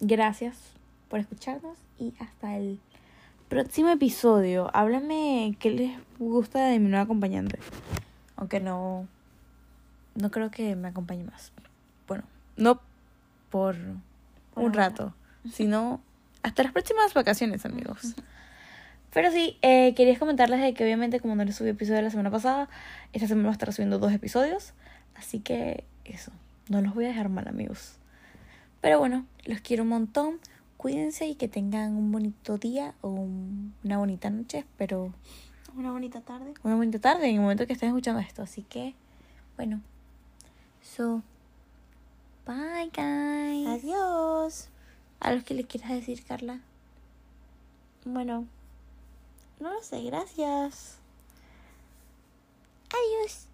Gracias 0.00 0.56
por 1.08 1.20
escucharnos 1.20 1.78
y 1.98 2.14
hasta 2.18 2.56
el 2.56 2.78
próximo 3.50 3.90
episodio. 3.90 4.70
Háblame 4.72 5.56
qué 5.58 5.70
les 5.70 5.98
gusta 6.18 6.66
de 6.66 6.78
mi 6.78 6.88
nueva 6.88 7.04
acompañante. 7.04 7.58
Aunque 8.36 8.60
no. 8.60 9.06
No 10.14 10.30
creo 10.30 10.50
que 10.50 10.76
me 10.76 10.88
acompañe 10.88 11.24
más. 11.24 11.52
Bueno, 12.08 12.24
no 12.56 12.80
por 13.50 13.76
un 14.54 14.72
rato, 14.72 15.14
sino 15.52 16.00
hasta 16.42 16.62
las 16.62 16.72
próximas 16.72 17.12
vacaciones, 17.12 17.66
amigos. 17.66 18.14
Pero 19.12 19.30
sí, 19.30 19.58
eh, 19.62 19.94
quería 19.94 20.18
comentarles 20.18 20.60
de 20.60 20.72
que 20.72 20.84
obviamente 20.84 21.20
como 21.20 21.34
no 21.34 21.44
les 21.44 21.56
subí 21.56 21.70
episodio 21.70 22.02
la 22.02 22.10
semana 22.10 22.30
pasada, 22.30 22.68
esta 23.12 23.26
semana 23.26 23.48
va 23.48 23.52
a 23.52 23.52
estar 23.52 23.72
subiendo 23.72 23.98
dos 23.98 24.12
episodios. 24.12 24.72
Así 25.16 25.40
que 25.40 25.84
eso, 26.04 26.30
no 26.68 26.80
los 26.80 26.94
voy 26.94 27.06
a 27.06 27.08
dejar 27.08 27.28
mal, 27.28 27.48
amigos. 27.48 27.96
Pero 28.80 28.98
bueno, 29.00 29.26
los 29.44 29.60
quiero 29.60 29.82
un 29.82 29.88
montón. 29.88 30.38
Cuídense 30.84 31.26
y 31.26 31.34
que 31.34 31.46
tengan 31.46 31.94
un 31.94 32.10
bonito 32.10 32.56
día 32.56 32.94
o 33.02 33.08
un- 33.10 33.74
una 33.84 33.98
bonita 33.98 34.30
noche. 34.30 34.60
Espero 34.60 35.12
Una 35.76 35.92
bonita 35.92 36.22
tarde. 36.22 36.54
una 36.62 36.74
bonita 36.74 36.98
tarde 36.98 37.28
en 37.28 37.34
el 37.34 37.40
momento 37.42 37.66
que 37.66 37.74
estén 37.74 37.90
escuchando 37.90 38.18
esto. 38.22 38.42
Así 38.42 38.62
que, 38.62 38.94
bueno. 39.56 39.82
So, 40.82 41.22
bye, 42.46 42.90
guys. 42.94 43.68
Adiós. 43.68 44.68
A 45.20 45.34
los 45.34 45.44
que 45.44 45.52
le 45.52 45.64
quieras 45.64 45.90
decir, 45.90 46.24
Carla. 46.24 46.60
Bueno, 48.06 48.46
no 49.60 49.74
lo 49.74 49.82
sé, 49.82 50.00
gracias. 50.02 50.96
Adiós. 52.88 53.46